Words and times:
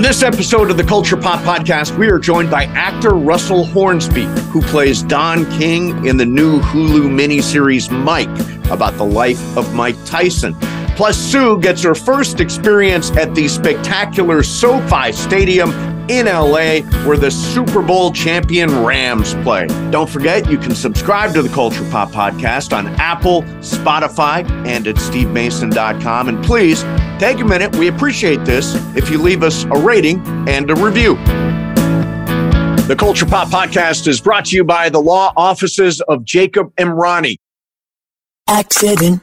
On 0.00 0.02
this 0.02 0.22
episode 0.22 0.70
of 0.70 0.78
the 0.78 0.82
Culture 0.82 1.14
Pop 1.14 1.40
Podcast, 1.40 1.98
we 1.98 2.08
are 2.08 2.18
joined 2.18 2.50
by 2.50 2.64
actor 2.64 3.10
Russell 3.10 3.66
Hornsby, 3.66 4.24
who 4.50 4.62
plays 4.62 5.02
Don 5.02 5.44
King 5.58 6.06
in 6.06 6.16
the 6.16 6.24
new 6.24 6.58
Hulu 6.58 7.10
miniseries 7.10 7.90
Mike 7.90 8.30
about 8.70 8.96
the 8.96 9.04
life 9.04 9.58
of 9.58 9.74
Mike 9.74 10.02
Tyson. 10.06 10.54
Plus, 10.96 11.18
Sue 11.18 11.60
gets 11.60 11.82
her 11.82 11.94
first 11.94 12.40
experience 12.40 13.10
at 13.10 13.34
the 13.34 13.46
spectacular 13.46 14.42
SoFi 14.42 15.12
Stadium 15.12 15.70
in 16.10 16.26
LA, 16.26 16.80
where 17.06 17.16
the 17.16 17.30
Super 17.30 17.80
Bowl 17.80 18.12
champion 18.12 18.84
Rams 18.84 19.34
play. 19.44 19.66
Don't 19.90 20.10
forget, 20.10 20.50
you 20.50 20.58
can 20.58 20.74
subscribe 20.74 21.32
to 21.34 21.42
the 21.42 21.48
Culture 21.48 21.88
Pop 21.88 22.10
Podcast 22.10 22.76
on 22.76 22.88
Apple, 22.96 23.42
Spotify, 23.60 24.48
and 24.66 24.88
at 24.88 24.96
stevemason.com. 24.96 26.28
And 26.28 26.44
please 26.44 26.82
take 27.20 27.38
a 27.38 27.44
minute. 27.44 27.74
We 27.76 27.86
appreciate 27.88 28.44
this 28.44 28.74
if 28.96 29.08
you 29.08 29.18
leave 29.18 29.44
us 29.44 29.64
a 29.64 29.78
rating 29.78 30.20
and 30.48 30.68
a 30.70 30.74
review. 30.74 31.14
The 32.88 32.96
Culture 32.98 33.26
Pop 33.26 33.48
Podcast 33.48 34.08
is 34.08 34.20
brought 34.20 34.46
to 34.46 34.56
you 34.56 34.64
by 34.64 34.88
the 34.88 35.00
law 35.00 35.32
offices 35.36 36.00
of 36.00 36.24
Jacob 36.24 36.74
Emrani. 36.74 37.36
Accident 38.48 39.22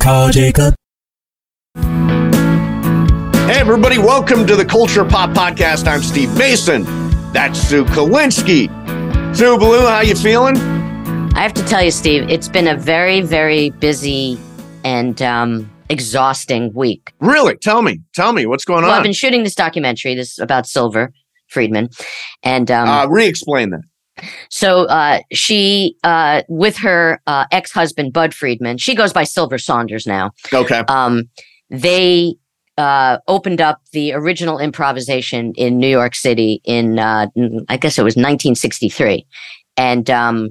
Call 0.01 0.29
Jacob. 0.31 0.73
Hey, 1.75 3.59
everybody, 3.59 3.99
welcome 3.99 4.47
to 4.47 4.55
the 4.55 4.65
Culture 4.65 5.05
Pop 5.05 5.29
Podcast. 5.31 5.87
I'm 5.87 6.01
Steve 6.01 6.35
Mason. 6.37 6.83
That's 7.33 7.59
Sue 7.59 7.85
Kolinsky. 7.85 8.67
Sue 9.35 9.57
Blue, 9.59 9.85
how 9.85 10.01
you 10.01 10.15
feeling? 10.15 10.57
I 11.35 11.41
have 11.41 11.53
to 11.53 11.63
tell 11.65 11.83
you, 11.83 11.91
Steve, 11.91 12.27
it's 12.29 12.47
been 12.47 12.67
a 12.67 12.75
very, 12.75 13.21
very 13.21 13.69
busy 13.69 14.39
and 14.83 15.21
um, 15.21 15.71
exhausting 15.89 16.73
week. 16.73 17.13
Really? 17.19 17.55
Tell 17.57 17.83
me. 17.83 17.99
Tell 18.15 18.33
me 18.33 18.47
what's 18.47 18.65
going 18.65 18.81
Well, 18.83 18.91
on. 18.91 18.97
I've 18.97 19.03
been 19.03 19.13
shooting 19.13 19.43
this 19.43 19.55
documentary. 19.55 20.15
This 20.15 20.31
is 20.31 20.39
about 20.39 20.65
Silver 20.65 21.13
Friedman, 21.47 21.89
and 22.41 22.71
um, 22.71 22.87
uh, 22.89 23.05
re-explain 23.07 23.69
that. 23.69 23.81
So 24.49 24.85
uh, 24.85 25.19
she, 25.31 25.95
uh, 26.03 26.41
with 26.47 26.77
her 26.77 27.21
uh, 27.27 27.45
ex-husband 27.51 28.13
Bud 28.13 28.33
Friedman, 28.33 28.77
she 28.77 28.95
goes 28.95 29.13
by 29.13 29.23
Silver 29.23 29.57
Saunders 29.57 30.05
now. 30.07 30.31
Okay. 30.53 30.83
Um, 30.87 31.23
they 31.69 32.35
uh, 32.77 33.17
opened 33.27 33.61
up 33.61 33.81
the 33.93 34.13
original 34.13 34.59
improvisation 34.59 35.53
in 35.55 35.77
New 35.77 35.87
York 35.89 36.15
City 36.15 36.61
in, 36.63 36.99
uh, 36.99 37.27
I 37.69 37.77
guess 37.77 37.97
it 37.97 38.03
was 38.03 38.15
1963. 38.15 39.25
And 39.77 40.09
um, 40.09 40.49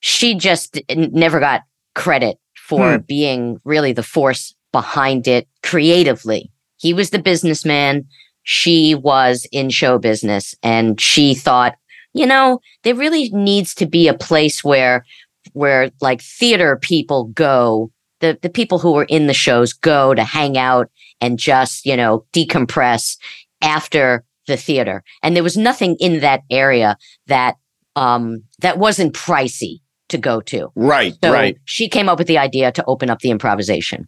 she 0.00 0.34
just 0.34 0.80
never 0.94 1.40
got 1.40 1.62
credit 1.94 2.38
for 2.56 2.96
Hmm. 2.98 3.02
being 3.06 3.60
really 3.64 3.92
the 3.92 4.02
force 4.02 4.54
behind 4.72 5.28
it 5.28 5.46
creatively. 5.62 6.50
He 6.78 6.92
was 6.92 7.10
the 7.10 7.18
businessman. 7.18 8.06
She 8.42 8.94
was 8.94 9.46
in 9.52 9.70
show 9.70 9.98
business. 9.98 10.54
And 10.62 11.00
she 11.00 11.34
thought, 11.34 11.76
you 12.16 12.26
know, 12.26 12.60
there 12.82 12.94
really 12.94 13.28
needs 13.30 13.74
to 13.74 13.86
be 13.86 14.08
a 14.08 14.14
place 14.14 14.64
where, 14.64 15.04
where 15.52 15.90
like 16.00 16.20
theater 16.22 16.76
people 16.76 17.24
go 17.26 17.90
the 18.20 18.38
the 18.42 18.50
people 18.50 18.78
who 18.78 18.92
were 18.92 19.04
in 19.04 19.26
the 19.26 19.34
shows 19.34 19.72
go 19.72 20.14
to 20.14 20.24
hang 20.24 20.56
out 20.56 20.90
and 21.20 21.38
just 21.38 21.84
you 21.86 21.96
know 21.96 22.24
decompress 22.32 23.16
after 23.62 24.24
the 24.46 24.56
theater 24.56 25.02
and 25.22 25.34
there 25.34 25.42
was 25.42 25.56
nothing 25.56 25.96
in 26.00 26.20
that 26.20 26.40
area 26.50 26.96
that 27.26 27.56
um 27.94 28.42
that 28.60 28.78
wasn't 28.78 29.14
pricey 29.14 29.80
to 30.08 30.18
go 30.18 30.40
to 30.40 30.68
Right. 30.76 31.14
so 31.22 31.32
right. 31.32 31.56
she 31.64 31.88
came 31.88 32.08
up 32.08 32.18
with 32.18 32.28
the 32.28 32.38
idea 32.38 32.70
to 32.72 32.84
open 32.86 33.10
up 33.10 33.20
the 33.20 33.30
improvisation 33.30 34.06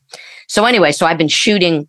so 0.49 0.65
anyway 0.65 0.93
so 0.93 1.06
i've 1.06 1.19
been 1.19 1.28
shooting 1.28 1.88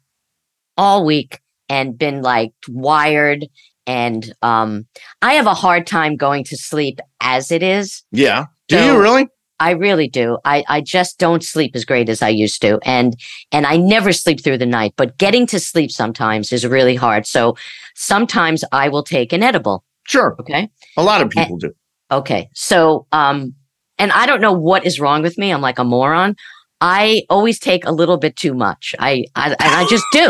all 0.77 1.05
week 1.05 1.39
and 1.67 1.97
been 1.97 2.21
like 2.21 2.51
wired 2.67 3.47
and 3.89 4.22
um 4.41 4.85
i 5.22 5.31
have 5.33 5.47
a 5.47 5.53
hard 5.63 5.85
time 5.88 6.16
going 6.16 6.44
to 6.44 6.55
sleep 6.55 6.97
as 7.22 7.51
it 7.51 7.63
is 7.63 8.03
Yeah. 8.11 8.45
Do 8.67 8.77
So- 8.77 8.85
you 8.85 9.01
really? 9.01 9.27
I 9.61 9.72
really 9.72 10.07
do. 10.07 10.38
I, 10.45 10.63
I 10.69 10.79
just 10.79 11.19
don't 11.19 11.44
sleep 11.44 11.72
as 11.75 11.83
great 11.83 12.07
as 12.07 12.22
I 12.22 12.29
used 12.29 12.61
to. 12.61 12.79
And 12.85 13.09
and 13.51 13.66
I 13.66 13.75
never 13.75 14.13
sleep 14.13 14.41
through 14.41 14.59
the 14.59 14.66
night, 14.79 14.94
but 14.95 15.17
getting 15.17 15.45
to 15.47 15.59
sleep 15.59 15.91
sometimes 15.91 16.53
is 16.53 16.66
really 16.66 16.95
hard. 16.95 17.27
So 17.27 17.57
sometimes 17.95 18.63
I 18.72 18.88
will 18.88 19.03
take 19.03 19.33
an 19.33 19.44
edible. 19.44 19.83
Sure. 20.07 20.38
Okay. 20.39 20.69
A 20.95 21.03
lot 21.03 21.21
of 21.21 21.29
people 21.29 21.57
do. 21.57 21.71
Okay. 22.09 22.47
So 22.53 23.06
um 23.11 23.53
and 23.97 24.13
I 24.13 24.25
don't 24.27 24.39
know 24.39 24.53
what 24.53 24.85
is 24.85 24.97
wrong 25.01 25.21
with 25.23 25.38
me. 25.38 25.51
I'm 25.51 25.61
like 25.69 25.79
a 25.79 25.83
moron. 25.83 26.35
I 26.79 27.23
always 27.29 27.59
take 27.59 27.83
a 27.85 27.91
little 27.91 28.17
bit 28.17 28.38
too 28.38 28.53
much. 28.53 28.95
I 28.97 29.25
I 29.35 29.47
and 29.50 29.57
I 29.81 29.85
just 29.89 30.06
do. 30.13 30.27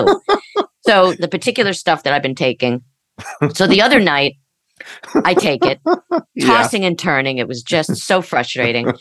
so 0.88 1.14
the 1.14 1.28
particular 1.28 1.74
stuff 1.74 2.02
that 2.04 2.14
I've 2.14 2.24
been 2.24 2.42
taking. 2.48 2.82
So 3.54 3.68
the 3.68 3.82
other 3.82 4.00
night 4.00 4.36
I 5.16 5.34
take 5.34 5.66
it 5.66 5.80
Yeah. 6.36 6.48
tossing 6.48 6.86
and 6.86 6.98
turning. 6.98 7.38
It 7.38 7.48
was 7.48 7.62
just 7.64 7.96
so 7.98 8.22
frustrating. 8.22 8.92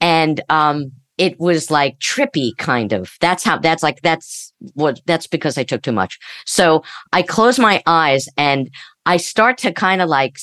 And 0.00 0.40
um 0.48 0.92
it 1.18 1.40
was 1.40 1.70
like 1.70 1.98
trippy 1.98 2.54
kind 2.58 2.92
of. 2.92 3.12
That's 3.20 3.42
how 3.42 3.58
that's 3.58 3.82
like 3.82 4.02
that's 4.02 4.52
what 4.74 5.00
that's 5.06 5.26
because 5.26 5.56
I 5.56 5.64
took 5.64 5.82
too 5.82 5.92
much. 5.92 6.18
So 6.44 6.82
I 7.12 7.22
close 7.22 7.58
my 7.58 7.82
eyes 7.86 8.28
and 8.36 8.70
I 9.06 9.16
start 9.16 9.56
to 9.58 9.72
kind 9.72 10.02
of 10.02 10.08
like 10.08 10.36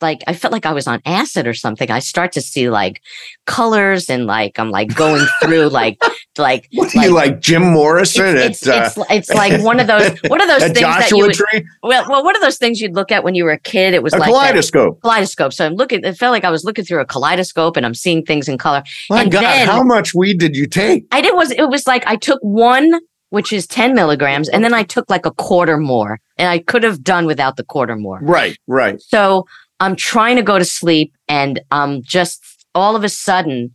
like 0.00 0.22
I 0.26 0.32
felt 0.32 0.52
like 0.52 0.66
I 0.66 0.72
was 0.72 0.86
on 0.86 1.00
acid 1.04 1.46
or 1.46 1.54
something. 1.54 1.90
I 1.90 1.98
start 1.98 2.32
to 2.32 2.40
see 2.40 2.70
like 2.70 3.02
colors 3.46 4.08
and 4.08 4.26
like 4.26 4.58
I'm 4.58 4.70
like 4.70 4.94
going 4.94 5.26
through 5.42 5.68
like 5.68 5.98
like 6.38 6.68
What 6.72 6.94
are 6.94 7.02
you 7.04 7.10
like 7.14 7.40
Jim 7.40 7.62
Morrison 7.72 8.36
it's, 8.36 8.66
it's, 8.66 8.96
it's, 8.96 9.10
it's 9.10 9.30
like 9.30 9.62
one 9.62 9.80
of 9.80 9.86
those 9.86 10.02
are 10.10 10.14
uh, 10.32 10.46
those 10.46 10.62
things 10.64 10.80
that 10.80 11.10
you 11.10 11.18
would, 11.18 11.34
Tree? 11.34 11.64
well 11.82 12.04
well 12.08 12.24
what 12.24 12.36
are 12.36 12.40
those 12.40 12.58
things 12.58 12.80
you'd 12.80 12.94
look 12.94 13.12
at 13.12 13.24
when 13.24 13.34
you 13.34 13.44
were 13.44 13.52
a 13.52 13.58
kid? 13.58 13.94
It 13.94 14.02
was 14.02 14.12
A 14.12 14.18
like 14.18 14.28
kaleidoscope. 14.30 15.00
kaleidoscope. 15.02 15.52
So 15.52 15.66
I'm 15.66 15.74
looking, 15.74 16.04
it 16.04 16.16
felt 16.16 16.32
like 16.32 16.44
I 16.44 16.50
was 16.50 16.64
looking 16.64 16.84
through 16.84 17.00
a 17.00 17.06
kaleidoscope 17.06 17.76
and 17.76 17.86
I'm 17.86 17.94
seeing 17.94 18.24
things 18.24 18.48
in 18.48 18.58
color. 18.58 18.82
My 19.10 19.22
And 19.22 19.32
God, 19.32 19.42
then- 19.42 19.66
how 19.68 19.82
much 19.82 20.14
weed 20.14 20.38
did 20.38 20.56
you 20.56 20.66
take? 20.66 21.06
I 21.12 21.20
did 21.20 21.34
was, 21.34 21.50
it 21.52 21.68
was 21.68 21.86
like 21.86 22.06
I 22.06 22.16
took 22.16 22.40
one, 22.42 22.92
which 23.30 23.52
is 23.52 23.66
10 23.66 23.94
milligrams, 23.94 24.48
and 24.48 24.62
then 24.62 24.74
I 24.74 24.82
took 24.84 25.08
like 25.10 25.26
a 25.26 25.30
quarter 25.32 25.76
more. 25.76 26.20
And 26.36 26.48
I 26.48 26.58
could 26.58 26.82
have 26.82 27.02
done 27.02 27.26
without 27.26 27.56
the 27.56 27.64
quarter 27.64 27.96
more. 27.96 28.18
Right, 28.22 28.56
right. 28.66 29.00
So 29.00 29.46
I'm 29.80 29.96
trying 29.96 30.36
to 30.36 30.42
go 30.42 30.58
to 30.58 30.64
sleep 30.64 31.12
and 31.28 31.60
um 31.70 32.02
just 32.02 32.42
all 32.74 32.96
of 32.96 33.04
a 33.04 33.08
sudden 33.08 33.74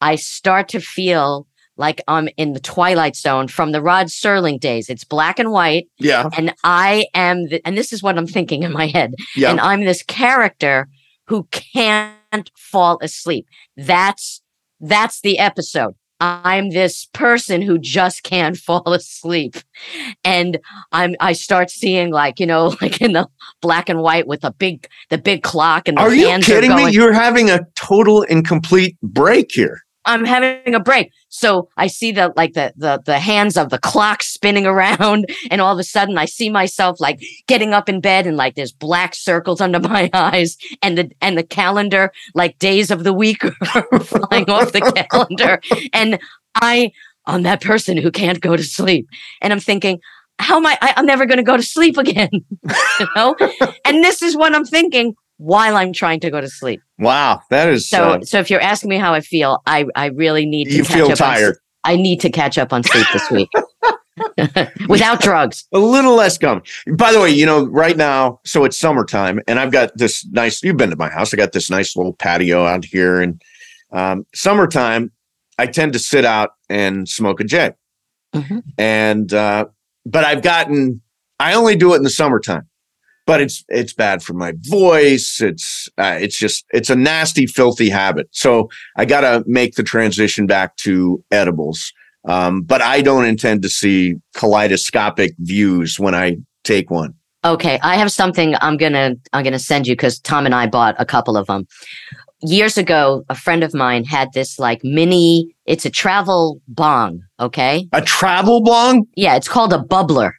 I 0.00 0.16
start 0.16 0.68
to 0.70 0.80
feel 0.80 1.46
like 1.80 2.02
I'm 2.06 2.28
in 2.36 2.52
the 2.52 2.60
twilight 2.60 3.16
zone 3.16 3.48
from 3.48 3.72
the 3.72 3.80
Rod 3.80 4.06
Serling 4.06 4.60
days. 4.60 4.90
It's 4.90 5.02
black 5.02 5.38
and 5.38 5.50
white 5.50 5.88
Yeah, 5.98 6.28
and 6.36 6.54
I 6.62 7.06
am 7.14 7.48
the, 7.48 7.66
and 7.66 7.76
this 7.76 7.92
is 7.92 8.02
what 8.02 8.18
I'm 8.18 8.26
thinking 8.26 8.62
in 8.62 8.70
my 8.70 8.86
head. 8.86 9.14
yeah. 9.34 9.50
and 9.50 9.58
I'm 9.58 9.84
this 9.84 10.02
character 10.02 10.88
who 11.26 11.48
can't 11.50 12.50
fall 12.54 12.98
asleep. 13.02 13.46
That's 13.76 14.42
that's 14.78 15.22
the 15.22 15.38
episode. 15.38 15.94
I'm 16.20 16.68
this 16.68 17.06
person 17.14 17.62
who 17.62 17.78
just 17.78 18.24
can't 18.24 18.56
fall 18.68 18.92
asleep. 18.92 19.56
And 20.22 20.58
I'm 20.92 21.16
I 21.18 21.32
start 21.32 21.70
seeing 21.70 22.10
like, 22.10 22.38
you 22.38 22.46
know, 22.46 22.76
like 22.82 23.00
in 23.00 23.14
the 23.14 23.26
black 23.62 23.88
and 23.88 24.02
white 24.02 24.26
with 24.26 24.44
a 24.44 24.52
big 24.52 24.86
the 25.08 25.18
big 25.18 25.42
clock 25.42 25.88
and 25.88 25.96
the 25.96 26.02
Are 26.02 26.14
you 26.14 26.38
kidding 26.40 26.72
are 26.72 26.76
me? 26.76 26.92
You're 26.92 27.14
having 27.14 27.48
a 27.48 27.60
total 27.74 28.26
and 28.28 28.46
complete 28.46 28.98
break 29.02 29.50
here. 29.52 29.80
I'm 30.10 30.24
having 30.24 30.74
a 30.74 30.80
break. 30.80 31.12
So 31.28 31.68
I 31.76 31.86
see 31.86 32.10
the 32.10 32.32
like 32.36 32.54
the 32.54 32.72
the 32.76 33.00
the 33.06 33.20
hands 33.20 33.56
of 33.56 33.70
the 33.70 33.78
clock 33.78 34.22
spinning 34.22 34.66
around, 34.72 35.26
and 35.50 35.60
all 35.60 35.72
of 35.72 35.78
a 35.78 35.84
sudden 35.84 36.18
I 36.18 36.24
see 36.24 36.50
myself 36.50 37.00
like 37.00 37.20
getting 37.46 37.72
up 37.72 37.88
in 37.88 38.00
bed 38.00 38.26
and 38.26 38.36
like 38.36 38.56
there's 38.56 38.72
black 38.72 39.14
circles 39.14 39.60
under 39.60 39.78
my 39.94 40.10
eyes, 40.12 40.56
and 40.82 40.98
the 40.98 41.10
and 41.20 41.38
the 41.38 41.44
calendar 41.44 42.12
like 42.34 42.58
days 42.58 42.90
of 42.90 43.04
the 43.04 43.12
week 43.12 43.44
are 43.74 44.00
flying 44.00 44.50
off 44.50 44.72
the 44.72 45.06
calendar, 45.10 45.60
and 45.92 46.18
I 46.56 46.92
I'm 47.26 47.44
that 47.44 47.60
person 47.60 47.96
who 47.96 48.10
can't 48.10 48.40
go 48.40 48.56
to 48.56 48.62
sleep, 48.62 49.08
and 49.40 49.52
I'm 49.52 49.60
thinking. 49.60 50.00
How 50.42 50.56
am 50.56 50.64
I? 50.64 50.78
I 50.80 50.94
I'm 50.96 51.04
never 51.04 51.26
going 51.26 51.36
to 51.36 51.42
go 51.42 51.58
to 51.58 51.62
sleep 51.62 51.98
again, 51.98 52.30
you 52.32 53.06
know. 53.14 53.36
and 53.84 54.02
this 54.02 54.22
is 54.22 54.34
what 54.34 54.54
I'm 54.54 54.64
thinking 54.64 55.14
while 55.40 55.74
I'm 55.76 55.92
trying 55.94 56.20
to 56.20 56.30
go 56.30 56.38
to 56.40 56.48
sleep. 56.48 56.80
Wow, 56.98 57.40
that 57.48 57.68
is 57.70 57.88
So, 57.88 58.02
uh, 58.10 58.20
so 58.22 58.38
if 58.40 58.50
you're 58.50 58.60
asking 58.60 58.90
me 58.90 58.98
how 58.98 59.14
I 59.14 59.20
feel, 59.20 59.62
I 59.66 59.86
I 59.96 60.06
really 60.06 60.44
need 60.44 60.66
to 60.66 60.72
you 60.76 60.84
catch 60.84 60.92
feel 60.94 61.04
up 61.06 61.10
on 61.12 61.16
tired. 61.16 61.54
s- 61.54 61.60
I 61.84 61.96
need 61.96 62.20
to 62.20 62.30
catch 62.30 62.58
up 62.58 62.72
on 62.74 62.82
sleep 62.82 63.06
this 63.12 63.30
week. 63.30 63.48
without 64.88 65.20
drugs. 65.22 65.66
a 65.72 65.78
little 65.78 66.14
less 66.14 66.36
gum. 66.36 66.62
By 66.94 67.10
the 67.10 67.18
way, 67.20 67.30
you 67.30 67.46
know, 67.46 67.64
right 67.66 67.96
now, 67.96 68.40
so 68.44 68.64
it's 68.64 68.78
summertime, 68.78 69.40
and 69.48 69.58
I've 69.58 69.72
got 69.72 69.96
this 69.96 70.26
nice. 70.26 70.62
You've 70.62 70.76
been 70.76 70.90
to 70.90 70.96
my 70.96 71.08
house. 71.08 71.32
I 71.32 71.38
got 71.38 71.52
this 71.52 71.70
nice 71.70 71.96
little 71.96 72.12
patio 72.12 72.66
out 72.66 72.84
here, 72.84 73.22
and 73.22 73.40
um, 73.92 74.26
summertime, 74.34 75.10
I 75.58 75.66
tend 75.66 75.94
to 75.94 75.98
sit 75.98 76.26
out 76.26 76.50
and 76.68 77.08
smoke 77.08 77.40
a 77.40 77.44
J. 77.44 77.72
Mhm. 78.34 78.62
And 78.76 79.32
uh, 79.32 79.66
but 80.04 80.24
I've 80.24 80.42
gotten. 80.42 81.00
I 81.38 81.54
only 81.54 81.74
do 81.76 81.94
it 81.94 81.96
in 81.96 82.02
the 82.02 82.10
summertime, 82.10 82.68
but 83.30 83.40
it's 83.40 83.62
it's 83.68 83.92
bad 83.92 84.24
for 84.24 84.32
my 84.34 84.52
voice. 84.62 85.40
It's 85.40 85.88
uh, 85.98 86.18
it's 86.20 86.36
just 86.36 86.64
it's 86.72 86.90
a 86.90 86.96
nasty, 86.96 87.46
filthy 87.46 87.88
habit. 87.88 88.26
So 88.32 88.68
I 88.96 89.04
got 89.04 89.20
to 89.20 89.44
make 89.46 89.76
the 89.76 89.84
transition 89.84 90.46
back 90.48 90.74
to 90.78 91.22
edibles. 91.30 91.92
Um, 92.28 92.62
but 92.62 92.82
I 92.82 93.02
don't 93.02 93.24
intend 93.24 93.62
to 93.62 93.68
see 93.68 94.16
kaleidoscopic 94.34 95.30
views 95.38 95.98
when 96.00 96.14
I 96.14 96.38
take 96.64 96.90
one. 96.90 97.14
Okay, 97.44 97.78
I 97.84 97.94
have 97.96 98.10
something 98.10 98.54
I'm 98.60 98.76
gonna 98.76 99.14
I'm 99.32 99.44
gonna 99.44 99.60
send 99.60 99.86
you 99.86 99.94
because 99.94 100.18
Tom 100.18 100.44
and 100.44 100.54
I 100.54 100.66
bought 100.66 100.96
a 100.98 101.06
couple 101.06 101.36
of 101.36 101.46
them. 101.46 101.66
Years 102.42 102.76
ago, 102.78 103.22
a 103.28 103.34
friend 103.34 103.62
of 103.62 103.72
mine 103.74 104.02
had 104.04 104.32
this 104.32 104.58
like 104.58 104.80
mini. 104.82 105.54
It's 105.66 105.84
a 105.86 105.90
travel 105.90 106.60
bong. 106.66 107.20
Okay, 107.38 107.86
A 107.92 108.02
travel 108.02 108.60
bong? 108.60 109.06
yeah, 109.14 109.36
it's 109.36 109.48
called 109.48 109.72
a 109.72 109.78
bubbler, 109.78 110.32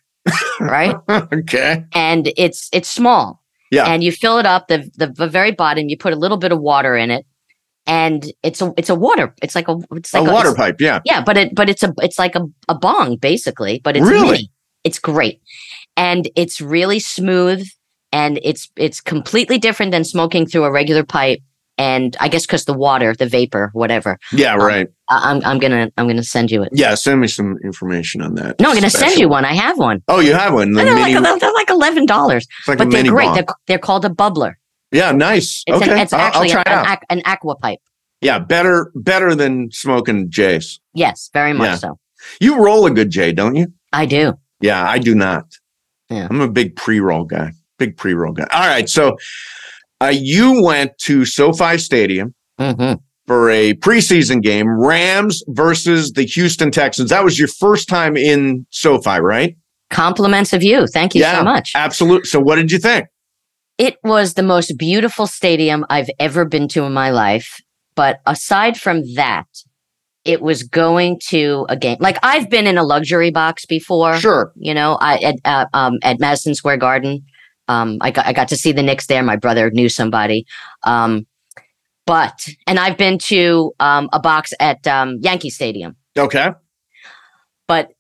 right? 0.60 0.96
okay. 1.10 1.86
and 1.94 2.32
it's 2.38 2.70
it's 2.72 2.90
small. 2.90 3.42
Yeah. 3.72 3.86
And 3.86 4.04
you 4.04 4.12
fill 4.12 4.38
it 4.38 4.46
up 4.46 4.68
the, 4.68 4.90
the 4.98 5.08
the 5.08 5.28
very 5.28 5.52
bottom. 5.52 5.88
You 5.88 5.98
put 5.98 6.14
a 6.14 6.18
little 6.18 6.38
bit 6.38 6.52
of 6.52 6.60
water 6.60 6.96
in 6.98 7.10
it, 7.10 7.26
and 7.88 8.32
it's 8.44 8.62
a 8.62 8.74
it's 8.78 8.90
a 8.90 8.96
water. 8.96 9.34
It's 9.42 9.56
like 9.56 9.68
a 9.68 9.78
it's 9.92 10.14
like 10.14 10.24
A 10.24 10.26
like 10.26 10.34
water 10.34 10.54
pipe. 10.54 10.82
Yeah. 10.82 11.00
Yeah, 11.06 11.24
but 11.24 11.38
it 11.38 11.56
but 11.56 11.70
it's 11.70 11.84
a 11.84 11.94
it's 12.00 12.20
like 12.20 12.36
a, 12.36 12.46
a 12.68 12.76
bong 12.76 13.18
basically, 13.18 13.80
but 13.84 13.96
it's 13.96 14.06
Really? 14.08 14.32
mini. 14.32 14.52
It's 14.84 15.00
great. 15.00 15.42
And 15.96 16.30
it's 16.36 16.60
really 16.60 17.00
smooth 17.00 17.68
and 18.12 18.40
it's 18.44 18.70
it's 18.78 19.00
completely 19.00 19.58
different 19.58 19.92
than 19.92 20.04
smoking 20.04 20.46
through 20.46 20.64
a 20.64 20.72
regular 20.72 21.04
pipe. 21.04 21.40
And 21.82 22.16
I 22.20 22.28
guess 22.28 22.46
because 22.46 22.66
the 22.66 22.74
water, 22.74 23.16
the 23.16 23.26
vapor, 23.26 23.72
whatever. 23.74 24.18
Yeah. 24.32 24.54
Um, 24.54 24.60
right. 24.62 24.88
I, 25.10 25.32
I'm 25.32 25.40
I'm 25.44 25.58
gonna 25.58 25.90
I'm 25.98 26.06
gonna 26.08 26.24
send 26.24 26.52
you 26.52 26.62
it. 26.64 26.70
Yeah. 26.74 26.94
Send 26.96 27.20
me 27.22 27.28
some 27.28 27.58
information 27.64 28.22
on 28.22 28.36
that. 28.36 28.60
No, 28.60 28.70
I'm 28.70 28.76
gonna 28.76 28.90
send 28.90 29.18
you 29.20 29.28
one. 29.28 29.46
I 29.46 29.54
have 29.56 29.78
one. 29.80 30.04
Oh, 30.08 30.20
you 30.20 30.34
have 30.34 30.54
one. 30.54 30.74
The 30.74 30.84
they're 30.84 30.94
mini, 30.94 31.18
like 31.18 31.40
they're 31.42 31.54
like 31.54 31.70
eleven 31.72 32.06
dollars, 32.06 32.46
like 32.68 32.76
a 32.76 32.86
but 32.86 32.92
they're 32.92 33.04
mini 33.04 33.10
great. 33.10 33.34
They're 33.34 33.46
they're 33.68 33.80
called 33.80 34.06
a 34.06 34.10
bubbler. 34.10 34.54
Yeah. 34.92 35.12
Nice. 35.12 35.64
It's 35.66 35.78
okay. 35.82 35.92
an, 35.92 35.98
it's 35.98 36.14
I'll- 36.14 36.20
I'll, 36.20 36.28
actually 36.28 36.50
try 36.50 36.64
an, 36.68 36.86
an, 36.86 36.98
an 37.18 37.22
aqua 37.26 37.56
pipe. 37.56 37.80
yeah. 38.22 38.38
Better, 38.40 38.92
better 38.94 39.34
than 39.36 39.72
smoking 39.72 40.30
J's. 40.30 40.80
Yes, 40.94 41.30
very 41.34 41.54
much 41.54 41.66
Yeah. 41.70 41.76
so. 41.76 42.00
You 42.40 42.64
roll 42.64 42.86
a 42.86 42.92
good 42.92 43.10
J, 43.10 43.32
don't 43.32 43.56
you? 43.56 43.68
I 43.92 44.06
do. 44.06 44.34
Yeah, 44.60 44.88
I 44.88 45.00
do 45.00 45.16
not. 45.16 45.46
Yeah. 46.10 46.28
I'm 46.30 46.42
a 46.42 46.48
big 46.48 46.76
pre-roll 46.76 47.24
guy. 47.24 47.54
Big 47.80 47.98
pre-roll 47.98 48.34
guy. 48.34 48.46
All 48.52 48.68
right. 48.68 48.88
So 48.88 49.18
uh, 50.02 50.08
you 50.14 50.62
went 50.64 50.98
to 51.00 51.26
SoFi 51.26 51.78
Stadium 51.78 52.34
hmm 52.60 52.94
for 53.28 53.50
a 53.52 53.76
preseason 53.76 54.42
game, 54.42 54.68
Rams 54.68 55.42
versus 55.50 56.12
the 56.14 56.24
Houston 56.26 56.70
Texans. 56.72 57.12
That 57.12 57.24
was 57.24 57.38
your 57.40 57.48
first 57.48 57.88
time 57.88 58.18
in 58.18 58.66
SoFi, 58.72 59.20
right? 59.20 59.56
Compliments 59.90 60.52
of 60.54 60.64
you. 60.64 60.88
Thank 60.88 61.16
you 61.16 61.22
Yeah. 61.22 61.38
so 61.38 61.44
much. 61.44 61.72
Absolutely. 61.76 62.26
So 62.26 62.40
what 62.40 62.56
did 62.56 62.72
you 62.72 62.80
think? 62.80 63.06
It 63.78 63.98
was 64.04 64.34
the 64.34 64.44
most 64.44 64.78
beautiful 64.78 65.28
stadium 65.28 65.86
I've 65.90 66.10
ever 66.20 66.46
been 66.46 66.68
to 66.70 66.84
in 66.84 66.94
my 66.94 67.12
life. 67.12 67.58
But 67.96 68.20
aside 68.26 68.78
from 68.78 69.04
that, 69.14 69.46
it 70.26 70.42
was 70.42 70.64
going 70.64 71.20
to 71.30 71.66
a 71.70 71.78
game. 71.78 71.98
Like 72.00 72.18
I've 72.24 72.50
been 72.50 72.68
in 72.68 72.78
a 72.78 72.84
luxury 72.84 73.32
box 73.32 73.66
before. 73.66 74.18
Sure. 74.18 74.52
You 74.56 74.74
know, 74.74 74.98
I 75.00 75.18
at 75.18 75.36
uh, 75.46 75.66
um, 75.74 76.00
at 76.04 76.20
Madison 76.20 76.54
Square 76.56 76.78
Garden. 76.78 77.24
Um, 77.72 77.98
I 78.02 78.12
got 78.12 78.26
I 78.26 78.34
got 78.34 78.50
to 78.50 78.58
see 78.58 78.72
the 78.72 78.84
Knicks 78.84 79.08
there. 79.08 79.24
My 79.24 79.38
brother 79.38 79.72
knew 79.72 79.88
somebody. 79.88 80.46
Um, 80.84 81.26
but 82.06 82.48
and 82.68 82.80
I've 82.80 82.98
been 82.98 83.18
to 83.20 83.74
um, 83.80 84.10
a 84.12 84.20
box 84.20 84.54
at 84.60 84.86
um, 84.88 85.18
Yankee 85.22 85.50
Stadium. 85.50 85.96
Okay. 86.18 86.52
But 87.68 87.92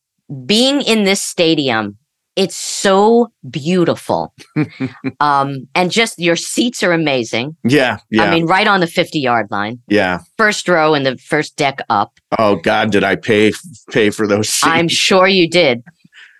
being 0.46 0.82
in 0.82 1.04
this 1.06 1.22
stadium, 1.22 1.98
it's 2.36 2.56
so 2.56 3.32
beautiful. 3.50 4.34
um, 5.20 5.68
and 5.76 5.92
just 5.92 6.20
your 6.20 6.36
seats 6.36 6.84
are 6.84 6.92
amazing. 6.92 7.56
Yeah. 7.64 8.00
Yeah. 8.10 8.24
I 8.24 8.32
mean, 8.32 8.46
right 8.46 8.68
on 8.68 8.80
the 8.82 8.88
50 8.88 9.20
yard 9.20 9.48
line, 9.52 9.80
yeah. 9.88 10.20
first 10.38 10.68
row 10.68 10.94
and 10.94 11.06
the 11.06 11.18
first 11.18 11.56
deck 11.56 11.80
up. 11.90 12.20
Oh 12.38 12.58
God, 12.58 12.92
did 12.92 13.04
I 13.04 13.16
pay 13.16 13.54
pay 13.92 14.10
for 14.10 14.28
those 14.28 14.50
seats? 14.50 14.74
I'm 14.74 14.90
sure 14.90 15.28
you 15.28 15.50
did. 15.50 15.84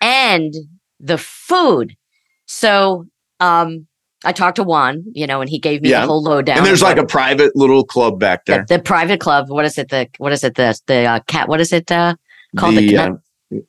And 0.02 0.54
the 1.00 1.18
food. 1.18 1.96
So 2.48 3.06
um, 3.42 3.88
I 4.24 4.32
talked 4.34 4.58
to 4.58 4.64
Juan, 4.64 5.04
you 5.14 5.26
know, 5.26 5.42
and 5.42 5.50
he 5.50 5.58
gave 5.60 5.82
me 5.82 5.90
Yeah. 5.90 6.02
the 6.02 6.08
whole 6.08 6.22
lowdown. 6.24 6.58
and 6.60 6.66
there's 6.66 6.82
like 6.84 6.98
a 6.98 7.06
private 7.06 7.56
little 7.56 7.84
club 7.84 8.20
back 8.20 8.46
there. 8.46 8.64
the, 8.68 8.78
the 8.78 8.84
private 8.84 9.20
club. 9.20 9.50
What 9.50 9.66
is 9.66 9.78
it? 9.78 9.90
The 9.90 10.08
what 10.20 10.32
is 10.32 10.44
it? 10.44 10.56
The 10.56 10.80
the 10.88 11.06
uh, 11.06 11.20
cat. 11.28 11.50
What 11.50 11.60
is 11.60 11.74
it 11.74 11.92
uh, 11.92 12.16
called? 12.56 12.76
The, 12.76 12.88
the, 12.88 12.98
uh, 12.98 13.10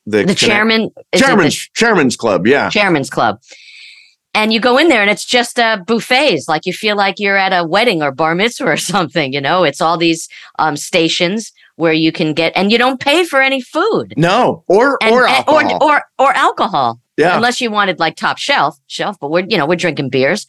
the, 0.06 0.24
the 0.26 0.34
chairman. 0.34 0.82
is 0.82 0.88
it 0.88 0.94
the 1.12 1.18
chairman's 1.18 1.56
chairman's 1.74 2.16
club. 2.16 2.46
Yeah. 2.46 2.68
chairman's 2.68 3.10
club. 3.10 3.40
And 4.34 4.50
you 4.52 4.60
go 4.60 4.78
in 4.78 4.88
there 4.88 5.02
and 5.02 5.10
it's 5.10 5.26
just 5.26 5.58
uh, 5.58 5.78
buffets. 5.86 6.48
Like 6.48 6.64
you 6.64 6.72
feel 6.72 6.96
like 6.96 7.16
you're 7.18 7.36
at 7.36 7.52
a 7.52 7.66
wedding 7.66 8.02
or 8.02 8.12
bar 8.12 8.34
mitzvah 8.34 8.64
or 8.72 8.76
something. 8.94 9.32
You 9.32 9.40
know, 9.40 9.64
it's 9.64 9.80
all 9.80 9.96
these 9.98 10.28
um, 10.58 10.76
stations 10.76 11.52
where 11.76 11.92
you 11.92 12.12
can 12.12 12.32
get, 12.34 12.52
and 12.56 12.70
you 12.72 12.78
don't 12.78 13.00
pay 13.00 13.24
for 13.24 13.40
any 13.42 13.60
food 13.60 14.14
No. 14.16 14.64
Or 14.68 14.98
and, 15.02 15.14
or 15.14 15.26
alcohol. 15.26 15.78
or 15.82 15.92
or 15.94 16.02
or 16.18 16.32
alcohol, 16.34 17.00
yeah. 17.16 17.36
unless 17.36 17.60
you 17.60 17.70
wanted 17.70 17.98
like 17.98 18.16
top 18.16 18.38
shelf 18.38 18.78
shelf. 18.86 19.16
But 19.20 19.30
we're 19.30 19.44
you 19.48 19.56
know 19.58 19.66
we're 19.66 19.76
drinking 19.76 20.10
beers, 20.10 20.46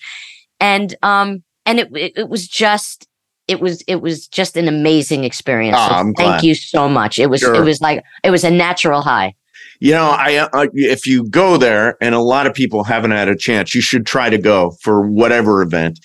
and 0.60 0.96
um 1.04 1.44
and 1.66 1.80
it 1.80 1.90
it, 1.96 2.14
it 2.18 2.30
was 2.30 2.48
just. 2.48 3.08
It 3.50 3.60
was 3.60 3.82
it 3.90 3.98
was 3.98 4.26
just 4.30 4.56
an 4.56 4.70
amazing 4.70 5.26
experience. 5.26 5.76
Ah, 5.78 5.88
So 5.90 5.96
thank 6.04 6.16
glad. 6.16 6.44
you 6.44 6.56
so 6.56 6.88
much. 6.88 7.20
It 7.20 7.30
was 7.30 7.42
Sure. 7.42 7.54
it 7.54 7.66
was 7.66 7.82
like 7.82 8.02
it 8.24 8.32
was 8.32 8.46
a 8.46 8.50
natural 8.50 9.02
high. 9.02 9.36
You 9.82 9.92
know, 9.92 10.06
I, 10.12 10.48
I 10.54 10.70
if 10.74 11.06
you 11.06 11.28
go 11.30 11.58
there, 11.58 11.98
and 12.00 12.16
a 12.16 12.22
lot 12.22 12.48
of 12.48 12.54
people 12.54 12.86
haven't 12.86 13.12
had 13.12 13.28
a 13.28 13.36
chance, 13.36 13.76
you 13.76 13.82
should 13.82 14.06
try 14.06 14.30
to 14.30 14.38
go 14.38 14.72
for 14.82 15.02
whatever 15.06 15.62
event, 15.62 16.00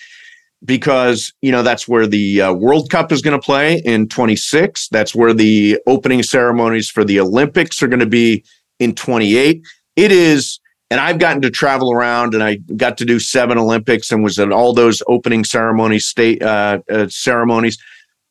because 0.65 1.33
you 1.41 1.51
know 1.51 1.63
that's 1.63 1.87
where 1.87 2.05
the 2.05 2.41
uh, 2.41 2.53
World 2.53 2.89
Cup 2.89 3.11
is 3.11 3.21
going 3.21 3.39
to 3.39 3.43
play 3.43 3.81
in 3.85 4.07
26. 4.09 4.89
That's 4.89 5.15
where 5.15 5.33
the 5.33 5.79
opening 5.87 6.23
ceremonies 6.23 6.89
for 6.89 7.05
the 7.05 7.19
Olympics 7.21 7.81
are 7.81 7.87
going 7.87 8.01
to 8.01 8.05
be 8.05 8.43
in 8.79 8.95
28. 8.95 9.61
It 9.99 10.11
is, 10.11 10.59
and 10.89 10.99
I've 10.99 11.19
gotten 11.19 11.41
to 11.41 11.49
travel 11.51 11.91
around, 11.91 12.33
and 12.33 12.43
I 12.43 12.57
got 12.75 12.97
to 12.99 13.05
do 13.05 13.19
seven 13.19 13.57
Olympics, 13.57 14.11
and 14.11 14.23
was 14.23 14.39
at 14.39 14.51
all 14.51 14.73
those 14.73 15.01
opening 15.07 15.43
ceremonies, 15.43 16.05
state 16.05 16.41
uh, 16.41 16.79
uh, 16.89 17.07
ceremonies. 17.09 17.77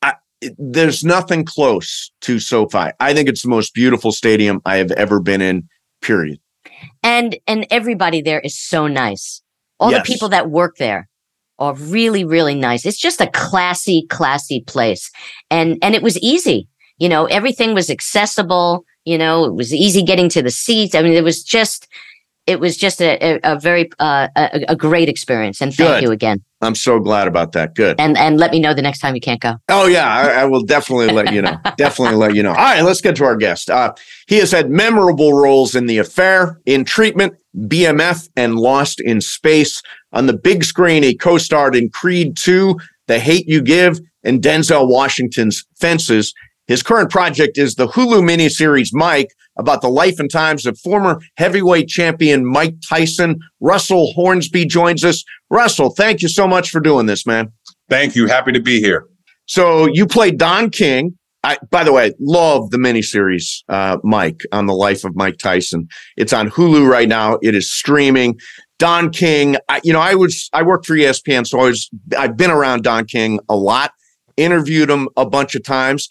I, 0.03 0.15
there's 0.57 1.05
nothing 1.05 1.45
close 1.45 2.11
to 2.23 2.39
SoFi. 2.39 2.91
I 3.01 3.13
think 3.15 3.29
it's 3.29 3.43
the 3.43 3.49
most 3.51 3.75
beautiful 3.75 4.13
stadium 4.13 4.61
I 4.65 4.77
have 4.77 4.91
ever 4.93 5.21
been 5.21 5.43
in. 5.43 5.69
Period. 6.01 6.39
and 7.03 7.37
and 7.49 7.67
everybody 7.71 8.23
there 8.23 8.39
is 8.41 8.57
so 8.57 8.87
nice 8.87 9.43
all 9.81 9.91
Yes. 9.91 10.07
the 10.07 10.13
people 10.13 10.29
that 10.29 10.49
work 10.49 10.77
there 10.79 11.09
are 11.59 11.75
really 11.75 12.25
really 12.25 12.55
nice 12.55 12.87
it's 12.87 13.01
just 13.01 13.21
a 13.21 13.27
classy 13.33 14.07
classy 14.09 14.63
place 14.65 15.11
and 15.51 15.77
and 15.83 15.97
it 15.97 16.03
was 16.05 16.17
easy 16.21 16.69
you 16.99 17.09
know 17.09 17.25
everything 17.27 17.75
was 17.75 17.91
accessible 17.91 18.85
you 19.09 19.19
know 19.19 19.45
it 19.45 19.55
was 19.55 19.73
easy 19.73 20.03
getting 20.03 20.29
to 20.29 20.43
the 20.43 20.51
seats 20.51 20.95
i 20.95 21.03
mean 21.03 21.13
it 21.13 21.25
was 21.25 21.43
just 21.43 21.89
it 22.47 22.61
was 22.61 22.79
just 22.79 23.03
a, 23.03 23.19
a, 23.21 23.41
a 23.45 23.59
very 23.61 23.91
uh, 23.99 24.29
a, 24.35 24.65
a 24.69 24.77
great 24.77 25.09
experience 25.09 25.61
and 25.61 25.75
thank 25.75 26.01
Good. 26.01 26.03
you 26.05 26.11
again 26.11 26.43
I'm 26.61 26.75
so 26.75 26.99
glad 26.99 27.29
about 27.29 27.53
that. 27.53 27.75
Good. 27.75 28.01
and 28.01 28.19
and 28.19 28.39
let 28.39 28.51
me 28.51 28.59
know 28.59 28.75
the 28.75 28.83
next 28.83 28.99
time 28.99 29.15
you 29.15 29.21
can't 29.21 29.41
go 29.41 29.55
Oh 29.69 29.87
yeah, 29.87 30.09
I, 30.09 30.43
I 30.43 30.45
will 30.45 30.63
definitely 30.63 31.09
let 31.09 31.33
you 31.33 31.43
know. 31.43 31.57
definitely 31.77 32.17
let 32.17 32.35
you 32.35 32.43
know. 32.43 32.51
All 32.51 32.57
right, 32.57 32.83
let's 32.83 33.01
get 33.01 33.15
to 33.17 33.25
our 33.25 33.37
guest. 33.37 33.71
Uh, 33.71 33.95
he 34.27 34.39
has 34.39 34.51
had 34.51 34.71
memorable 34.71 35.35
roles 35.35 35.77
in 35.77 35.87
The 35.87 35.99
Affair, 35.99 36.61
in 36.67 36.85
Treatment, 36.85 37.35
BMF, 37.57 38.29
and 38.37 38.57
Lost 38.57 39.01
in 39.01 39.21
Space. 39.21 39.83
On 40.13 40.27
the 40.27 40.33
big 40.33 40.65
screen, 40.65 41.03
he 41.03 41.15
co-starred 41.17 41.77
in 41.77 41.91
Creed 41.91 42.37
2, 42.37 42.77
The 43.07 43.21
Hate 43.21 43.47
You 43.47 43.63
Give, 43.63 44.01
and 44.25 44.43
Denzel 44.43 44.89
Washington's 44.89 45.65
Fences. 45.77 46.35
His 46.69 46.83
current 46.83 47.11
project 47.11 47.59
is 47.59 47.75
the 47.75 47.89
Hulu 47.89 48.23
miniseries 48.23 48.91
Mike 48.93 49.31
about 49.59 49.81
the 49.81 49.89
life 49.89 50.21
and 50.21 50.31
times 50.31 50.67
of 50.67 50.79
former 50.79 51.21
heavyweight 51.37 51.89
champion 51.89 52.45
Mike 52.45 52.75
Tyson. 52.89 53.41
Russell 53.61 54.13
Hornsby 54.13 54.67
joins 54.67 55.05
us. 55.05 55.25
Russell, 55.51 55.91
thank 55.91 56.23
you 56.23 56.29
so 56.29 56.47
much 56.47 56.71
for 56.71 56.81
doing 56.81 57.07
this, 57.07 57.27
man. 57.27 57.51
Thank 57.89 58.15
you. 58.15 58.27
Happy 58.27 58.53
to 58.53 58.61
be 58.61 58.81
here. 58.81 59.07
So 59.47 59.89
you 59.93 60.07
play 60.07 60.31
Don 60.31 60.71
King. 60.71 61.19
I, 61.43 61.57
by 61.71 61.85
the 61.85 61.93
way, 61.93 62.13
love 62.21 62.71
the 62.71 62.79
miniseries, 62.79 63.63
uh, 63.69 63.97
Mike, 64.03 64.43
on 64.53 64.67
the 64.67 64.75
life 64.75 65.05
of 65.05 65.17
Mike 65.17 65.39
Tyson. 65.39 65.89
It's 66.17 66.33
on 66.33 66.51
Hulu 66.51 66.89
right 66.89 67.09
now. 67.09 67.39
It 67.43 67.55
is 67.55 67.73
streaming. 67.73 68.39
Don 68.79 69.11
King, 69.11 69.57
I, 69.69 69.81
you 69.85 69.93
know, 69.93 70.01
I 70.01 70.15
was, 70.15 70.51
I 70.53 70.63
worked 70.63 70.87
for 70.87 70.95
ESPN, 70.95 71.47
so 71.47 71.61
I 71.61 71.65
was, 71.65 71.89
I've 72.17 72.37
been 72.37 72.51
around 72.51 72.83
Don 72.83 73.07
King 73.07 73.41
a 73.49 73.57
lot, 73.57 73.93
interviewed 74.37 74.91
him 74.91 75.09
a 75.17 75.25
bunch 75.25 75.55
of 75.55 75.65
times, 75.65 76.09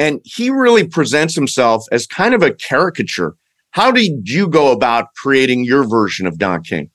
and 0.00 0.18
he 0.24 0.48
really 0.48 0.88
presents 0.88 1.34
himself 1.34 1.84
as 1.92 2.06
kind 2.06 2.34
of 2.34 2.42
a 2.42 2.54
caricature 2.54 3.36
How 3.72 3.92
did 3.92 4.28
you 4.28 4.48
go 4.48 4.72
about 4.72 5.14
creating 5.14 5.64
your 5.64 5.84
version 5.84 6.26
of 6.26 6.38
Don 6.38 6.64
King? 6.64 6.90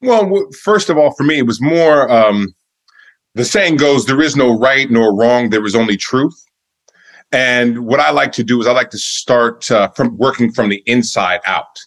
Well, 0.00 0.48
first 0.60 0.90
of 0.90 0.96
all, 0.96 1.14
for 1.14 1.22
me, 1.22 1.38
it 1.38 1.46
was 1.46 1.60
more 1.60 2.10
um, 2.10 2.54
the 3.34 3.44
saying 3.44 3.76
goes, 3.76 4.06
there 4.06 4.20
is 4.20 4.34
no 4.34 4.58
right 4.58 4.90
nor 4.90 5.14
wrong, 5.16 5.50
there 5.50 5.64
is 5.64 5.76
only 5.76 5.96
truth. 5.96 6.34
And 7.30 7.86
what 7.86 8.00
I 8.00 8.10
like 8.10 8.32
to 8.32 8.42
do 8.42 8.60
is 8.60 8.66
I 8.66 8.72
like 8.72 8.90
to 8.90 8.98
start 8.98 9.70
uh, 9.70 9.88
from 9.88 10.16
working 10.16 10.50
from 10.50 10.68
the 10.68 10.82
inside 10.86 11.40
out, 11.46 11.78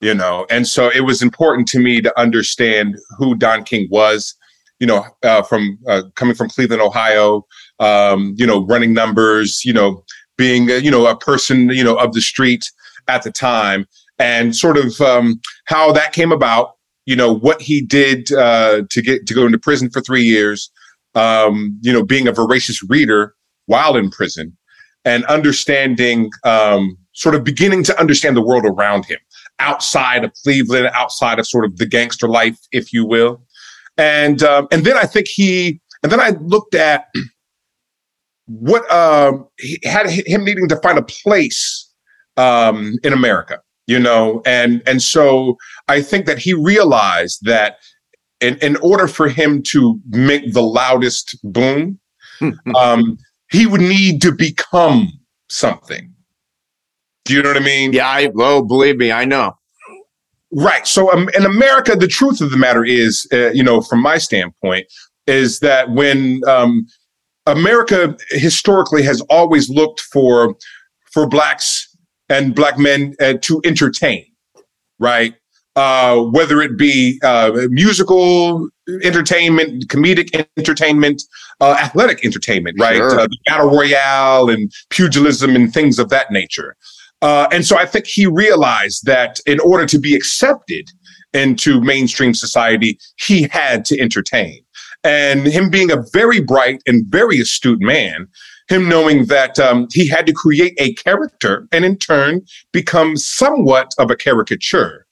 you 0.00 0.14
know. 0.14 0.46
And 0.50 0.66
so 0.66 0.90
it 0.90 1.02
was 1.02 1.20
important 1.22 1.68
to 1.68 1.78
me 1.78 2.00
to 2.00 2.20
understand 2.20 2.96
who 3.18 3.36
Don 3.36 3.62
King 3.64 3.86
was, 3.90 4.34
you 4.80 4.86
know, 4.86 5.04
uh, 5.22 5.42
from 5.42 5.78
uh, 5.86 6.02
coming 6.14 6.34
from 6.34 6.48
Cleveland, 6.48 6.80
Ohio, 6.80 7.44
um, 7.78 8.34
you 8.36 8.46
know, 8.46 8.64
running 8.66 8.92
numbers, 8.92 9.62
you 9.64 9.72
know, 9.72 10.04
being, 10.36 10.68
you 10.68 10.90
know, 10.90 11.06
a 11.06 11.16
person, 11.16 11.70
you 11.70 11.84
know, 11.84 11.96
of 11.96 12.12
the 12.12 12.20
street 12.20 12.70
at 13.08 13.22
the 13.22 13.32
time, 13.32 13.86
and 14.18 14.54
sort 14.56 14.76
of 14.76 15.00
um, 15.00 15.40
how 15.66 15.92
that 15.92 16.12
came 16.12 16.32
about. 16.32 16.72
You 17.06 17.16
know 17.16 17.34
what 17.34 17.62
he 17.62 17.80
did 17.80 18.30
uh, 18.32 18.82
to 18.90 19.02
get 19.02 19.26
to 19.26 19.34
go 19.34 19.46
into 19.46 19.58
prison 19.58 19.88
for 19.88 20.02
three 20.02 20.24
years. 20.24 20.70
Um, 21.14 21.78
you 21.80 21.90
know, 21.90 22.04
being 22.04 22.28
a 22.28 22.32
voracious 22.32 22.82
reader 22.86 23.34
while 23.64 23.96
in 23.96 24.10
prison, 24.10 24.56
and 25.06 25.24
understanding, 25.24 26.30
um, 26.44 26.98
sort 27.14 27.34
of 27.34 27.44
beginning 27.44 27.82
to 27.84 27.98
understand 27.98 28.36
the 28.36 28.42
world 28.42 28.64
around 28.66 29.06
him, 29.06 29.18
outside 29.58 30.22
of 30.22 30.32
Cleveland, 30.44 30.90
outside 30.92 31.38
of 31.38 31.46
sort 31.46 31.64
of 31.64 31.78
the 31.78 31.86
gangster 31.86 32.28
life, 32.28 32.58
if 32.72 32.92
you 32.92 33.06
will. 33.06 33.42
And 33.96 34.42
um, 34.42 34.68
and 34.70 34.84
then 34.84 34.96
I 34.96 35.04
think 35.04 35.28
he, 35.28 35.80
and 36.02 36.12
then 36.12 36.20
I 36.20 36.30
looked 36.40 36.74
at 36.74 37.06
what 38.48 38.90
um, 38.90 39.46
he 39.58 39.78
had 39.84 40.08
him 40.08 40.44
needing 40.44 40.68
to 40.68 40.76
find 40.76 40.98
a 40.98 41.02
place 41.02 41.90
um, 42.36 42.94
in 43.02 43.12
America, 43.12 43.60
you 43.86 43.98
know, 43.98 44.42
and 44.46 44.82
and 44.86 45.02
so 45.02 45.56
I 45.86 46.00
think 46.00 46.26
that 46.26 46.38
he 46.38 46.54
realized 46.54 47.40
that 47.42 47.76
in, 48.40 48.56
in 48.58 48.76
order 48.76 49.06
for 49.06 49.28
him 49.28 49.62
to 49.64 50.00
make 50.08 50.52
the 50.52 50.62
loudest 50.62 51.38
boom, 51.44 51.98
um, 52.76 53.18
he 53.50 53.66
would 53.66 53.80
need 53.80 54.22
to 54.22 54.32
become 54.32 55.12
something. 55.48 56.12
Do 57.24 57.34
you 57.34 57.42
know 57.42 57.50
what 57.50 57.58
I 57.58 57.64
mean? 57.64 57.92
Yeah, 57.92 58.08
I 58.08 58.30
oh, 58.38 58.62
believe 58.62 58.96
me, 58.96 59.12
I 59.12 59.24
know. 59.24 59.52
Right. 60.50 60.86
So 60.86 61.12
um, 61.12 61.28
in 61.36 61.44
America, 61.44 61.94
the 61.94 62.06
truth 62.06 62.40
of 62.40 62.50
the 62.50 62.56
matter 62.56 62.84
is, 62.84 63.26
uh, 63.34 63.50
you 63.50 63.62
know, 63.62 63.82
from 63.82 64.00
my 64.00 64.16
standpoint, 64.16 64.86
is 65.26 65.60
that 65.60 65.90
when 65.90 66.40
um, 66.46 66.86
America 67.48 68.16
historically 68.30 69.02
has 69.02 69.20
always 69.22 69.68
looked 69.70 70.00
for 70.00 70.54
for 71.10 71.26
blacks 71.26 71.96
and 72.28 72.54
black 72.54 72.78
men 72.78 73.14
uh, 73.20 73.34
to 73.40 73.60
entertain, 73.64 74.24
right? 74.98 75.34
Uh, 75.74 76.20
whether 76.22 76.60
it 76.60 76.76
be 76.76 77.20
uh, 77.22 77.52
musical 77.70 78.68
entertainment, 79.02 79.86
comedic 79.88 80.46
entertainment, 80.56 81.22
uh, 81.60 81.76
athletic 81.80 82.24
entertainment, 82.24 82.76
right? 82.80 82.96
Sure. 82.96 83.20
Uh, 83.20 83.28
battle 83.46 83.70
royale 83.70 84.50
and 84.50 84.72
pugilism 84.90 85.54
and 85.54 85.72
things 85.72 85.98
of 85.98 86.08
that 86.08 86.30
nature. 86.30 86.76
Uh, 87.22 87.48
and 87.50 87.64
so 87.64 87.76
I 87.76 87.86
think 87.86 88.06
he 88.06 88.26
realized 88.26 89.04
that 89.06 89.40
in 89.46 89.60
order 89.60 89.86
to 89.86 89.98
be 89.98 90.14
accepted 90.14 90.88
into 91.32 91.80
mainstream 91.80 92.34
society, 92.34 92.98
he 93.18 93.48
had 93.50 93.84
to 93.86 94.00
entertain. 94.00 94.60
And 95.04 95.46
him 95.46 95.70
being 95.70 95.90
a 95.90 96.02
very 96.12 96.40
bright 96.40 96.82
and 96.86 97.06
very 97.06 97.38
astute 97.38 97.80
man, 97.80 98.26
him 98.68 98.88
knowing 98.88 99.26
that 99.26 99.58
um, 99.58 99.86
he 99.92 100.08
had 100.08 100.26
to 100.26 100.32
create 100.32 100.74
a 100.78 100.94
character 100.94 101.66
and 101.72 101.84
in 101.84 101.96
turn 101.96 102.42
become 102.72 103.16
somewhat 103.16 103.92
of 103.98 104.10
a 104.10 104.16
caricature. 104.16 105.04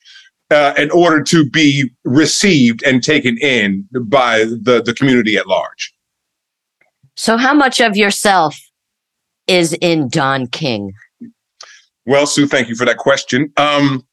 Uh, 0.49 0.73
in 0.79 0.89
order 0.93 1.25
to 1.25 1.51
be 1.51 1.91
received 2.05 2.81
and 2.85 3.03
taken 3.03 3.37
in 3.39 3.85
by 4.03 4.45
the, 4.45 4.81
the 4.81 4.95
community 4.95 5.37
at 5.37 5.49
large. 5.49 5.93
So, 7.17 7.37
how 7.37 7.53
much 7.53 7.81
of 7.81 7.97
yourself 7.97 8.57
is 9.49 9.73
in 9.81 10.09
Don 10.09 10.47
King? 10.47 10.93
Well, 12.07 12.27
Sue, 12.27 12.47
thank 12.47 12.69
you 12.69 12.77
for 12.77 12.85
that 12.85 12.99
question. 12.99 13.53
Um, 13.57 14.07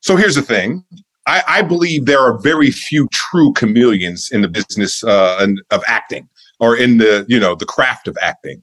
so 0.00 0.16
here's 0.16 0.34
the 0.34 0.42
thing. 0.42 0.84
I, 1.26 1.42
I, 1.46 1.62
believe 1.62 2.06
there 2.06 2.20
are 2.20 2.38
very 2.38 2.70
few 2.70 3.08
true 3.12 3.52
chameleons 3.52 4.30
in 4.32 4.40
the 4.42 4.48
business 4.48 5.04
uh, 5.04 5.46
of 5.70 5.82
acting 5.86 6.28
or 6.60 6.76
in 6.76 6.98
the 6.98 7.26
you 7.28 7.38
know 7.38 7.54
the 7.54 7.66
craft 7.66 8.08
of 8.08 8.16
acting. 8.20 8.62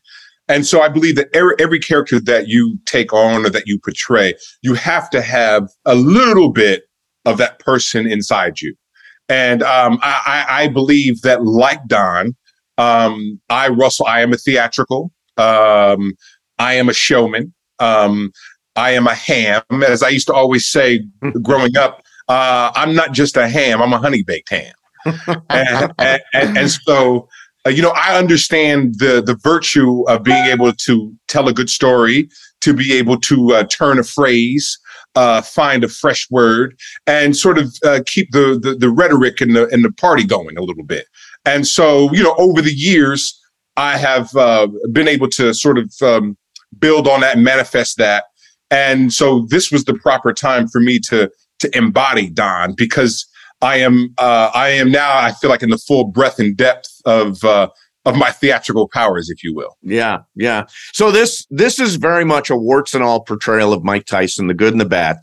And 0.50 0.66
so 0.66 0.82
I 0.82 0.88
believe 0.88 1.16
that 1.18 1.28
every, 1.34 1.56
every 1.60 1.80
character 1.80 2.20
that 2.22 2.48
you 2.48 2.80
take 2.86 3.12
on 3.12 3.46
or 3.46 3.50
that 3.50 3.68
you 3.68 3.80
portray, 3.80 4.34
you 4.62 4.76
have 4.76 5.10
to 5.10 5.22
have 5.22 5.70
a 5.86 5.96
little 5.96 6.50
bit 6.50 6.84
of 7.26 7.38
that 7.38 7.60
person 7.60 8.08
inside 8.08 8.62
you. 8.62 8.74
And 9.30 9.62
um, 9.62 10.00
I, 10.02 10.46
I, 10.48 10.68
believe 10.70 11.22
that, 11.24 11.44
like 11.44 11.86
Don, 11.88 12.34
um, 12.78 13.42
I, 13.50 13.68
Russell, 13.68 14.06
I 14.06 14.22
am 14.22 14.32
a 14.32 14.38
theatrical. 14.38 15.12
Um, 15.36 16.14
I 16.60 16.76
am 16.76 16.88
a 16.88 16.94
showman. 16.94 17.54
Um, 17.80 18.32
I 18.78 18.92
am 18.92 19.06
a 19.06 19.16
ham. 19.16 19.64
As 19.86 20.02
I 20.02 20.10
used 20.10 20.28
to 20.28 20.34
always 20.34 20.66
say 20.66 21.04
growing 21.42 21.76
up, 21.76 22.04
uh, 22.28 22.72
I'm 22.76 22.96
not 22.96 23.14
just 23.14 23.38
a 23.38 23.48
ham, 23.48 23.82
I'm 23.82 23.94
a 23.94 24.00
honey 24.00 24.24
baked 24.24 24.50
ham. 24.50 24.74
and, 25.50 25.94
and, 26.00 26.22
and, 26.34 26.58
and 26.58 26.72
so 26.72 27.30
uh, 27.68 27.70
you 27.70 27.82
know, 27.82 27.92
I 27.96 28.18
understand 28.18 28.96
the 29.00 29.22
the 29.22 29.36
virtue 29.36 30.04
of 30.08 30.24
being 30.24 30.46
able 30.46 30.72
to 30.72 31.14
tell 31.28 31.50
a 31.50 31.54
good 31.54 31.70
story, 31.70 32.30
to 32.62 32.74
be 32.74 32.94
able 32.94 33.20
to 33.22 33.54
uh, 33.54 33.64
turn 33.66 34.00
a 34.00 34.04
phrase, 34.04 34.80
uh, 35.16 35.42
find 35.42 35.84
a 35.84 35.90
fresh 35.90 36.30
word, 36.30 36.80
and 37.08 37.36
sort 37.36 37.58
of 37.58 37.74
uh, 37.84 38.00
keep 38.06 38.32
the, 38.32 38.58
the, 38.62 38.76
the 38.76 38.90
rhetoric 38.90 39.42
and 39.42 39.56
the 39.56 39.68
and 39.70 39.84
the 39.84 39.92
party 39.92 40.24
going 40.24 40.58
a 40.58 40.62
little 40.62 40.84
bit. 40.84 41.08
And 41.46 41.68
so, 41.68 42.12
you 42.14 42.24
know, 42.24 42.36
over 42.38 42.62
the 42.62 42.74
years, 42.74 43.38
I 43.76 43.98
have 43.98 44.34
uh, 44.36 44.68
been 44.92 45.08
able 45.08 45.30
to 45.32 45.54
sort 45.54 45.78
of 45.78 45.94
um, 46.02 46.38
build 46.80 47.08
on 47.08 47.22
that, 47.22 47.36
and 47.36 47.44
manifest 47.44 47.98
that. 47.98 48.26
And 48.72 49.12
so, 49.12 49.46
this 49.50 49.72
was 49.72 49.84
the 49.84 49.96
proper 49.96 50.32
time 50.34 50.68
for 50.68 50.80
me 50.80 51.00
to 51.10 51.30
to 51.60 51.78
embody 51.78 52.30
Don 52.30 52.74
because 52.74 53.26
I 53.62 53.78
am 53.78 54.14
uh, 54.18 54.52
I 54.54 54.70
am 54.70 54.92
now 54.92 55.18
I 55.18 55.32
feel 55.34 55.50
like 55.50 55.64
in 55.64 55.70
the 55.70 55.78
full 55.78 56.06
breadth 56.06 56.40
and 56.40 56.56
depth 56.56 56.90
of 57.06 57.44
uh, 57.44 57.70
of 58.08 58.16
my 58.16 58.32
theatrical 58.32 58.88
powers, 58.88 59.30
if 59.30 59.44
you 59.44 59.54
will. 59.54 59.78
Yeah, 59.82 60.20
yeah. 60.36 60.66
So 60.94 61.12
this 61.12 61.46
this 61.50 61.80
is 61.80 61.96
very 61.96 62.24
much 62.24 62.50
a 62.50 62.56
warts 62.56 62.94
and 62.94 63.04
all 63.04 63.22
portrayal 63.22 63.74
of 63.74 63.84
Mike 63.84 64.06
Tyson, 64.06 64.48
the 64.48 64.54
good 64.54 64.74
and 64.74 64.82
the 64.82 64.86
bad. 64.86 65.18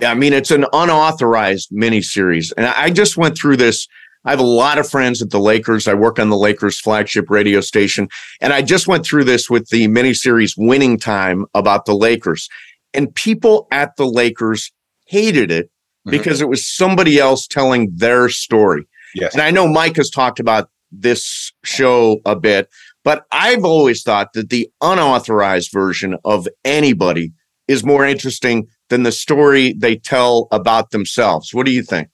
I 0.00 0.14
mean, 0.14 0.32
it's 0.32 0.50
an 0.50 0.66
unauthorized 0.72 1.70
miniseries, 1.70 2.52
and 2.56 2.66
I 2.66 2.90
just 2.90 3.16
went 3.16 3.38
through 3.38 3.58
this. 3.58 3.86
I 4.24 4.30
have 4.30 4.40
a 4.40 4.42
lot 4.42 4.78
of 4.78 4.88
friends 4.88 5.22
at 5.22 5.30
the 5.30 5.38
Lakers. 5.38 5.86
I 5.86 5.94
work 5.94 6.18
on 6.18 6.30
the 6.30 6.36
Lakers 6.36 6.80
flagship 6.80 7.30
radio 7.30 7.60
station, 7.60 8.08
and 8.40 8.52
I 8.52 8.60
just 8.60 8.88
went 8.88 9.06
through 9.06 9.24
this 9.24 9.48
with 9.48 9.68
the 9.68 9.86
miniseries 9.86 10.54
Winning 10.56 10.98
Time 10.98 11.46
about 11.54 11.86
the 11.86 11.94
Lakers, 11.94 12.48
and 12.92 13.14
people 13.14 13.68
at 13.70 13.96
the 13.96 14.06
Lakers 14.06 14.72
hated 15.06 15.50
it 15.50 15.66
mm-hmm. 15.66 16.10
because 16.10 16.40
it 16.40 16.48
was 16.48 16.68
somebody 16.68 17.18
else 17.18 17.46
telling 17.46 17.90
their 17.94 18.28
story. 18.28 18.86
Yes. 19.14 19.32
And 19.32 19.42
I 19.42 19.50
know 19.50 19.66
Mike 19.66 19.96
has 19.96 20.10
talked 20.10 20.40
about 20.40 20.68
this 20.92 21.52
show 21.64 22.20
a 22.24 22.36
bit, 22.36 22.68
but 23.02 23.24
I've 23.32 23.64
always 23.64 24.02
thought 24.02 24.32
that 24.34 24.50
the 24.50 24.68
unauthorized 24.80 25.70
version 25.72 26.16
of 26.24 26.46
anybody 26.64 27.32
is 27.68 27.84
more 27.84 28.04
interesting 28.04 28.68
than 28.88 29.02
the 29.02 29.12
story 29.12 29.74
they 29.78 29.96
tell 29.96 30.48
about 30.52 30.90
themselves. 30.90 31.52
What 31.52 31.66
do 31.66 31.72
you 31.72 31.82
think? 31.82 32.08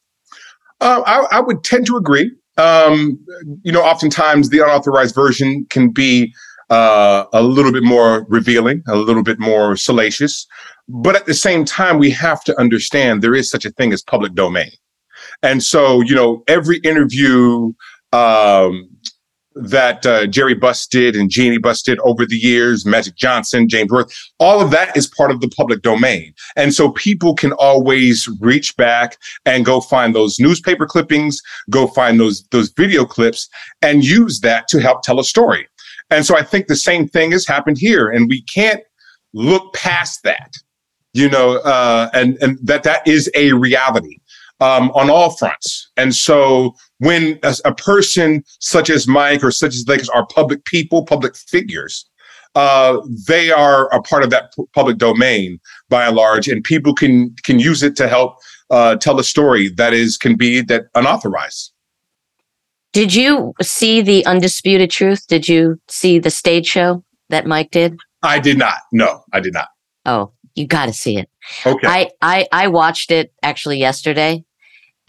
Uh, 0.81 1.03
I, 1.07 1.39
I, 1.39 1.41
would 1.41 1.63
tend 1.63 1.87
to 1.87 1.97
agree. 1.97 2.33
Um, 2.57 3.25
you 3.63 3.71
know, 3.71 3.83
oftentimes 3.83 4.49
the 4.49 4.61
unauthorized 4.61 5.15
version 5.15 5.67
can 5.71 5.91
be 5.91 6.33
uh, 6.71 7.25
a 7.33 7.43
little 7.43 7.73
bit 7.73 7.83
more 7.83 8.27
revealing, 8.29 8.83
a 8.89 8.97
little 8.97 9.23
bit 9.23 9.39
more 9.39 9.77
salacious. 9.77 10.47
But 10.89 11.17
at 11.17 11.27
the 11.27 11.35
same 11.35 11.65
time, 11.65 11.99
we 11.99 12.11
have 12.11 12.43
to 12.45 12.59
understand 12.59 13.23
there 13.23 13.35
is 13.35 13.51
such 13.51 13.65
a 13.65 13.71
thing 13.71 13.93
as 13.93 14.03
public 14.03 14.35
domain. 14.35 14.71
And 15.43 15.63
so, 15.63 16.01
you 16.01 16.15
know, 16.15 16.43
every 16.49 16.79
interview 16.79 17.73
um, 18.13 18.89
that 19.55 20.07
uh, 20.07 20.27
Jerry 20.27 20.55
Buss 20.55 20.87
did 20.87 21.15
and 21.15 21.31
Jeanie 21.31 21.59
Buss 21.59 21.83
did 21.83 21.99
over 22.01 22.25
the 22.25 22.37
years, 22.37 22.87
Magic 22.87 23.17
Johnson, 23.17 23.69
James 23.69 23.91
Worthy, 23.91 24.13
all 24.39 24.61
of 24.61 24.71
that 24.71 24.97
is 24.97 25.07
part 25.07 25.31
of 25.31 25.41
the 25.41 25.49
public 25.49 25.83
domain. 25.83 26.33
And 26.57 26.75
so 26.75 26.93
people 26.93 27.35
can 27.35 27.53
always 27.53 28.29
reach 28.41 28.77
back 28.77 29.17
and 29.45 29.65
go 29.65 29.81
find 29.81 30.15
those 30.15 30.39
newspaper 30.39 30.87
clippings, 30.87 31.41
go 31.71 31.87
find 31.87 32.19
those, 32.19 32.45
those 32.51 32.71
video 32.71 33.05
clips 33.05 33.49
and 33.83 34.05
use 34.05 34.41
that 34.41 34.69
to 34.69 34.81
help 34.81 35.03
tell 35.03 35.21
a 35.21 35.25
story. 35.25 35.69
And 36.13 36.27
so 36.27 36.37
I 36.37 36.43
think 36.43 36.67
the 36.67 36.77
same 36.77 37.09
thing 37.09 37.33
has 37.33 37.47
happened 37.47 37.79
here 37.79 38.09
and 38.09 38.29
we 38.29 38.43
can't 38.43 38.83
look 39.33 39.73
past 39.75 40.23
that 40.25 40.53
you 41.13 41.29
know, 41.29 41.59
uh, 41.59 42.09
and 42.15 42.37
and 42.41 42.59
that 42.63 42.83
that 42.85 43.07
is 43.07 43.31
a 43.35 43.53
reality 43.53 44.19
um, 44.61 44.91
on 44.93 45.11
all 45.11 45.31
fronts. 45.31 45.91
And 45.97 46.15
so 46.15 46.75
when 46.99 47.39
a, 47.43 47.55
a, 47.65 47.75
person 47.75 48.45
such 48.61 48.89
as 48.89 49.07
Mike 49.07 49.43
or 49.43 49.51
such 49.51 49.75
as 49.75 49.85
Lakers 49.87 50.09
are 50.09 50.27
public 50.27 50.65
people, 50.65 51.05
public 51.05 51.37
figures, 51.37 52.09
uh, 52.55 52.99
they 53.27 53.51
are 53.51 53.93
a 53.93 54.01
part 54.01 54.23
of 54.23 54.31
that 54.31 54.53
p- 54.57 54.65
public 54.73 54.99
domain 54.99 55.59
by 55.89 56.07
and 56.07 56.17
large, 56.17 56.49
and 56.49 56.65
people 56.65 56.95
can 56.95 57.35
can 57.45 57.59
use 57.59 57.83
it 57.83 57.97
to 57.97 58.09
help 58.09 58.37
uh, 58.71 58.97
tell 58.97 59.19
a 59.21 59.25
story 59.25 59.69
that 59.69 59.93
is 59.93 60.17
can 60.17 60.37
be 60.37 60.63
that 60.63 60.85
unauthorized. 60.95 61.72
Did 62.93 63.15
you 63.15 63.55
see 63.63 64.03
the 64.03 64.25
Undisputed 64.27 64.91
Truth? 64.91 65.27
Did 65.27 65.49
you 65.49 65.81
see 65.89 66.19
the 66.19 66.31
stage 66.31 66.67
show 66.67 67.05
that 67.31 67.47
Mike 67.47 67.71
did? 67.71 67.97
I 68.23 68.39
did 68.39 68.59
not. 68.59 68.75
No, 68.93 69.25
I 69.33 69.41
did 69.41 69.55
not. 69.55 69.69
Oh, 70.05 70.33
you 70.55 70.67
got 70.67 70.87
to 70.87 70.93
see 70.93 71.17
it. 71.17 71.29
Okay. 71.65 71.87
I, 71.87 72.11
I 72.21 72.47
I 72.53 72.69
watched 72.69 73.11
it 73.11 73.33
actually 73.43 73.79
yesterday, 73.79 74.45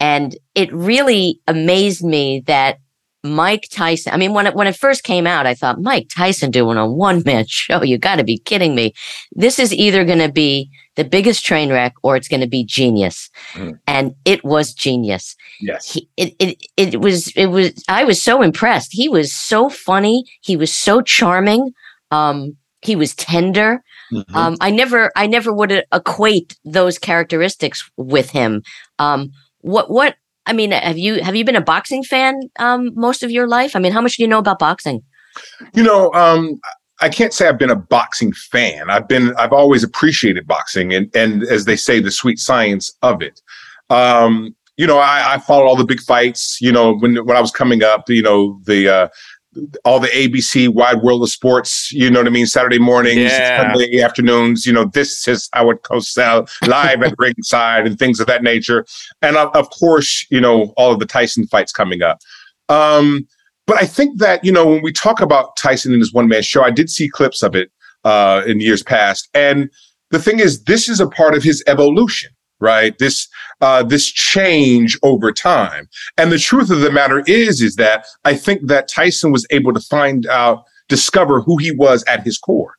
and 0.00 0.36
it 0.54 0.72
really 0.72 1.40
amazed 1.46 2.04
me 2.04 2.42
that 2.46 2.78
Mike 3.24 3.68
Tyson. 3.72 4.12
I 4.12 4.16
mean, 4.18 4.34
when 4.34 4.46
it 4.46 4.54
when 4.54 4.66
it 4.66 4.76
first 4.76 5.02
came 5.02 5.26
out, 5.26 5.46
I 5.46 5.54
thought 5.54 5.80
Mike 5.80 6.08
Tyson 6.14 6.50
doing 6.50 6.76
a 6.76 6.86
one 6.86 7.22
man 7.24 7.46
show. 7.48 7.82
You 7.82 7.98
got 7.98 8.16
to 8.16 8.24
be 8.24 8.38
kidding 8.38 8.74
me. 8.74 8.92
This 9.32 9.58
is 9.58 9.72
either 9.72 10.04
going 10.04 10.18
to 10.20 10.30
be 10.30 10.70
the 10.96 11.04
biggest 11.04 11.44
train 11.44 11.70
wreck 11.72 11.94
or 12.04 12.14
it's 12.16 12.28
going 12.28 12.42
to 12.42 12.46
be 12.46 12.64
genius, 12.64 13.30
Mm. 13.54 13.78
and 13.86 14.14
it 14.24 14.44
was 14.44 14.72
genius. 14.74 15.34
yes. 15.60 15.92
He, 15.92 16.08
it, 16.16 16.34
it 16.38 16.58
it 16.76 17.00
was 17.00 17.28
it 17.34 17.46
was 17.46 17.72
I 17.88 18.04
was 18.04 18.20
so 18.22 18.42
impressed. 18.42 18.90
He 18.92 19.08
was 19.08 19.34
so 19.34 19.68
funny. 19.68 20.24
He 20.42 20.56
was 20.56 20.72
so 20.74 21.00
charming. 21.00 21.72
Um, 22.10 22.56
he 22.82 22.94
was 22.94 23.14
tender. 23.14 23.82
Mhm. 24.12 24.34
Um, 24.34 24.56
I 24.60 24.70
never, 24.70 25.10
I 25.16 25.26
never 25.26 25.50
would 25.52 25.72
equate 25.92 26.54
those 26.66 26.98
characteristics 26.98 27.90
with 27.96 28.28
him. 28.30 28.62
Um, 28.98 29.30
what, 29.62 29.90
what? 29.90 30.16
I 30.46 30.52
mean, 30.52 30.72
have 30.72 30.98
you 30.98 31.22
have 31.22 31.34
you 31.34 31.44
been 31.44 31.56
a 31.56 31.60
boxing 31.62 32.02
fan 32.02 32.40
um, 32.58 32.90
most 32.94 33.22
of 33.22 33.30
your 33.30 33.46
life? 33.46 33.74
I 33.74 33.78
mean, 33.78 33.92
how 33.92 34.00
much 34.00 34.16
do 34.16 34.22
you 34.22 34.28
know 34.28 34.38
about 34.38 34.58
boxing? 34.58 35.02
You 35.72 35.82
know, 35.82 36.12
um, 36.12 36.60
I 37.00 37.08
can't 37.08 37.32
say 37.32 37.48
I've 37.48 37.58
been 37.58 37.70
a 37.70 37.76
boxing 37.76 38.32
fan. 38.32 38.88
I've 38.90 39.08
been, 39.08 39.34
I've 39.36 39.52
always 39.52 39.82
appreciated 39.82 40.46
boxing, 40.46 40.92
and 40.92 41.10
and 41.14 41.42
as 41.44 41.64
they 41.64 41.76
say, 41.76 42.00
the 42.00 42.10
sweet 42.10 42.38
science 42.38 42.92
of 43.02 43.22
it. 43.22 43.40
Um, 43.90 44.54
you 44.76 44.86
know, 44.86 44.98
I, 44.98 45.34
I 45.34 45.38
followed 45.38 45.66
all 45.66 45.76
the 45.76 45.84
big 45.84 46.00
fights. 46.00 46.58
You 46.60 46.72
know, 46.72 46.96
when 46.96 47.16
when 47.24 47.36
I 47.36 47.40
was 47.40 47.50
coming 47.50 47.82
up, 47.82 48.08
you 48.08 48.22
know, 48.22 48.60
the 48.64 48.88
uh, 48.88 49.08
all 49.84 50.00
the 50.00 50.08
ABC 50.08 50.68
Wide 50.68 51.02
World 51.02 51.22
of 51.22 51.30
Sports. 51.30 51.92
You 51.92 52.10
know 52.10 52.20
what 52.20 52.26
I 52.26 52.30
mean? 52.30 52.46
Saturday 52.46 52.78
mornings, 52.78 53.16
Yeah. 53.16 53.72
Sunday 53.72 54.00
afternoons. 54.00 54.66
You 54.66 54.72
know, 54.72 54.84
this 54.86 55.26
is 55.28 55.48
how 55.52 55.70
it 55.70 55.82
goes 55.82 56.16
out 56.18 56.50
live 56.66 57.02
at 57.02 57.14
ringside 57.18 57.86
and 57.86 57.98
things 57.98 58.20
of 58.20 58.26
that 58.26 58.42
nature. 58.42 58.84
And 59.22 59.36
of, 59.36 59.54
of 59.54 59.70
course, 59.70 60.26
you 60.30 60.40
know, 60.40 60.72
all 60.76 60.92
of 60.92 60.98
the 60.98 61.06
Tyson 61.06 61.46
fights 61.46 61.72
coming 61.72 62.02
up. 62.02 62.20
Um, 62.68 63.26
but 63.66 63.76
I 63.82 63.86
think 63.86 64.18
that, 64.18 64.44
you 64.44 64.52
know, 64.52 64.66
when 64.66 64.82
we 64.82 64.92
talk 64.92 65.20
about 65.20 65.56
Tyson 65.56 65.92
and 65.92 66.00
his 66.00 66.12
one 66.12 66.28
man 66.28 66.42
show, 66.42 66.62
I 66.62 66.70
did 66.70 66.90
see 66.90 67.08
clips 67.08 67.42
of 67.42 67.54
it 67.54 67.70
uh, 68.04 68.42
in 68.46 68.60
years 68.60 68.82
past. 68.82 69.28
And 69.34 69.70
the 70.10 70.18
thing 70.18 70.38
is, 70.38 70.64
this 70.64 70.88
is 70.88 71.00
a 71.00 71.08
part 71.08 71.34
of 71.34 71.42
his 71.42 71.64
evolution, 71.66 72.30
right? 72.60 72.96
This 72.98 73.26
uh, 73.60 73.82
this 73.82 74.06
change 74.06 74.98
over 75.02 75.32
time. 75.32 75.88
And 76.16 76.30
the 76.30 76.38
truth 76.38 76.70
of 76.70 76.80
the 76.80 76.90
matter 76.90 77.22
is, 77.26 77.60
is 77.60 77.76
that 77.76 78.06
I 78.24 78.34
think 78.34 78.66
that 78.66 78.88
Tyson 78.88 79.32
was 79.32 79.46
able 79.50 79.72
to 79.72 79.80
find 79.80 80.26
out, 80.26 80.64
discover 80.88 81.40
who 81.40 81.56
he 81.56 81.72
was 81.72 82.04
at 82.06 82.22
his 82.22 82.38
core. 82.38 82.74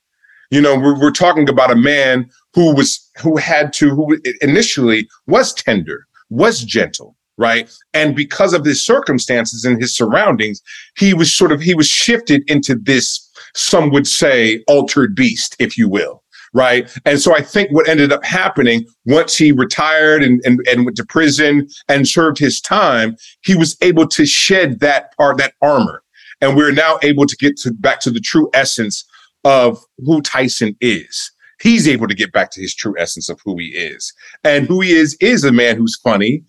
You 0.52 0.62
know, 0.62 0.78
we're, 0.78 1.00
we're 1.00 1.12
talking 1.12 1.50
about 1.50 1.72
a 1.72 1.76
man 1.76 2.30
who 2.54 2.76
was 2.76 3.10
who 3.18 3.38
had 3.38 3.74
to 3.74 3.90
who 3.90 4.18
initially 4.42 5.08
was 5.28 5.54
tender, 5.54 6.06
was 6.30 6.64
gentle, 6.64 7.16
right? 7.38 7.70
And 7.94 8.16
because 8.16 8.54
of 8.54 8.64
his 8.64 8.86
circumstances 8.86 9.66
and 9.66 9.82
his 9.82 9.96
surroundings, 9.96 10.62
he 10.98 11.14
was 11.14 11.34
sort 11.34 11.52
of 11.52 11.62
he 11.62 11.74
was 11.74 11.88
shifted 11.88 12.44
into 12.48 12.76
this 12.76 13.28
some 13.56 13.90
would 13.90 14.06
say 14.06 14.64
altered 14.68 15.16
beast 15.16 15.56
if 15.60 15.78
you 15.78 15.90
will 15.90 16.22
right 16.56 16.92
and 17.06 17.20
so 17.20 17.36
i 17.36 17.42
think 17.42 17.70
what 17.72 17.88
ended 17.88 18.12
up 18.12 18.24
happening 18.26 18.86
once 19.06 19.38
he 19.38 19.52
retired 19.52 20.24
and, 20.24 20.42
and, 20.46 20.60
and 20.70 20.86
went 20.86 20.98
to 20.98 21.06
prison 21.06 21.68
and 21.88 22.08
served 22.08 22.38
his 22.38 22.60
time 22.60 23.16
he 23.44 23.56
was 23.56 23.78
able 23.82 24.08
to 24.08 24.26
shed 24.26 24.80
that 24.80 25.16
part 25.18 25.38
that 25.38 25.54
armor 25.62 26.02
and 26.42 26.58
we're 26.58 26.72
now 26.72 26.98
able 27.04 27.26
to 27.26 27.36
get 27.38 27.56
to 27.58 27.72
back 27.74 28.00
to 28.00 28.10
the 28.10 28.20
true 28.20 28.50
essence 28.54 29.06
of 29.44 29.80
who 30.00 30.22
tyson 30.22 30.76
is 30.82 31.32
he's 31.62 31.88
able 31.88 32.08
to 32.08 32.16
get 32.16 32.32
back 32.32 32.50
to 32.52 32.62
his 32.62 32.74
true 32.74 32.96
essence 32.98 33.30
of 33.30 33.40
who 33.46 33.56
he 33.58 33.68
is 33.68 34.14
and 34.44 34.68
who 34.68 34.82
he 34.82 34.92
is 34.92 35.16
is 35.22 35.44
a 35.44 35.52
man 35.52 35.78
who's 35.78 36.00
funny 36.04 36.44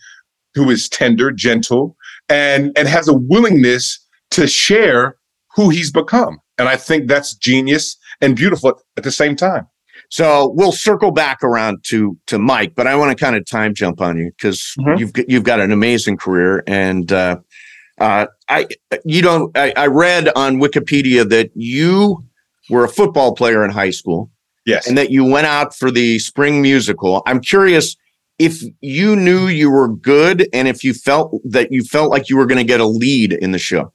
who 0.55 0.71
is 0.71 0.89
tender 0.89 1.31
gentle 1.31 1.97
and 2.29 2.73
and 2.79 2.89
has 2.89 3.09
a 3.09 3.15
willingness 3.15 4.01
to 4.31 4.47
share 4.47 5.17
who 5.55 5.71
he's 5.71 5.91
become. 5.91 6.39
And 6.59 6.69
I 6.69 6.77
think 6.77 7.09
that's 7.09 7.35
genius 7.35 7.97
and 8.21 8.37
beautiful 8.37 8.71
at, 8.71 8.77
at 8.99 9.05
the 9.05 9.11
same 9.11 9.37
time. 9.37 9.67
So 10.11 10.53
we'll 10.55 10.73
circle 10.73 11.11
back 11.11 11.43
around 11.43 11.85
to 11.89 12.17
to 12.27 12.39
Mike, 12.39 12.75
but 12.75 12.87
I 12.87 12.95
want 12.97 13.17
to 13.17 13.25
kind 13.25 13.37
of 13.37 13.45
time 13.47 13.75
jump 13.75 14.01
on 14.01 14.17
you 14.19 14.31
because 14.37 14.73
Mhm. 14.79 14.99
you've 14.99 15.13
got- 15.13 15.29
you've 15.31 15.43
got 15.45 15.61
an 15.61 15.73
amazing 15.73 16.17
career, 16.17 16.63
and 16.67 17.11
uh, 17.13 17.37
uh, 18.01 18.27
I 18.49 18.67
you 19.05 19.23
don't 19.23 19.57
I, 19.57 19.73
I 19.77 19.87
read 19.87 20.31
on 20.37 20.59
Wikipedia 20.59 21.29
that 21.31 21.51
you 21.55 22.25
were 22.71 22.85
a 22.85 22.89
football 22.89 23.35
player 23.35 23.65
in 23.65 23.71
high 23.71 23.91
school 23.91 24.31
Yes. 24.65 24.87
and 24.89 24.99
that 24.99 25.11
you 25.11 25.25
went 25.25 25.47
out 25.47 25.75
for 25.77 25.91
the 25.91 26.19
spring 26.19 26.61
musical. 26.63 27.23
I'm 27.27 27.41
curious 27.41 27.97
if 28.39 28.61
you 28.81 29.17
knew 29.17 29.47
you 29.49 29.71
were 29.71 29.89
good 29.89 30.49
and 30.53 30.69
if 30.69 30.85
you 30.85 30.93
felt 30.93 31.33
that 31.45 31.73
you 31.73 31.83
felt 31.85 32.11
like 32.11 32.29
you 32.29 32.37
were 32.37 32.45
going 32.47 32.59
to 32.59 32.65
get 32.65 32.81
a 32.81 32.87
lead 32.87 33.33
in 33.33 33.53
the 33.53 33.59
show. 33.59 33.93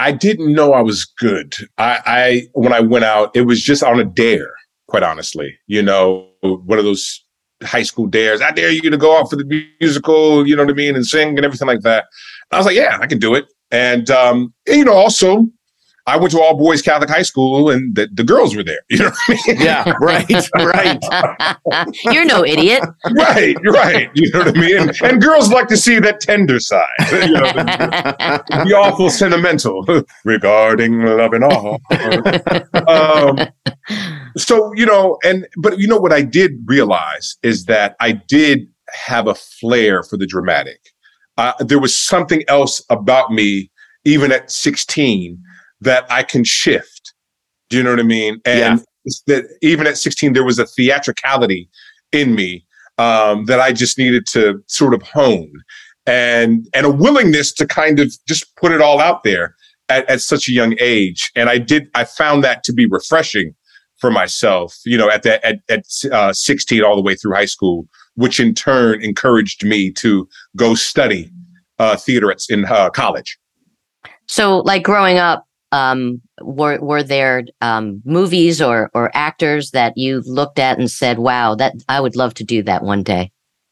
I 0.00 0.12
didn't 0.12 0.52
know 0.52 0.72
I 0.72 0.80
was 0.80 1.04
good. 1.04 1.54
I, 1.76 2.00
I 2.06 2.42
when 2.54 2.72
I 2.72 2.80
went 2.80 3.04
out, 3.04 3.36
it 3.36 3.42
was 3.42 3.62
just 3.62 3.82
on 3.82 4.00
a 4.00 4.04
dare, 4.04 4.52
quite 4.88 5.02
honestly. 5.02 5.58
You 5.66 5.82
know, 5.82 6.26
one 6.40 6.78
of 6.78 6.84
those 6.84 7.22
high 7.62 7.82
school 7.82 8.06
dares. 8.06 8.40
I 8.40 8.50
dare 8.50 8.70
you 8.70 8.88
to 8.90 8.96
go 8.96 9.18
out 9.18 9.28
for 9.28 9.36
the 9.36 9.66
musical, 9.78 10.48
you 10.48 10.56
know 10.56 10.64
what 10.64 10.72
I 10.72 10.74
mean, 10.74 10.96
and 10.96 11.06
sing 11.06 11.36
and 11.36 11.44
everything 11.44 11.68
like 11.68 11.82
that. 11.82 12.06
I 12.50 12.56
was 12.56 12.64
like, 12.64 12.76
yeah, 12.76 12.98
I 13.00 13.06
can 13.06 13.18
do 13.18 13.34
it. 13.34 13.44
And 13.70 14.10
um, 14.10 14.54
and, 14.66 14.78
you 14.78 14.84
know, 14.84 14.94
also 14.94 15.46
I 16.06 16.16
went 16.16 16.32
to 16.32 16.40
all 16.40 16.56
boys 16.56 16.82
Catholic 16.82 17.10
high 17.10 17.22
school 17.22 17.70
and 17.70 17.94
the, 17.94 18.08
the 18.12 18.24
girls 18.24 18.56
were 18.56 18.64
there. 18.64 18.80
You 18.90 18.98
know 18.98 19.04
what 19.04 19.18
I 19.28 19.52
mean? 19.52 19.60
Yeah, 19.60 19.92
right, 20.00 20.50
right. 20.54 21.88
You're 22.04 22.24
no 22.24 22.44
idiot. 22.44 22.82
right, 23.12 23.56
right. 23.64 24.10
You 24.14 24.30
know 24.32 24.40
what 24.40 24.56
I 24.56 24.60
mean? 24.60 24.76
And, 24.78 25.02
and 25.02 25.22
girls 25.22 25.50
like 25.50 25.68
to 25.68 25.76
see 25.76 25.98
that 26.00 26.20
tender 26.20 26.60
side. 26.60 26.86
You 27.20 27.32
know, 27.34 27.42
the, 27.52 28.64
the 28.66 28.74
awful 28.74 29.10
sentimental 29.10 29.84
regarding 30.24 31.02
love 31.02 31.32
and 31.32 31.44
all. 31.44 31.80
um, 32.88 33.38
so 34.36 34.72
you 34.74 34.86
know, 34.86 35.18
and 35.22 35.46
but 35.58 35.78
you 35.78 35.86
know 35.86 35.98
what 35.98 36.12
I 36.12 36.22
did 36.22 36.52
realize 36.64 37.36
is 37.42 37.66
that 37.66 37.96
I 38.00 38.12
did 38.12 38.68
have 38.92 39.26
a 39.26 39.34
flair 39.34 40.02
for 40.02 40.16
the 40.16 40.26
dramatic. 40.26 40.80
Uh, 41.36 41.52
there 41.60 41.78
was 41.78 41.96
something 41.96 42.42
else 42.48 42.82
about 42.90 43.32
me, 43.32 43.70
even 44.04 44.32
at 44.32 44.50
16, 44.50 45.40
that 45.80 46.10
I 46.10 46.22
can 46.22 46.44
shift. 46.44 47.14
Do 47.68 47.76
you 47.76 47.82
know 47.82 47.90
what 47.90 48.00
I 48.00 48.04
mean? 48.04 48.40
And 48.44 48.84
it's 49.04 49.22
that 49.26 49.44
even 49.62 49.86
at 49.86 49.96
16, 49.96 50.32
there 50.32 50.44
was 50.44 50.58
a 50.58 50.66
theatricality 50.66 51.68
in 52.12 52.34
me 52.34 52.66
um, 52.98 53.46
that 53.46 53.60
I 53.60 53.72
just 53.72 53.96
needed 53.96 54.26
to 54.28 54.62
sort 54.66 54.92
of 54.94 55.02
hone, 55.02 55.52
and 56.06 56.68
and 56.74 56.84
a 56.84 56.90
willingness 56.90 57.52
to 57.54 57.66
kind 57.66 57.98
of 57.98 58.12
just 58.28 58.54
put 58.56 58.72
it 58.72 58.80
all 58.80 59.00
out 59.00 59.24
there 59.24 59.54
at, 59.88 60.08
at 60.08 60.20
such 60.20 60.48
a 60.48 60.52
young 60.52 60.74
age. 60.78 61.30
And 61.34 61.48
I 61.48 61.58
did. 61.58 61.88
I 61.94 62.04
found 62.04 62.44
that 62.44 62.62
to 62.64 62.72
be 62.72 62.86
refreshing 62.86 63.54
for 63.98 64.10
myself. 64.10 64.76
You 64.84 64.98
know, 64.98 65.08
at 65.08 65.22
that 65.22 65.42
at 65.44 65.60
at 65.68 65.84
uh, 66.12 66.32
16 66.32 66.82
all 66.84 66.96
the 66.96 67.02
way 67.02 67.14
through 67.14 67.34
high 67.34 67.46
school, 67.46 67.86
which 68.16 68.38
in 68.38 68.54
turn 68.54 69.02
encouraged 69.02 69.64
me 69.64 69.90
to 69.92 70.28
go 70.56 70.74
study 70.74 71.30
uh, 71.78 71.96
theater 71.96 72.30
at, 72.30 72.38
in 72.50 72.66
uh, 72.66 72.90
college. 72.90 73.38
so, 74.26 74.58
like 74.58 74.82
growing 74.82 75.16
up, 75.16 75.46
um, 75.72 76.20
were 76.40 76.78
were 76.80 77.02
there 77.02 77.44
um, 77.60 78.02
movies 78.04 78.60
or 78.60 78.90
or 78.94 79.10
actors 79.14 79.70
that 79.70 79.96
you 79.96 80.22
looked 80.26 80.58
at 80.58 80.78
and 80.78 80.90
said, 80.90 81.18
"Wow, 81.18 81.54
that 81.56 81.74
I 81.88 82.00
would 82.00 82.16
love 82.16 82.34
to 82.34 82.44
do 82.44 82.62
that 82.64 82.82
one 82.82 83.02
day." 83.02 83.30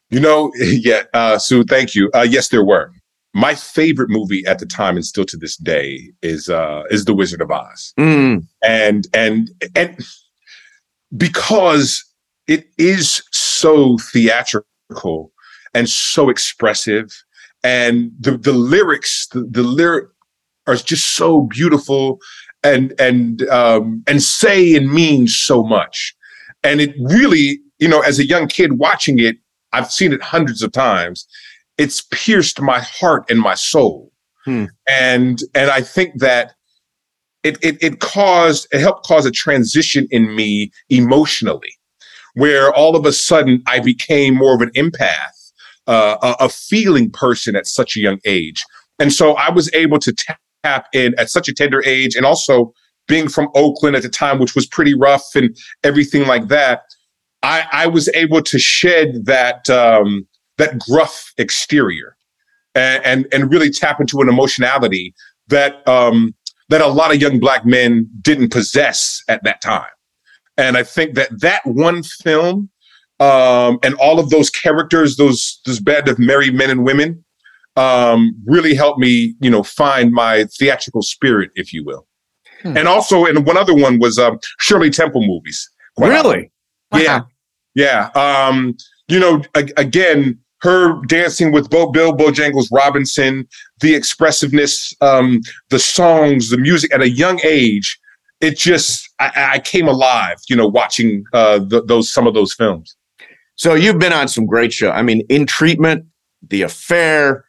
You 0.09 0.19
know, 0.19 0.51
yeah, 0.59 1.03
uh, 1.13 1.37
Sue, 1.37 1.63
thank 1.63 1.95
you. 1.95 2.09
Uh, 2.13 2.27
yes, 2.29 2.49
there 2.49 2.63
were. 2.63 2.91
My 3.33 3.53
favorite 3.53 4.09
movie 4.09 4.43
at 4.47 4.57
the 4.59 4.65
time, 4.65 4.95
and 4.95 5.05
still 5.05 5.25
to 5.25 5.37
this 5.37 5.55
day, 5.57 6.11
is 6.21 6.49
uh, 6.49 6.83
is 6.89 7.05
The 7.05 7.13
Wizard 7.13 7.41
of 7.41 7.51
Oz. 7.51 7.93
Mm, 7.97 8.45
and 8.63 9.07
and 9.13 9.49
and 9.75 9.97
because 11.15 12.03
it 12.47 12.67
is 12.77 13.21
so 13.31 13.97
theatrical 13.97 15.31
and 15.73 15.89
so 15.89 16.29
expressive 16.29 17.23
and 17.63 18.11
the 18.19 18.37
the 18.37 18.53
lyrics 18.53 19.27
the, 19.27 19.41
the 19.49 19.63
lyric 19.63 20.07
are 20.69 20.75
just 20.75 21.15
so 21.15 21.41
beautiful 21.41 22.19
and 22.63 22.93
and 22.99 23.47
um 23.49 24.03
and 24.07 24.21
say 24.21 24.75
and 24.75 24.91
mean 24.91 25.27
so 25.27 25.63
much. 25.63 26.15
And 26.63 26.81
it 26.81 26.93
really 27.01 27.59
you 27.79 27.87
know 27.87 28.01
as 28.01 28.19
a 28.19 28.25
young 28.25 28.47
kid 28.47 28.79
watching 28.79 29.19
it 29.19 29.37
i've 29.71 29.91
seen 29.91 30.13
it 30.13 30.21
hundreds 30.21 30.61
of 30.61 30.71
times. 30.71 31.27
It's 31.77 32.01
pierced 32.11 32.59
my 32.61 32.79
heart 32.79 33.29
and 33.29 33.39
my 33.39 33.55
soul. 33.55 34.11
Hmm. 34.45 34.65
and 34.87 35.37
and 35.53 35.69
i 35.69 35.81
think 35.81 36.19
that 36.19 36.53
it, 37.43 37.57
it 37.61 37.77
it 37.81 37.99
caused 37.99 38.67
it 38.71 38.79
helped 38.79 39.05
cause 39.05 39.25
a 39.25 39.31
transition 39.31 40.07
in 40.11 40.35
me 40.35 40.71
emotionally, 40.89 41.73
where 42.33 42.73
all 42.73 42.95
of 42.95 43.05
a 43.05 43.13
sudden 43.13 43.63
I 43.67 43.79
became 43.79 44.35
more 44.35 44.53
of 44.53 44.61
an 44.61 44.71
empath, 44.71 45.51
uh, 45.87 46.17
a, 46.21 46.45
a 46.45 46.49
feeling 46.49 47.09
person 47.11 47.55
at 47.55 47.65
such 47.67 47.95
a 47.95 47.99
young 47.99 48.19
age, 48.25 48.63
and 48.99 49.13
so 49.13 49.33
I 49.33 49.49
was 49.49 49.73
able 49.73 49.99
to 49.99 50.13
tap 50.63 50.87
in 50.93 51.13
at 51.17 51.29
such 51.29 51.47
a 51.47 51.53
tender 51.53 51.83
age, 51.85 52.15
and 52.15 52.25
also 52.25 52.73
being 53.07 53.27
from 53.27 53.49
Oakland 53.55 53.95
at 53.95 54.03
the 54.03 54.09
time, 54.09 54.39
which 54.39 54.55
was 54.55 54.67
pretty 54.67 54.93
rough 54.93 55.35
and 55.35 55.55
everything 55.83 56.27
like 56.27 56.47
that. 56.47 56.83
I, 57.41 57.65
I 57.71 57.87
was 57.87 58.09
able 58.09 58.41
to 58.43 58.59
shed 58.59 59.25
that 59.25 59.69
um, 59.69 60.27
that 60.57 60.77
gruff 60.79 61.33
exterior 61.37 62.15
and, 62.75 63.03
and, 63.05 63.27
and 63.33 63.51
really 63.51 63.69
tap 63.69 63.99
into 63.99 64.19
an 64.21 64.29
emotionality 64.29 65.13
that 65.47 65.87
um, 65.87 66.35
that 66.69 66.81
a 66.81 66.87
lot 66.87 67.13
of 67.13 67.21
young 67.21 67.39
black 67.39 67.65
men 67.65 68.09
didn't 68.21 68.51
possess 68.51 69.21
at 69.27 69.43
that 69.43 69.61
time. 69.61 69.89
And 70.57 70.77
I 70.77 70.83
think 70.83 71.15
that 71.15 71.41
that 71.41 71.61
one 71.65 72.03
film 72.03 72.69
um, 73.19 73.79
and 73.83 73.95
all 73.95 74.19
of 74.19 74.29
those 74.29 74.49
characters, 74.49 75.17
those 75.17 75.59
those 75.65 75.79
band 75.79 76.07
of 76.07 76.19
merry 76.19 76.51
men 76.51 76.69
and 76.69 76.83
women, 76.83 77.23
um, 77.75 78.35
really 78.45 78.73
helped 78.73 78.99
me, 78.99 79.35
you 79.41 79.49
know, 79.49 79.63
find 79.63 80.11
my 80.11 80.45
theatrical 80.57 81.01
spirit, 81.01 81.51
if 81.55 81.73
you 81.73 81.83
will. 81.85 82.07
Hmm. 82.61 82.77
And 82.77 82.87
also, 82.87 83.25
and 83.25 83.45
one 83.45 83.57
other 83.57 83.73
one 83.73 83.99
was 83.99 84.19
um, 84.19 84.39
Shirley 84.59 84.89
Temple 84.89 85.25
movies. 85.25 85.69
Really? 85.97 86.51
Wow. 86.91 86.99
Yeah, 86.99 87.21
yeah. 87.75 88.09
Um, 88.15 88.75
you 89.07 89.19
know, 89.19 89.43
a- 89.55 89.69
again, 89.77 90.39
her 90.61 90.99
dancing 91.05 91.51
with 91.51 91.69
Bo- 91.69 91.91
Bill 91.91 92.13
Bojangles 92.13 92.67
Robinson, 92.71 93.47
the 93.79 93.95
expressiveness, 93.95 94.93
um, 95.01 95.41
the 95.69 95.79
songs, 95.79 96.49
the 96.49 96.57
music 96.57 96.93
at 96.93 97.01
a 97.01 97.09
young 97.09 97.39
age, 97.43 97.97
it 98.41 98.57
just 98.57 99.09
I, 99.19 99.51
I 99.53 99.59
came 99.59 99.87
alive. 99.87 100.37
You 100.49 100.55
know, 100.55 100.67
watching 100.67 101.23
uh, 101.33 101.59
th- 101.69 101.83
those 101.85 102.11
some 102.11 102.27
of 102.27 102.33
those 102.33 102.53
films. 102.53 102.95
So 103.55 103.73
you've 103.73 103.99
been 103.99 104.13
on 104.13 104.27
some 104.27 104.45
great 104.45 104.73
show. 104.73 104.91
I 104.91 105.01
mean, 105.01 105.21
in 105.29 105.45
treatment, 105.45 106.05
the 106.41 106.61
affair. 106.63 107.45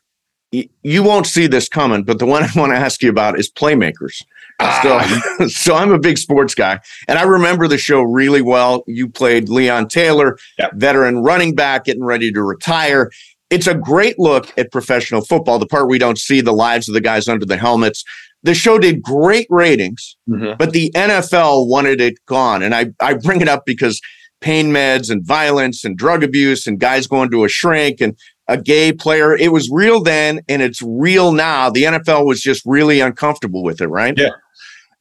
You 0.52 1.02
won't 1.02 1.26
see 1.26 1.46
this 1.46 1.68
coming, 1.68 2.02
but 2.02 2.18
the 2.18 2.26
one 2.26 2.42
I 2.44 2.48
want 2.56 2.72
to 2.72 2.76
ask 2.76 3.02
you 3.02 3.10
about 3.10 3.38
is 3.38 3.50
Playmakers. 3.50 4.22
Ah. 4.60 5.36
So, 5.38 5.48
so 5.48 5.74
I'm 5.74 5.92
a 5.92 5.98
big 5.98 6.18
sports 6.18 6.54
guy, 6.54 6.80
and 7.08 7.18
I 7.18 7.22
remember 7.22 7.68
the 7.68 7.78
show 7.78 8.02
really 8.02 8.42
well. 8.42 8.84
You 8.86 9.08
played 9.08 9.48
Leon 9.48 9.88
Taylor, 9.88 10.38
yep. 10.58 10.72
veteran 10.74 11.22
running 11.22 11.54
back, 11.54 11.84
getting 11.84 12.04
ready 12.04 12.32
to 12.32 12.42
retire. 12.42 13.10
It's 13.48 13.66
a 13.66 13.74
great 13.74 14.18
look 14.18 14.52
at 14.56 14.70
professional 14.70 15.22
football. 15.22 15.58
The 15.58 15.66
part 15.66 15.88
we 15.88 15.98
don't 15.98 16.18
see 16.18 16.40
the 16.40 16.52
lives 16.52 16.88
of 16.88 16.94
the 16.94 17.00
guys 17.00 17.28
under 17.28 17.46
the 17.46 17.56
helmets. 17.56 18.04
The 18.42 18.54
show 18.54 18.78
did 18.78 19.02
great 19.02 19.46
ratings, 19.50 20.16
mm-hmm. 20.28 20.56
but 20.58 20.72
the 20.72 20.90
NFL 20.92 21.68
wanted 21.68 22.00
it 22.00 22.14
gone. 22.26 22.62
And 22.62 22.74
I, 22.74 22.86
I 23.00 23.14
bring 23.14 23.42
it 23.42 23.48
up 23.48 23.66
because 23.66 24.00
pain 24.40 24.70
meds 24.70 25.10
and 25.10 25.26
violence 25.26 25.84
and 25.84 25.96
drug 25.96 26.22
abuse 26.22 26.66
and 26.66 26.80
guys 26.80 27.06
going 27.06 27.30
to 27.30 27.44
a 27.44 27.48
shrink 27.48 28.00
and 28.00 28.16
a 28.50 28.60
gay 28.60 28.92
player. 28.92 29.36
It 29.36 29.52
was 29.52 29.70
real 29.72 30.02
then 30.02 30.40
and 30.48 30.60
it's 30.60 30.82
real 30.82 31.32
now. 31.32 31.70
The 31.70 31.84
NFL 31.84 32.26
was 32.26 32.42
just 32.42 32.62
really 32.66 33.00
uncomfortable 33.00 33.62
with 33.62 33.80
it, 33.80 33.88
right? 33.88 34.14
Yeah 34.16 34.30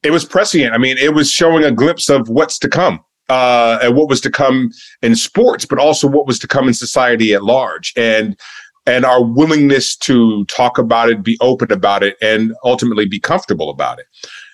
it 0.03 0.11
was 0.11 0.25
prescient. 0.25 0.73
I 0.73 0.77
mean, 0.77 0.97
it 0.97 1.13
was 1.13 1.31
showing 1.31 1.63
a 1.63 1.71
glimpse 1.71 2.09
of 2.09 2.29
what's 2.29 2.57
to 2.59 2.69
come. 2.69 3.03
Uh, 3.29 3.77
and 3.83 3.95
what 3.95 4.09
was 4.09 4.19
to 4.21 4.31
come 4.31 4.71
in 5.03 5.15
sports, 5.15 5.63
but 5.63 5.77
also 5.77 6.07
what 6.07 6.25
was 6.25 6.39
to 6.39 6.47
come 6.47 6.67
in 6.67 6.73
society 6.73 7.31
at 7.35 7.43
large, 7.43 7.93
and 7.95 8.35
and 8.87 9.05
our 9.05 9.23
willingness 9.23 9.95
to 9.95 10.45
talk 10.45 10.79
about 10.79 11.11
it, 11.11 11.21
be 11.21 11.37
open 11.39 11.71
about 11.71 12.01
it, 12.01 12.17
and 12.23 12.55
ultimately 12.63 13.05
be 13.05 13.19
comfortable 13.19 13.69
about 13.69 13.99
it. 13.99 14.07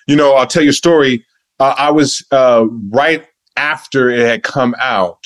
You 0.06 0.14
know, 0.14 0.34
I'll 0.34 0.46
tell 0.46 0.62
you 0.62 0.68
a 0.68 0.74
story. 0.74 1.24
Uh, 1.58 1.74
I 1.78 1.90
was 1.90 2.22
uh, 2.32 2.66
right 2.90 3.26
after 3.56 4.10
it 4.10 4.26
had 4.26 4.42
come 4.42 4.74
out. 4.78 5.24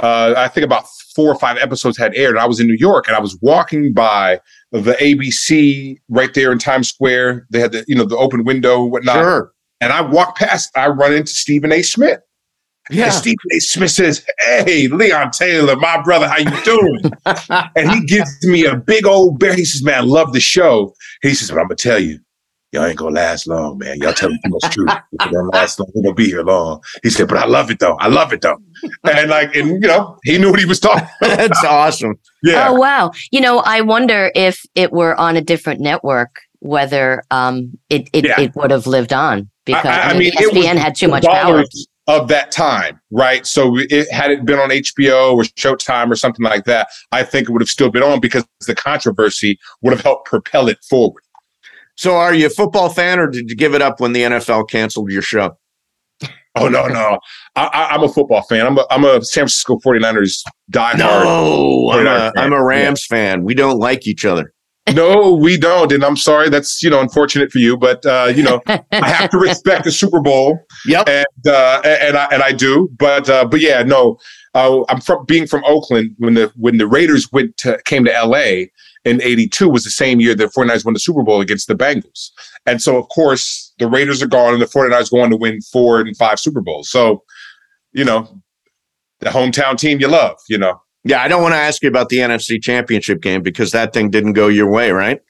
Uh, 0.00 0.34
I 0.36 0.48
think 0.48 0.64
about 0.64 0.86
four 1.14 1.28
or 1.28 1.38
five 1.38 1.56
episodes 1.56 1.96
had 1.96 2.14
aired. 2.14 2.36
I 2.36 2.46
was 2.46 2.60
in 2.60 2.66
New 2.66 2.76
York, 2.78 3.06
and 3.08 3.16
I 3.16 3.20
was 3.20 3.38
walking 3.40 3.92
by 3.92 4.40
the 4.72 4.92
ABC 4.94 5.96
right 6.08 6.34
there 6.34 6.52
in 6.52 6.58
Times 6.58 6.88
Square. 6.88 7.46
They 7.50 7.60
had 7.60 7.72
the 7.72 7.84
you 7.88 7.94
know 7.94 8.04
the 8.04 8.16
open 8.16 8.44
window 8.44 8.82
and 8.82 8.92
whatnot. 8.92 9.16
Sure. 9.16 9.52
And 9.80 9.92
I 9.92 10.00
walk 10.00 10.36
past, 10.36 10.70
I 10.76 10.88
run 10.88 11.12
into 11.12 11.32
Stephen 11.32 11.72
A. 11.72 11.82
Smith. 11.82 12.20
Yeah. 12.90 13.06
And 13.06 13.12
Stephen 13.12 13.36
A. 13.52 13.58
Smith 13.60 13.90
says, 13.90 14.24
Hey, 14.38 14.88
Leon 14.88 15.32
Taylor, 15.32 15.76
my 15.76 16.00
brother, 16.02 16.28
how 16.28 16.38
you 16.38 16.62
doing? 16.62 17.12
and 17.76 17.90
he 17.90 18.04
gives 18.06 18.30
me 18.44 18.64
a 18.64 18.76
big 18.76 19.06
old 19.06 19.38
bear. 19.38 19.54
He 19.54 19.64
says, 19.64 19.82
Man, 19.82 19.94
I 19.94 20.00
love 20.00 20.32
the 20.32 20.40
show. 20.40 20.94
He 21.22 21.34
says, 21.34 21.50
But 21.50 21.58
I'm 21.58 21.66
gonna 21.66 21.76
tell 21.76 21.98
you, 21.98 22.20
y'all 22.72 22.84
ain't 22.84 22.98
gonna 22.98 23.14
last 23.14 23.46
long, 23.46 23.78
man. 23.78 23.98
Y'all 23.98 24.12
tell 24.12 24.30
me 24.30 24.38
too 24.44 24.50
much 24.50 24.74
truth. 24.74 24.90
If 25.12 25.26
it 25.26 25.32
don't 25.32 25.48
last 25.48 25.78
long, 25.78 25.90
we're 25.94 26.02
gonna 26.02 26.14
be 26.14 26.26
here 26.26 26.42
long. 26.42 26.82
He 27.02 27.10
said, 27.10 27.28
But 27.28 27.38
I 27.38 27.46
love 27.46 27.70
it 27.70 27.78
though. 27.78 27.96
I 27.98 28.08
love 28.08 28.32
it 28.32 28.40
though. 28.42 28.58
And 29.04 29.30
like, 29.30 29.54
and 29.54 29.68
you 29.82 29.88
know, 29.88 30.18
he 30.24 30.38
knew 30.38 30.50
what 30.50 30.60
he 30.60 30.66
was 30.66 30.80
talking 30.80 31.08
about. 31.20 31.36
That's 31.38 31.64
awesome. 31.64 32.18
Yeah. 32.42 32.68
Oh 32.68 32.74
wow. 32.74 33.12
You 33.30 33.40
know, 33.40 33.58
I 33.64 33.80
wonder 33.80 34.30
if 34.34 34.62
it 34.74 34.92
were 34.92 35.14
on 35.18 35.36
a 35.36 35.40
different 35.40 35.80
network, 35.80 36.40
whether 36.60 37.22
um 37.30 37.78
it 37.90 38.08
it, 38.12 38.26
yeah. 38.26 38.40
it 38.40 38.54
would 38.56 38.70
have 38.70 38.86
lived 38.86 39.12
on 39.12 39.48
because 39.64 39.86
I, 39.86 40.10
I 40.10 40.18
mean, 40.18 40.32
ESPN 40.32 40.76
had 40.76 40.94
too 40.94 41.08
much 41.08 41.24
power 41.24 41.64
of 42.08 42.28
that 42.28 42.52
time, 42.52 43.00
right? 43.10 43.46
So 43.46 43.76
it 43.76 44.10
had 44.10 44.30
it 44.30 44.44
been 44.44 44.58
on 44.58 44.70
HBO 44.70 45.34
or 45.34 45.42
Showtime 45.42 46.10
or 46.10 46.16
something 46.16 46.44
like 46.44 46.64
that, 46.64 46.88
I 47.10 47.24
think 47.24 47.48
it 47.48 47.52
would 47.52 47.62
have 47.62 47.68
still 47.68 47.90
been 47.90 48.02
on 48.02 48.20
because 48.20 48.44
the 48.66 48.76
controversy 48.76 49.58
would 49.82 49.92
have 49.92 50.02
helped 50.02 50.26
propel 50.26 50.68
it 50.68 50.78
forward. 50.88 51.22
So 51.96 52.16
are 52.16 52.34
you 52.34 52.46
a 52.46 52.50
football 52.50 52.90
fan 52.90 53.18
or 53.18 53.26
did 53.26 53.48
you 53.50 53.56
give 53.56 53.74
it 53.74 53.82
up 53.82 54.00
when 54.00 54.12
the 54.12 54.22
NFL 54.22 54.68
canceled 54.68 55.10
your 55.10 55.22
show? 55.22 55.56
Oh 56.58 56.68
no, 56.68 56.86
no. 56.86 57.18
I, 57.54 57.94
am 57.94 58.02
a 58.02 58.08
football 58.08 58.40
fan. 58.40 58.66
I'm 58.66 58.78
a 58.78 58.86
I'm 58.90 59.04
a 59.04 59.22
San 59.22 59.42
Francisco 59.42 59.76
49ers 59.76 60.42
diehard. 60.72 60.96
No, 60.96 61.90
I'm 61.90 62.06
a, 62.06 62.32
I'm 62.34 62.54
a 62.54 62.64
Rams 62.64 63.06
yeah. 63.10 63.14
fan. 63.14 63.44
We 63.44 63.52
don't 63.52 63.78
like 63.78 64.06
each 64.06 64.24
other. 64.24 64.54
no, 64.94 65.34
we 65.34 65.58
don't, 65.58 65.92
and 65.92 66.02
I'm 66.02 66.16
sorry. 66.16 66.48
That's 66.48 66.82
you 66.82 66.88
know 66.88 67.00
unfortunate 67.02 67.52
for 67.52 67.58
you, 67.58 67.76
but 67.76 68.06
uh, 68.06 68.32
you 68.34 68.42
know 68.42 68.62
I 68.66 69.06
have 69.06 69.28
to 69.32 69.38
respect 69.38 69.84
the 69.84 69.92
Super 69.92 70.22
Bowl. 70.22 70.58
Yep, 70.86 71.08
and 71.10 71.46
uh, 71.46 71.82
and 71.84 72.16
I 72.16 72.24
and 72.32 72.42
I 72.42 72.52
do, 72.52 72.88
but 72.98 73.28
uh, 73.28 73.44
but 73.44 73.60
yeah, 73.60 73.82
no. 73.82 74.16
Uh, 74.54 74.82
I'm 74.88 75.02
from 75.02 75.26
being 75.26 75.46
from 75.46 75.62
Oakland 75.66 76.14
when 76.16 76.32
the 76.32 76.50
when 76.56 76.78
the 76.78 76.86
Raiders 76.86 77.30
went 77.32 77.58
to 77.58 77.78
came 77.84 78.06
to 78.06 78.14
L.A. 78.14 78.70
in 79.06 79.22
'82 79.22 79.68
was 79.68 79.84
the 79.84 79.90
same 79.90 80.20
year 80.20 80.34
that 80.34 80.52
49ers 80.52 80.84
won 80.84 80.94
the 80.94 81.00
Super 81.00 81.22
Bowl 81.22 81.40
against 81.40 81.68
the 81.68 81.74
Bengals, 81.74 82.30
and 82.66 82.82
so 82.82 82.98
of 82.98 83.08
course 83.08 83.72
the 83.78 83.88
Raiders 83.88 84.22
are 84.22 84.26
gone 84.26 84.52
and 84.52 84.62
the 84.62 84.66
49ers 84.66 85.10
go 85.10 85.20
on 85.20 85.30
to 85.30 85.36
win 85.36 85.60
four 85.60 86.00
and 86.00 86.16
five 86.16 86.38
Super 86.38 86.60
Bowls. 86.60 86.90
So, 86.90 87.22
you 87.92 88.04
know, 88.04 88.40
the 89.20 89.30
hometown 89.30 89.78
team 89.78 90.00
you 90.00 90.08
love, 90.08 90.36
you 90.48 90.58
know. 90.58 90.80
Yeah, 91.04 91.22
I 91.22 91.28
don't 91.28 91.42
want 91.42 91.54
to 91.54 91.58
ask 91.58 91.82
you 91.82 91.88
about 91.88 92.08
the 92.08 92.18
NFC 92.18 92.60
Championship 92.60 93.20
game 93.22 93.42
because 93.42 93.70
that 93.70 93.92
thing 93.92 94.10
didn't 94.10 94.32
go 94.32 94.48
your 94.48 94.70
way, 94.70 94.90
right? 94.90 95.20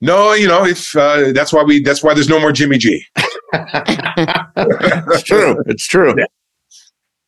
No, 0.00 0.34
you 0.34 0.46
know, 0.46 0.66
if 0.66 0.94
uh, 0.94 1.32
that's 1.32 1.52
why 1.52 1.62
we 1.62 1.82
that's 1.82 2.02
why 2.02 2.12
there's 2.12 2.28
no 2.28 2.38
more 2.38 2.52
Jimmy 2.52 2.76
G. 2.78 3.02
it's 3.52 5.22
true. 5.22 5.62
It's 5.66 5.86
true. 5.86 6.14
Yeah. 6.18 6.26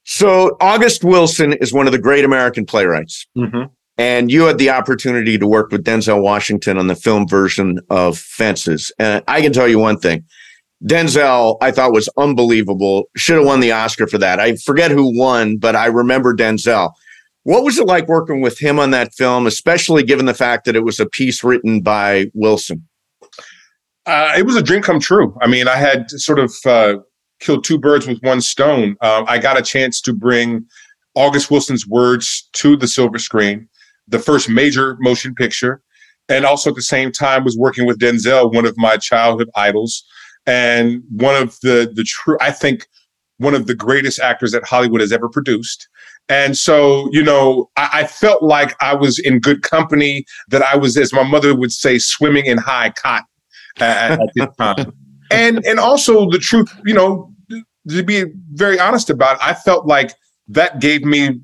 So 0.05 0.57
August 0.61 1.05
Wilson 1.05 1.55
is 1.55 1.73
one 1.73 1.87
of 1.87 1.93
the 1.93 1.99
great 1.99 2.25
American 2.25 2.67
playwrights. 2.67 3.27
Mm-hmm. 3.37 3.73
And 3.99 4.31
you 4.31 4.45
had 4.45 4.59
the 4.59 4.71
opportunity 4.71 5.37
to 5.39 5.47
work 5.47 5.73
with 5.73 5.85
Denzel 5.85 6.23
Washington 6.23 6.79
on 6.79 6.87
the 6.87 6.95
film 6.95 7.27
version 7.27 7.81
of 7.91 8.17
Fences. 8.17 8.93
And 8.99 9.25
I 9.27 9.43
can 9.43 9.53
tell 9.53 9.67
you 9.67 9.81
one 9.81 9.99
thing. 9.99 10.25
Denzel, 10.85 11.59
I 11.61 11.73
thought 11.73 11.93
was 11.93 12.09
unbelievable. 12.17 13.11
Should 13.17 13.39
have 13.39 13.47
won 13.47 13.59
the 13.59 13.73
Oscar 13.73 14.07
for 14.07 14.19
that. 14.19 14.39
I 14.39 14.55
forget 14.57 14.93
who 14.93 15.19
won, 15.19 15.59
but 15.59 15.75
I 15.75 15.87
remember 15.87 16.33
Denzel. 16.35 16.93
What 17.43 17.65
was 17.65 17.79
it 17.79 17.87
like 17.87 18.07
working 18.07 18.41
with 18.41 18.61
him 18.61 18.79
on 18.79 18.93
that 18.93 19.15
film, 19.15 19.47
especially 19.47 20.03
given 20.05 20.27
the 20.27 20.35
fact 20.35 20.65
that 20.67 20.77
it 20.77 20.85
was 20.85 21.01
a 21.01 21.07
piece 21.07 21.43
written 21.43 21.81
by 21.81 22.27
Wilson? 22.35 22.87
Uh, 24.07 24.33
it 24.37 24.47
was 24.47 24.55
a 24.55 24.63
dream 24.63 24.83
come 24.83 25.01
true. 25.01 25.37
I 25.43 25.49
mean, 25.49 25.67
I 25.67 25.77
had 25.77 26.11
sort 26.11 26.39
of 26.39 26.55
uh, 26.65 26.97
killed 27.41 27.65
two 27.65 27.79
birds 27.79 28.07
with 28.07 28.21
one 28.23 28.41
stone. 28.41 28.97
Um, 29.01 29.25
I 29.27 29.39
got 29.39 29.59
a 29.59 29.63
chance 29.63 30.01
to 30.03 30.13
bring 30.13 30.67
August 31.15 31.51
Wilson's 31.51 31.87
words 31.87 32.49
to 32.55 32.77
the 32.77 32.87
silver 32.87 33.19
screen, 33.19 33.69
the 34.09 34.19
first 34.19 34.49
major 34.49 34.97
motion 35.01 35.35
picture, 35.35 35.83
and 36.29 36.45
also 36.45 36.71
at 36.71 36.77
the 36.77 36.83
same 36.83 37.13
time 37.13 37.45
was 37.45 37.57
working 37.57 37.87
with 37.87 37.99
Denzel, 37.99 38.53
one 38.53 38.67
of 38.67 38.77
my 38.77 38.97
childhood 38.97 39.51
idols, 39.55 40.05
and 40.47 41.03
one 41.11 41.35
of 41.35 41.59
the 41.63 41.91
the 41.95 42.05
true, 42.05 42.37
I 42.41 42.51
think, 42.51 42.87
one 43.39 43.55
of 43.55 43.67
the 43.67 43.75
greatest 43.75 44.21
actors 44.21 44.53
that 44.53 44.65
Hollywood 44.65 45.01
has 45.01 45.13
ever 45.13 45.29
produced. 45.29 45.89
And 46.29 46.59
so, 46.59 47.09
you 47.11 47.23
know, 47.23 47.71
I, 47.77 47.89
I, 47.93 48.07
felt 48.07 48.43
like 48.43 48.77
I 48.83 48.95
was 48.95 49.19
in 49.19 49.41
good 49.41 49.63
company, 49.63 50.27
that 50.49 50.61
I 50.61 50.77
was, 50.77 50.95
as 50.99 51.11
my 51.11 51.23
mother 51.23 51.55
would 51.55 51.73
say, 51.73 51.99
swimming 51.99 52.45
in 52.45 52.59
high 52.59 52.91
cotton 52.91 53.25
at, 53.79 54.21
at 54.21 54.29
this 54.35 54.47
time. 54.59 54.93
and 55.31 55.65
and 55.65 55.79
also 55.79 56.29
the 56.31 56.39
truth, 56.39 56.69
you 56.85 56.93
know, 56.93 57.33
to 57.89 58.03
be 58.03 58.25
very 58.53 58.79
honest 58.79 59.09
about 59.09 59.37
it, 59.37 59.43
I 59.43 59.55
felt 59.55 59.87
like 59.87 60.15
that 60.49 60.81
gave 60.81 61.05
me 61.05 61.41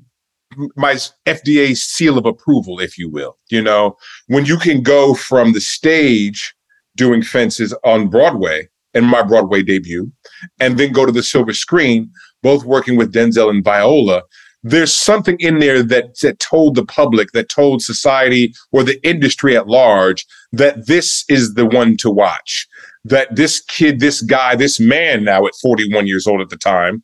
my 0.75 0.95
FDA 1.25 1.75
seal 1.75 2.17
of 2.17 2.25
approval, 2.25 2.79
if 2.79 2.97
you 2.97 3.09
will. 3.09 3.37
You 3.49 3.61
know, 3.61 3.95
when 4.27 4.45
you 4.45 4.57
can 4.57 4.81
go 4.81 5.13
from 5.13 5.53
the 5.53 5.61
stage 5.61 6.53
doing 6.95 7.21
fences 7.21 7.73
on 7.83 8.07
Broadway 8.09 8.67
and 8.93 9.05
my 9.05 9.21
Broadway 9.21 9.61
debut, 9.61 10.11
and 10.59 10.77
then 10.77 10.93
go 10.93 11.05
to 11.05 11.11
the 11.11 11.23
silver 11.23 11.53
screen, 11.53 12.09
both 12.41 12.63
working 12.63 12.95
with 12.95 13.13
Denzel 13.13 13.49
and 13.49 13.63
Viola, 13.63 14.23
there's 14.63 14.93
something 14.93 15.37
in 15.39 15.59
there 15.59 15.83
that, 15.83 16.19
that 16.21 16.39
told 16.39 16.73
the 16.73 16.85
public, 16.85 17.31
that 17.33 17.49
told 17.49 17.83
society 17.83 18.51
or 18.71 18.83
the 18.83 18.99
industry 19.07 19.55
at 19.55 19.67
large 19.67 20.25
that 20.53 20.87
this 20.87 21.23
is 21.29 21.53
the 21.53 21.67
one 21.67 21.97
to 21.97 22.09
watch. 22.09 22.67
That 23.03 23.35
this 23.35 23.61
kid, 23.61 23.99
this 23.99 24.23
guy, 24.23 24.55
this 24.55 24.79
man 24.79 25.23
now 25.23 25.45
at 25.45 25.53
41 25.61 26.07
years 26.07 26.25
old 26.25 26.41
at 26.41 26.49
the 26.49 26.57
time, 26.57 27.03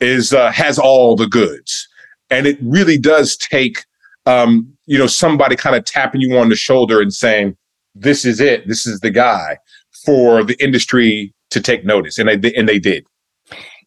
is 0.00 0.32
uh, 0.32 0.50
has 0.52 0.78
all 0.78 1.14
the 1.14 1.28
goods, 1.28 1.86
and 2.32 2.46
it 2.46 2.58
really 2.62 2.98
does 2.98 3.36
take 3.36 3.84
um, 4.26 4.72
you 4.86 4.98
know 4.98 5.06
somebody 5.06 5.56
kind 5.56 5.76
of 5.76 5.84
tapping 5.84 6.20
you 6.20 6.36
on 6.38 6.48
the 6.48 6.56
shoulder 6.56 7.00
and 7.00 7.12
saying, 7.12 7.56
"This 7.94 8.24
is 8.24 8.40
it. 8.40 8.66
This 8.66 8.86
is 8.86 9.00
the 9.00 9.10
guy." 9.10 9.58
For 10.04 10.42
the 10.42 10.60
industry 10.60 11.32
to 11.50 11.60
take 11.60 11.84
notice, 11.84 12.18
and 12.18 12.28
they 12.28 12.52
and 12.54 12.68
they 12.68 12.80
did. 12.80 13.04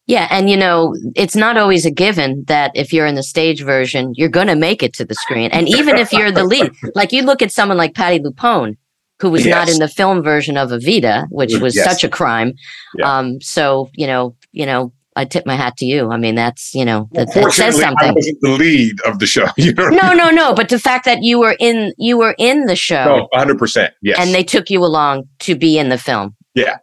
Yeah, 0.08 0.27
and 0.29 0.49
you 0.49 0.55
know, 0.55 0.95
it's 1.15 1.36
not 1.36 1.58
always 1.58 1.86
a 1.86 1.91
given 1.91 2.43
that 2.47 2.71
if 2.75 2.93
you're 2.93 3.08
in 3.08 3.15
the 3.15 3.23
stage 3.23 3.63
version, 3.63 4.13
you're 4.15 4.29
going 4.29 4.47
to 4.47 4.55
make 4.55 4.84
it 4.84 4.93
to 4.93 5.05
the 5.05 5.15
screen. 5.15 5.49
And 5.51 5.67
even 5.67 5.97
if 5.97 6.13
you're 6.13 6.31
the 6.31 6.43
lead, 6.43 6.71
like 6.95 7.12
you 7.12 7.23
look 7.23 7.41
at 7.41 7.51
someone 7.51 7.77
like 7.77 7.95
Patti 7.95 8.19
LuPone, 8.19 8.77
who 9.19 9.31
was 9.31 9.45
yes. 9.45 9.53
not 9.53 9.73
in 9.73 9.79
the 9.79 9.88
film 9.88 10.21
version 10.21 10.58
of 10.58 10.69
Evita, 10.69 11.25
which 11.31 11.58
was 11.58 11.75
yes. 11.75 11.86
such 11.86 12.03
a 12.03 12.10
crime. 12.10 12.53
Yeah. 12.97 13.17
Um, 13.17 13.41
so 13.41 13.89
you 13.95 14.05
know, 14.05 14.36
you 14.51 14.65
know, 14.65 14.93
I 15.15 15.25
tip 15.25 15.45
my 15.45 15.56
hat 15.56 15.78
to 15.78 15.86
you. 15.86 16.12
I 16.12 16.17
mean, 16.17 16.36
that's 16.36 16.73
you 16.73 16.86
know, 16.86 17.08
that, 17.13 17.34
that 17.34 17.51
says 17.54 17.80
something. 17.80 18.10
I 18.10 18.12
wasn't 18.12 18.38
the 18.41 18.49
lead 18.49 19.01
of 19.01 19.19
the 19.19 19.28
show. 19.28 19.47
You 19.58 19.73
know 19.73 19.89
no, 19.89 20.13
no, 20.13 20.30
no. 20.30 20.54
But 20.54 20.69
the 20.69 20.80
fact 20.80 21.06
that 21.06 21.23
you 21.23 21.39
were 21.39 21.56
in, 21.60 21.93
you 21.97 22.17
were 22.17 22.36
in 22.38 22.65
the 22.65 22.75
show. 22.75 23.06
No, 23.06 23.30
hundred 23.34 23.58
percent. 23.58 23.93
Yes. 24.01 24.17
And 24.19 24.34
they 24.34 24.43
took 24.43 24.69
you 24.69 24.84
along 24.84 25.23
to 25.39 25.56
be 25.56 25.78
in 25.78 25.89
the 25.89 25.97
film. 25.97 26.36
Yeah. 26.54 26.78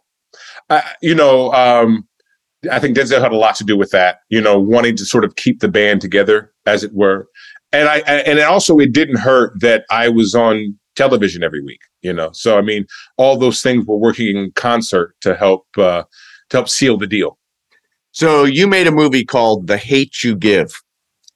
Uh, 0.69 0.81
you 1.01 1.13
know, 1.13 1.53
um, 1.53 2.07
I 2.71 2.79
think 2.79 2.97
Denzel 2.97 3.21
had 3.21 3.31
a 3.31 3.37
lot 3.37 3.55
to 3.55 3.63
do 3.63 3.77
with 3.77 3.91
that, 3.91 4.19
you 4.29 4.41
know, 4.41 4.59
wanting 4.59 4.95
to 4.97 5.05
sort 5.05 5.23
of 5.23 5.35
keep 5.35 5.59
the 5.59 5.67
band 5.67 6.01
together, 6.01 6.51
as 6.65 6.83
it 6.83 6.93
were. 6.93 7.27
And 7.71 7.89
I, 7.89 7.99
and 7.99 8.39
also 8.39 8.77
it 8.77 8.93
didn't 8.93 9.17
hurt 9.17 9.59
that 9.61 9.85
I 9.91 10.09
was 10.09 10.35
on 10.35 10.77
television 10.95 11.43
every 11.43 11.61
week, 11.61 11.81
you 12.01 12.13
know. 12.13 12.31
So 12.33 12.57
I 12.57 12.61
mean, 12.61 12.85
all 13.17 13.37
those 13.37 13.61
things 13.61 13.85
were 13.85 13.97
working 13.97 14.37
in 14.37 14.51
concert 14.55 15.15
to 15.21 15.35
help 15.35 15.65
uh, 15.77 16.03
to 16.49 16.57
help 16.57 16.69
seal 16.69 16.97
the 16.97 17.07
deal. 17.07 17.37
So 18.13 18.43
you 18.43 18.67
made 18.67 18.85
a 18.85 18.91
movie 18.91 19.25
called 19.25 19.65
The 19.65 19.77
Hate 19.77 20.23
You 20.23 20.35
Give, 20.35 20.71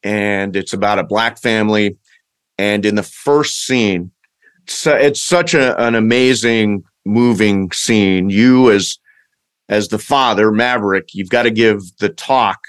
and 0.03 0.55
it's 0.55 0.73
about 0.73 0.99
a 0.99 1.03
black 1.03 1.39
family. 1.39 1.97
And 2.59 2.85
in 2.85 2.95
the 2.95 3.03
first 3.03 3.65
scene, 3.65 4.11
so 4.67 4.93
it's 4.93 5.19
such 5.19 5.55
a, 5.55 5.79
an 5.81 5.95
amazing, 5.95 6.83
moving 7.03 7.71
scene. 7.71 8.29
You 8.29 8.71
as 8.71 8.99
as 9.69 9.87
the 9.87 9.97
father, 9.97 10.51
Maverick, 10.51 11.13
you've 11.13 11.29
got 11.29 11.43
to 11.43 11.51
give 11.51 11.81
the 11.97 12.09
talk 12.09 12.59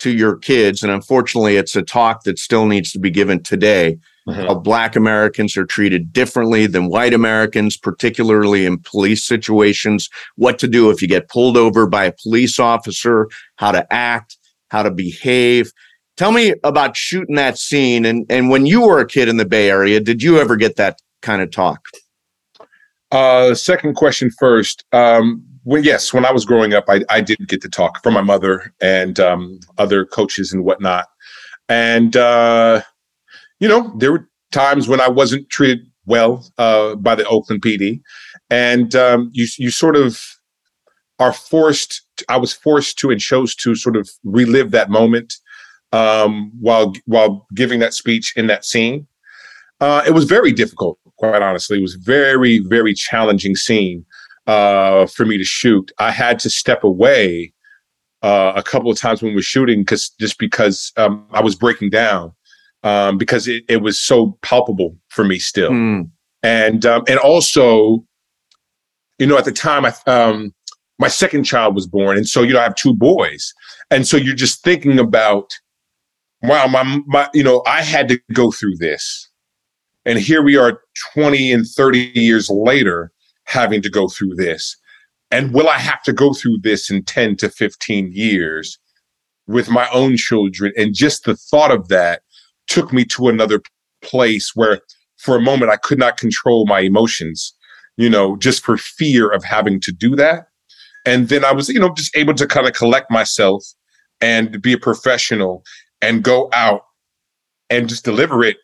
to 0.00 0.10
your 0.10 0.36
kids. 0.36 0.82
And 0.82 0.90
unfortunately, 0.90 1.56
it's 1.56 1.76
a 1.76 1.82
talk 1.82 2.24
that 2.24 2.38
still 2.38 2.66
needs 2.66 2.92
to 2.92 2.98
be 2.98 3.10
given 3.10 3.42
today. 3.42 3.98
Mm-hmm. 4.30 4.46
How 4.46 4.54
black 4.54 4.96
Americans 4.96 5.56
are 5.56 5.66
treated 5.66 6.12
differently 6.12 6.66
than 6.66 6.88
white 6.88 7.14
Americans, 7.14 7.76
particularly 7.76 8.66
in 8.66 8.78
police 8.78 9.26
situations, 9.26 10.08
what 10.36 10.58
to 10.60 10.68
do 10.68 10.90
if 10.90 11.02
you 11.02 11.08
get 11.08 11.28
pulled 11.28 11.56
over 11.56 11.86
by 11.86 12.04
a 12.04 12.12
police 12.22 12.58
officer, 12.58 13.28
how 13.56 13.72
to 13.72 13.92
act, 13.92 14.36
how 14.68 14.82
to 14.82 14.90
behave. 14.90 15.72
Tell 16.16 16.32
me 16.32 16.54
about 16.64 16.96
shooting 16.96 17.36
that 17.36 17.58
scene. 17.58 18.04
And, 18.04 18.26
and 18.30 18.50
when 18.50 18.66
you 18.66 18.82
were 18.82 19.00
a 19.00 19.06
kid 19.06 19.28
in 19.28 19.36
the 19.36 19.46
Bay 19.46 19.70
Area, 19.70 20.00
did 20.00 20.22
you 20.22 20.38
ever 20.38 20.56
get 20.56 20.76
that 20.76 21.00
kind 21.22 21.42
of 21.42 21.50
talk? 21.50 21.86
Uh, 23.10 23.54
second 23.54 23.94
question 23.94 24.30
first. 24.38 24.84
Um, 24.92 25.44
when 25.64 25.84
yes, 25.84 26.12
when 26.12 26.24
I 26.24 26.32
was 26.32 26.44
growing 26.44 26.74
up, 26.74 26.84
I, 26.88 27.02
I 27.08 27.20
did 27.20 27.38
get 27.48 27.60
to 27.62 27.68
talk 27.68 28.02
from 28.02 28.14
my 28.14 28.22
mother 28.22 28.72
and 28.80 29.18
um, 29.20 29.60
other 29.78 30.04
coaches 30.04 30.52
and 30.52 30.64
whatnot. 30.64 31.06
And 31.68 32.16
uh, 32.16 32.82
you 33.60 33.68
know, 33.68 33.94
there 33.98 34.12
were 34.12 34.28
times 34.50 34.88
when 34.88 35.00
I 35.00 35.08
wasn't 35.08 35.48
treated 35.50 35.80
well 36.06 36.50
uh, 36.58 36.96
by 36.96 37.14
the 37.14 37.26
Oakland 37.28 37.62
PD, 37.62 38.00
and 38.48 38.94
um, 38.96 39.30
you 39.32 39.46
you 39.58 39.70
sort 39.70 39.96
of 39.96 40.20
are 41.18 41.32
forced. 41.32 42.02
I 42.28 42.38
was 42.38 42.52
forced 42.52 42.98
to 42.98 43.10
and 43.10 43.20
chose 43.20 43.54
to 43.56 43.74
sort 43.74 43.96
of 43.96 44.08
relive 44.24 44.72
that 44.72 44.90
moment 44.90 45.34
um, 45.92 46.50
while 46.60 46.94
while 47.04 47.46
giving 47.54 47.78
that 47.80 47.94
speech 47.94 48.32
in 48.36 48.46
that 48.48 48.64
scene. 48.64 49.06
Uh, 49.80 50.02
it 50.06 50.10
was 50.10 50.24
very 50.24 50.52
difficult, 50.52 50.98
quite 51.16 51.42
honestly. 51.42 51.78
It 51.78 51.82
was 51.82 51.94
very 51.94 52.58
very 52.58 52.94
challenging 52.94 53.56
scene 53.56 54.04
uh, 54.46 55.06
for 55.06 55.26
me 55.26 55.36
to 55.38 55.44
shoot. 55.44 55.92
I 55.98 56.10
had 56.10 56.38
to 56.40 56.50
step 56.50 56.82
away 56.82 57.52
uh, 58.22 58.52
a 58.56 58.62
couple 58.62 58.90
of 58.90 58.98
times 58.98 59.22
when 59.22 59.32
we 59.32 59.36
were 59.36 59.42
shooting 59.42 59.80
because 59.80 60.10
just 60.18 60.38
because 60.38 60.92
um, 60.96 61.26
I 61.32 61.42
was 61.42 61.54
breaking 61.54 61.90
down 61.90 62.32
um, 62.82 63.18
because 63.18 63.46
it, 63.48 63.64
it, 63.68 63.82
was 63.82 64.00
so 64.00 64.38
palpable 64.42 64.96
for 65.08 65.24
me 65.24 65.38
still, 65.38 65.70
mm. 65.70 66.08
and 66.42 66.86
um, 66.86 67.04
and 67.08 67.18
also, 67.18 68.04
you 69.18 69.26
know, 69.26 69.36
at 69.36 69.44
the 69.44 69.52
time, 69.52 69.84
I 69.84 69.92
um, 70.06 70.54
my 70.98 71.08
second 71.08 71.44
child 71.44 71.74
was 71.74 71.86
born, 71.86 72.16
and 72.16 72.28
so 72.28 72.42
you 72.42 72.52
know 72.52 72.60
I 72.60 72.64
have 72.64 72.74
two 72.74 72.94
boys, 72.94 73.52
and 73.90 74.06
so 74.06 74.16
you're 74.16 74.34
just 74.34 74.62
thinking 74.62 74.98
about, 74.98 75.52
wow, 76.42 76.66
my 76.66 77.00
my 77.06 77.28
you 77.34 77.44
know 77.44 77.62
I 77.66 77.82
had 77.82 78.08
to 78.08 78.20
go 78.32 78.50
through 78.50 78.76
this, 78.76 79.28
and 80.04 80.18
here 80.18 80.42
we 80.42 80.56
are, 80.56 80.80
twenty 81.12 81.52
and 81.52 81.66
thirty 81.66 82.10
years 82.14 82.48
later 82.50 83.12
having 83.50 83.82
to 83.82 83.90
go 83.90 84.08
through 84.08 84.36
this? 84.36 84.76
And 85.30 85.52
will 85.52 85.68
I 85.68 85.78
have 85.78 86.02
to 86.04 86.12
go 86.12 86.32
through 86.32 86.58
this 86.62 86.90
in 86.90 87.04
10 87.04 87.36
to 87.36 87.50
15 87.50 88.10
years 88.12 88.78
with 89.46 89.68
my 89.68 89.88
own 89.90 90.16
children? 90.16 90.72
And 90.76 90.94
just 90.94 91.24
the 91.24 91.36
thought 91.36 91.70
of 91.70 91.88
that 91.88 92.22
took 92.70 92.92
me 92.92 93.04
to 93.04 93.28
another 93.28 93.60
place 94.02 94.52
where 94.54 94.80
for 95.18 95.36
a 95.36 95.40
moment 95.40 95.70
I 95.70 95.76
could 95.76 95.98
not 95.98 96.16
control 96.16 96.64
my 96.66 96.80
emotions, 96.80 97.54
you 97.96 98.08
know, 98.08 98.36
just 98.36 98.64
for 98.64 98.78
fear 98.78 99.28
of 99.28 99.44
having 99.44 99.80
to 99.80 99.92
do 99.92 100.16
that. 100.16 100.46
And 101.04 101.28
then 101.28 101.44
I 101.44 101.52
was, 101.52 101.68
you 101.68 101.80
know, 101.80 101.92
just 101.92 102.16
able 102.16 102.34
to 102.34 102.46
kind 102.46 102.66
of 102.66 102.72
collect 102.72 103.10
myself 103.10 103.64
and 104.20 104.62
be 104.62 104.72
a 104.72 104.78
professional 104.78 105.62
and 106.00 106.22
go 106.22 106.48
out 106.52 106.82
and 107.68 107.88
just 107.88 108.04
deliver 108.04 108.44
it 108.44 108.56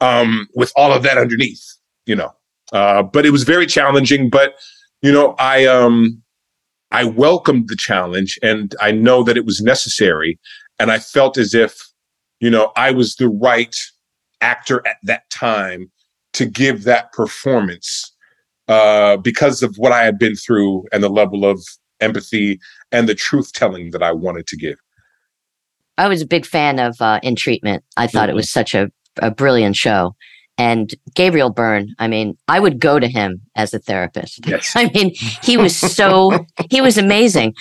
um, 0.00 0.48
with 0.54 0.72
all 0.76 0.92
of 0.92 1.02
that 1.02 1.18
underneath, 1.18 1.62
you 2.06 2.16
know. 2.16 2.30
Uh, 2.72 3.02
but 3.02 3.26
it 3.26 3.30
was 3.30 3.42
very 3.44 3.66
challenging. 3.66 4.30
But 4.30 4.54
you 5.02 5.12
know, 5.12 5.34
I 5.38 5.66
um, 5.66 6.22
I 6.90 7.04
welcomed 7.04 7.68
the 7.68 7.76
challenge, 7.76 8.38
and 8.42 8.74
I 8.80 8.92
know 8.92 9.22
that 9.22 9.36
it 9.36 9.44
was 9.44 9.60
necessary. 9.60 10.38
And 10.78 10.90
I 10.90 10.98
felt 10.98 11.36
as 11.36 11.54
if, 11.54 11.89
you 12.40 12.50
know, 12.50 12.72
I 12.76 12.90
was 12.90 13.16
the 13.16 13.28
right 13.28 13.76
actor 14.40 14.82
at 14.86 14.96
that 15.04 15.28
time 15.30 15.90
to 16.32 16.46
give 16.46 16.84
that 16.84 17.12
performance 17.12 18.12
uh, 18.68 19.16
because 19.18 19.62
of 19.62 19.74
what 19.76 19.92
I 19.92 20.04
had 20.04 20.18
been 20.18 20.36
through 20.36 20.84
and 20.92 21.02
the 21.02 21.08
level 21.08 21.44
of 21.44 21.62
empathy 22.00 22.58
and 22.92 23.08
the 23.08 23.14
truth 23.14 23.52
telling 23.52 23.90
that 23.90 24.02
I 24.02 24.12
wanted 24.12 24.46
to 24.48 24.56
give. 24.56 24.76
I 25.98 26.08
was 26.08 26.22
a 26.22 26.26
big 26.26 26.46
fan 26.46 26.78
of 26.78 26.96
uh, 27.00 27.20
In 27.22 27.36
Treatment. 27.36 27.84
I 27.96 28.06
thought 28.06 28.28
mm-hmm. 28.28 28.30
it 28.30 28.36
was 28.36 28.50
such 28.50 28.74
a, 28.74 28.90
a 29.18 29.30
brilliant 29.30 29.76
show. 29.76 30.14
And 30.58 30.94
Gabriel 31.14 31.48
Byrne, 31.48 31.94
I 31.98 32.06
mean, 32.06 32.36
I 32.46 32.60
would 32.60 32.80
go 32.80 32.98
to 32.98 33.08
him 33.08 33.40
as 33.56 33.72
a 33.72 33.78
therapist. 33.78 34.40
Yes. 34.46 34.72
I 34.74 34.90
mean, 34.92 35.14
he 35.42 35.56
was 35.56 35.76
so 35.76 36.44
he 36.70 36.80
was 36.80 36.98
amazing. 36.98 37.54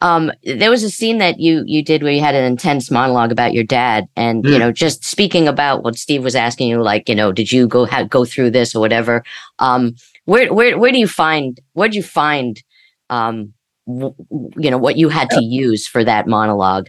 Um, 0.00 0.30
there 0.42 0.70
was 0.70 0.82
a 0.82 0.90
scene 0.90 1.18
that 1.18 1.38
you 1.38 1.64
you 1.66 1.82
did 1.82 2.02
where 2.02 2.12
you 2.12 2.20
had 2.20 2.34
an 2.34 2.44
intense 2.44 2.90
monologue 2.90 3.32
about 3.32 3.52
your 3.52 3.64
dad, 3.64 4.06
and 4.16 4.44
mm. 4.44 4.52
you 4.52 4.58
know, 4.58 4.72
just 4.72 5.04
speaking 5.04 5.48
about 5.48 5.82
what 5.82 5.96
Steve 5.96 6.22
was 6.22 6.36
asking 6.36 6.68
you, 6.68 6.82
like, 6.82 7.08
you 7.08 7.14
know, 7.14 7.32
did 7.32 7.50
you 7.50 7.66
go 7.66 7.84
ha- 7.84 8.04
go 8.04 8.24
through 8.24 8.50
this 8.50 8.74
or 8.74 8.80
whatever? 8.80 9.24
Um, 9.58 9.96
where 10.24 10.52
where 10.52 10.78
where 10.78 10.92
do 10.92 10.98
you 10.98 11.08
find 11.08 11.58
where 11.72 11.88
do 11.88 11.96
you 11.96 12.02
find 12.02 12.62
um, 13.10 13.54
w- 13.86 14.14
you 14.56 14.70
know 14.70 14.78
what 14.78 14.96
you 14.96 15.08
had 15.08 15.30
to 15.30 15.42
use 15.42 15.86
for 15.86 16.04
that 16.04 16.26
monologue? 16.26 16.88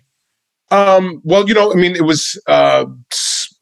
Um, 0.70 1.22
well, 1.24 1.48
you 1.48 1.54
know, 1.54 1.72
I 1.72 1.76
mean, 1.76 1.96
it 1.96 2.04
was 2.04 2.40
uh, 2.48 2.86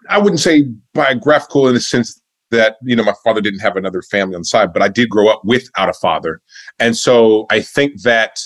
I 0.10 0.18
wouldn't 0.18 0.40
say 0.40 0.68
biographical 0.94 1.68
in 1.68 1.74
the 1.74 1.80
sense 1.80 2.22
that 2.52 2.78
you 2.84 2.96
know 2.96 3.04
my 3.04 3.14
father 3.24 3.42
didn't 3.42 3.60
have 3.60 3.76
another 3.76 4.02
family 4.02 4.36
on 4.36 4.42
the 4.42 4.46
side, 4.46 4.74
but 4.74 4.82
I 4.82 4.88
did 4.88 5.10
grow 5.10 5.28
up 5.28 5.42
without 5.44 5.90
a 5.90 5.94
father, 5.94 6.42
and 6.80 6.96
so 6.96 7.46
I 7.50 7.62
think 7.62 8.02
that 8.04 8.40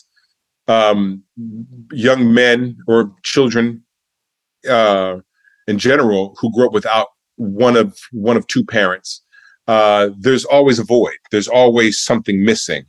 um, 0.67 1.23
young 1.91 2.33
men 2.33 2.77
or 2.87 3.13
children 3.23 3.83
uh, 4.69 5.17
in 5.67 5.79
general 5.79 6.35
who 6.39 6.53
grew 6.53 6.67
up 6.67 6.73
without 6.73 7.07
one 7.35 7.75
of 7.75 7.97
one 8.11 8.37
of 8.37 8.47
two 8.47 8.65
parents, 8.65 9.21
uh, 9.67 10.09
there's 10.17 10.45
always 10.45 10.79
a 10.79 10.83
void. 10.83 11.17
There's 11.31 11.47
always 11.47 11.99
something 11.99 12.43
missing, 12.43 12.85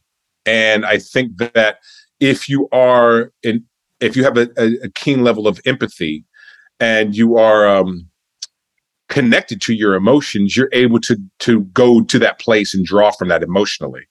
and 0.47 0.87
I 0.87 0.99
think 0.99 1.39
that 1.39 1.79
if 2.21 2.49
you 2.49 2.69
are 2.73 3.33
in, 3.43 3.65
if 4.01 4.17
you 4.17 4.25
have 4.25 4.37
a, 4.37 4.49
a 4.57 4.91
keen 4.95 5.25
level 5.25 5.49
of 5.49 5.61
empathy, 5.67 6.25
and 6.79 7.17
you 7.17 7.37
are 7.37 7.67
um, 7.69 8.10
connected 9.11 9.61
to 9.61 9.75
your 9.75 9.94
emotions, 9.94 10.57
you're 10.57 10.70
able 10.73 11.01
to 11.01 11.18
to 11.40 11.61
go 11.64 12.03
to 12.03 12.18
that 12.18 12.40
place 12.40 12.75
and 12.75 12.87
draw 12.87 13.11
from 13.11 13.29
that 13.29 13.42
emotionally. 13.42 14.07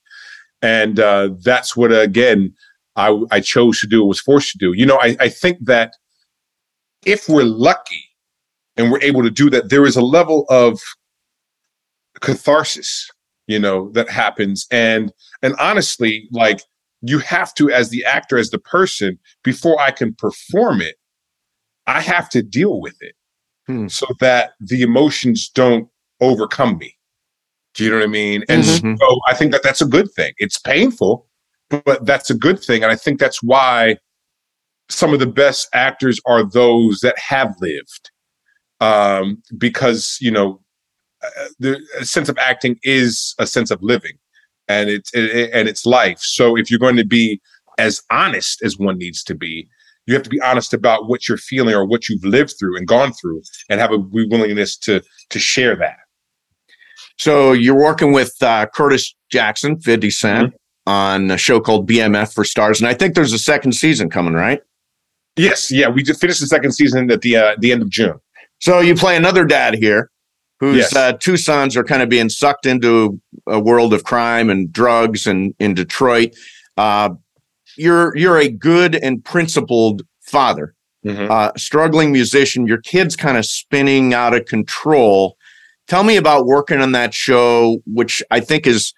And 0.62 1.00
uh, 1.00 1.30
that's 1.44 1.76
what 1.76 1.92
again 1.92 2.54
I, 2.96 3.18
I 3.32 3.40
chose 3.40 3.80
to 3.80 3.88
do, 3.88 4.06
was 4.06 4.20
forced 4.20 4.52
to 4.52 4.58
do. 4.58 4.74
You 4.74 4.86
know, 4.86 5.00
I, 5.02 5.16
I 5.20 5.30
think 5.30 5.58
that 5.62 5.94
if 7.06 7.30
we're 7.30 7.44
lucky 7.44 8.04
and 8.76 8.92
we're 8.92 9.02
able 9.02 9.24
to 9.24 9.32
do 9.32 9.50
that, 9.50 9.70
there 9.70 9.86
is 9.86 9.96
a 9.96 10.02
level 10.02 10.46
of 10.50 10.80
catharsis, 12.20 13.10
you 13.48 13.58
know, 13.58 13.90
that 13.94 14.10
happens. 14.10 14.68
And 14.70 15.12
and 15.42 15.56
honestly, 15.60 16.28
like 16.32 16.62
you 17.02 17.20
have 17.20 17.54
to, 17.56 17.72
as 17.72 17.90
the 17.90 18.04
actor, 18.04 18.38
as 18.38 18.50
the 18.50 18.60
person, 18.60 19.18
before 19.44 19.80
I 19.80 19.92
can 19.92 20.14
perform 20.14 20.82
it, 20.82 20.96
I 21.88 22.02
have 22.02 22.30
to 22.32 22.44
deal 22.44 22.82
with 22.82 22.98
it 23.00 23.16
hmm. 23.70 23.88
so 23.88 24.08
that 24.20 24.54
the 24.60 24.82
emotions 24.82 25.48
don't 25.48 25.88
overcome 26.22 26.78
me. 26.80 26.96
Do 27.76 27.84
you 27.84 27.92
know 27.92 27.98
what 27.98 28.04
I 28.04 28.08
mean? 28.08 28.44
And 28.50 28.64
mm-hmm. 28.64 28.96
so 28.96 29.20
I 29.28 29.36
think 29.36 29.52
that 29.52 29.62
that's 29.62 29.82
a 29.82 29.86
good 29.86 30.12
thing. 30.12 30.34
It's 30.38 30.58
painful, 30.58 31.28
but 31.70 32.04
that's 32.06 32.32
a 32.32 32.34
good 32.34 32.60
thing. 32.60 32.82
And 32.84 32.92
I 32.92 32.96
think 32.96 33.20
that's 33.20 33.44
why 33.44 33.98
some 34.90 35.14
of 35.14 35.20
the 35.20 35.28
best 35.28 35.70
actors 35.74 36.20
are 36.26 36.44
those 36.44 37.02
that 37.02 37.18
have 37.20 37.56
lived. 37.62 38.12
Um, 38.82 39.44
because, 39.58 40.18
you 40.20 40.32
know, 40.32 40.62
uh, 41.22 41.46
the 41.60 41.80
sense 42.02 42.28
of 42.28 42.38
acting 42.40 42.80
is 42.84 43.36
a 43.38 43.46
sense 43.46 43.72
of 43.72 43.84
living 43.84 44.18
and 44.68 44.90
it's 44.90 45.14
it, 45.14 45.52
and 45.54 45.68
it's 45.68 45.86
life. 45.86 46.20
So 46.20 46.58
if 46.58 46.72
you're 46.72 46.80
going 46.80 46.96
to 46.96 47.06
be 47.06 47.42
as 47.78 48.02
honest 48.10 48.64
as 48.64 48.78
one 48.78 48.98
needs 48.98 49.24
to 49.26 49.36
be, 49.36 49.68
you 50.10 50.16
have 50.16 50.24
to 50.24 50.30
be 50.30 50.42
honest 50.42 50.74
about 50.74 51.08
what 51.08 51.30
you're 51.30 51.38
feeling 51.38 51.76
or 51.76 51.86
what 51.86 52.10
you've 52.10 52.24
lived 52.26 52.56
through 52.60 52.76
and 52.76 52.88
gone 52.88 53.14
through 53.14 53.44
and 53.70 53.80
have 53.80 53.92
a 53.92 54.00
willingness 54.12 54.76
to 54.76 55.04
to 55.30 55.40
share 55.40 55.76
that. 55.76 55.98
So 57.20 57.52
you're 57.52 57.78
working 57.78 58.12
with 58.12 58.34
uh, 58.42 58.66
Curtis 58.74 59.14
Jackson, 59.32 59.80
50 59.80 60.10
Cent, 60.10 60.48
mm-hmm. 60.48 60.92
on 60.92 61.32
a 61.32 61.38
show 61.38 61.60
called 61.60 61.88
BMF 61.88 62.34
for 62.34 62.44
Starz, 62.44 62.80
and 62.80 62.88
I 62.88 62.96
think 62.96 63.14
there's 63.14 63.34
a 63.34 63.40
second 63.40 63.74
season 63.74 64.10
coming, 64.10 64.34
right? 64.34 64.62
Yes, 65.36 65.70
yeah, 65.70 65.90
we 65.90 66.02
just 66.02 66.20
finished 66.20 66.40
the 66.40 66.48
second 66.48 66.72
season 66.72 67.12
at 67.12 67.22
the 67.22 67.38
uh, 67.38 67.56
the 67.60 67.72
end 67.72 67.84
of 67.84 67.90
June. 67.90 68.20
So 68.60 68.80
you 68.80 68.96
play 68.96 69.16
another 69.16 69.46
dad 69.46 69.76
here, 69.76 70.10
whose 70.60 70.78
yes. 70.78 70.96
uh, 70.96 71.14
two 71.14 71.38
sons 71.38 71.78
are 71.78 71.84
kind 71.84 72.02
of 72.02 72.10
being 72.10 72.30
sucked 72.30 72.66
into 72.66 73.22
a 73.48 73.60
world 73.60 73.94
of 73.94 74.04
crime 74.06 74.50
and 74.50 74.74
drugs, 74.74 75.28
and 75.28 75.54
in 75.60 75.76
Detroit. 75.76 76.36
You're 77.80 78.16
you're 78.16 78.38
a 78.38 78.50
good 78.50 78.96
and 78.96 79.24
principled 79.24 80.04
father, 80.22 80.76
mm-hmm. 81.06 81.32
Uh, 81.32 81.52
struggling 81.58 82.12
musician. 82.12 82.68
Your 82.68 82.82
kid's 82.82 83.16
kind 83.16 83.38
of 83.38 83.46
spinning 83.46 84.14
out 84.14 84.34
of 84.34 84.46
control. 84.46 85.38
Tell 85.88 86.04
me 86.04 86.18
about 86.18 86.46
working 86.46 86.82
on 86.82 86.92
that 86.92 87.14
show, 87.14 87.82
which 87.86 88.22
I 88.30 88.40
think 88.42 88.68
is 88.68 88.94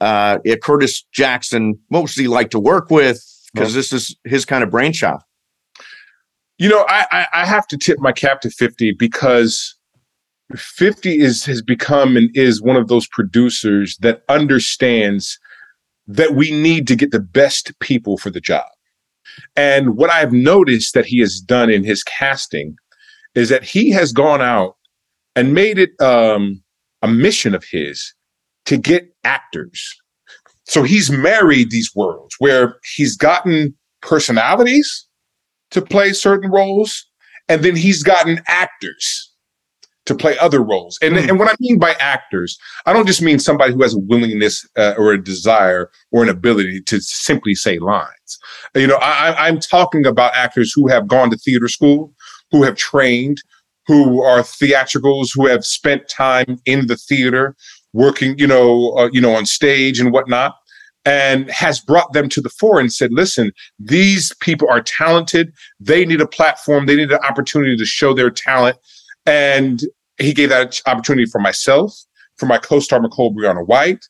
uh, 0.00 0.38
Curtis 0.62 1.04
Jackson 1.12 1.78
mostly 1.90 2.26
like 2.26 2.50
to 2.50 2.60
work 2.60 2.90
with 2.90 3.24
because 3.54 3.72
this 3.72 3.92
is 3.92 4.16
his 4.24 4.44
kind 4.44 4.64
of 4.64 4.70
brainchild. 4.70 5.20
You 6.58 6.68
know, 6.68 6.84
I, 6.88 7.26
I 7.32 7.46
have 7.46 7.66
to 7.68 7.78
tip 7.78 7.98
my 7.98 8.12
cap 8.12 8.40
to 8.42 8.50
50 8.50 8.92
because 8.92 9.76
50 10.54 11.20
is 11.20 11.44
has 11.44 11.62
become 11.62 12.16
and 12.16 12.30
is 12.34 12.62
one 12.62 12.76
of 12.76 12.88
those 12.88 13.06
producers 13.06 13.96
that 13.98 14.22
understands 14.28 15.38
that 16.06 16.34
we 16.34 16.50
need 16.50 16.86
to 16.88 16.96
get 16.96 17.10
the 17.10 17.20
best 17.20 17.78
people 17.80 18.18
for 18.18 18.30
the 18.30 18.40
job. 18.40 18.66
And 19.56 19.96
what 19.96 20.10
I've 20.10 20.32
noticed 20.32 20.94
that 20.94 21.06
he 21.06 21.18
has 21.20 21.40
done 21.40 21.70
in 21.70 21.84
his 21.84 22.02
casting 22.02 22.76
is 23.34 23.48
that 23.48 23.64
he 23.64 23.90
has 23.90 24.12
gone 24.12 24.42
out 24.42 24.76
and 25.34 25.54
made 25.54 25.78
it 25.78 25.90
um, 26.00 26.62
a 27.02 27.08
mission 27.08 27.54
of 27.54 27.64
his 27.64 28.14
to 28.66 28.76
get 28.76 29.14
actors. 29.24 29.92
So 30.64 30.82
he's 30.82 31.10
married 31.10 31.70
these 31.70 31.90
worlds 31.94 32.34
where 32.38 32.76
he's 32.94 33.16
gotten 33.16 33.74
personalities 34.00 35.06
to 35.70 35.82
play 35.82 36.12
certain 36.12 36.50
roles, 36.50 37.04
and 37.48 37.62
then 37.62 37.74
he's 37.74 38.02
gotten 38.02 38.40
actors 38.46 39.33
to 40.06 40.14
play 40.14 40.36
other 40.38 40.62
roles. 40.62 40.98
And, 41.02 41.14
mm. 41.14 41.28
and 41.28 41.38
what 41.38 41.50
I 41.50 41.54
mean 41.60 41.78
by 41.78 41.94
actors, 41.98 42.58
I 42.86 42.92
don't 42.92 43.06
just 43.06 43.22
mean 43.22 43.38
somebody 43.38 43.72
who 43.72 43.82
has 43.82 43.94
a 43.94 43.98
willingness 43.98 44.66
uh, 44.76 44.94
or 44.98 45.12
a 45.12 45.22
desire 45.22 45.90
or 46.12 46.22
an 46.22 46.28
ability 46.28 46.82
to 46.82 47.00
simply 47.00 47.54
say 47.54 47.78
lines. 47.78 48.38
You 48.74 48.86
know, 48.86 48.96
I, 48.96 49.48
I'm 49.48 49.60
talking 49.60 50.06
about 50.06 50.34
actors 50.34 50.72
who 50.74 50.88
have 50.88 51.08
gone 51.08 51.30
to 51.30 51.36
theater 51.36 51.68
school, 51.68 52.12
who 52.50 52.62
have 52.62 52.76
trained, 52.76 53.38
who 53.86 54.22
are 54.22 54.42
theatricals, 54.42 55.30
who 55.34 55.46
have 55.46 55.64
spent 55.64 56.08
time 56.08 56.58
in 56.64 56.86
the 56.86 56.96
theater, 56.96 57.54
working, 57.92 58.38
you 58.38 58.46
know, 58.46 58.94
uh, 58.96 59.08
you 59.12 59.20
know, 59.20 59.34
on 59.34 59.46
stage 59.46 60.00
and 60.00 60.12
whatnot 60.12 60.54
and 61.04 61.50
has 61.50 61.80
brought 61.80 62.12
them 62.12 62.28
to 62.30 62.40
the 62.40 62.48
fore 62.48 62.80
and 62.80 62.92
said, 62.92 63.12
listen, 63.12 63.52
these 63.78 64.34
people 64.40 64.68
are 64.70 64.80
talented. 64.80 65.52
They 65.78 66.04
need 66.04 66.20
a 66.20 66.26
platform. 66.26 66.86
They 66.86 66.96
need 66.96 67.12
an 67.12 67.20
opportunity 67.28 67.76
to 67.76 67.84
show 67.84 68.14
their 68.14 68.30
talent. 68.30 68.78
And 69.26 69.80
he 70.18 70.32
gave 70.32 70.50
that 70.50 70.80
opportunity 70.86 71.26
for 71.26 71.40
myself, 71.40 71.94
for 72.36 72.46
my 72.46 72.58
co-star 72.58 73.00
Michole 73.00 73.34
Briana 73.34 73.66
White. 73.66 74.04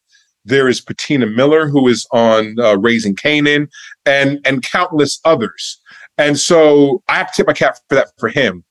There 0.44 0.68
is 0.68 0.80
Patina 0.80 1.26
Miller, 1.26 1.68
who 1.68 1.88
is 1.88 2.06
on 2.12 2.56
uh, 2.58 2.76
Raising 2.76 3.16
Kanan, 3.16 3.68
and 4.04 4.40
and 4.44 4.62
countless 4.62 5.18
others. 5.24 5.80
And 6.18 6.38
so 6.38 7.02
I 7.08 7.16
have 7.16 7.32
to 7.32 7.36
tip 7.36 7.46
my 7.46 7.54
cap 7.54 7.78
for 7.88 7.94
that 7.94 8.08
for 8.18 8.28
him. 8.28 8.64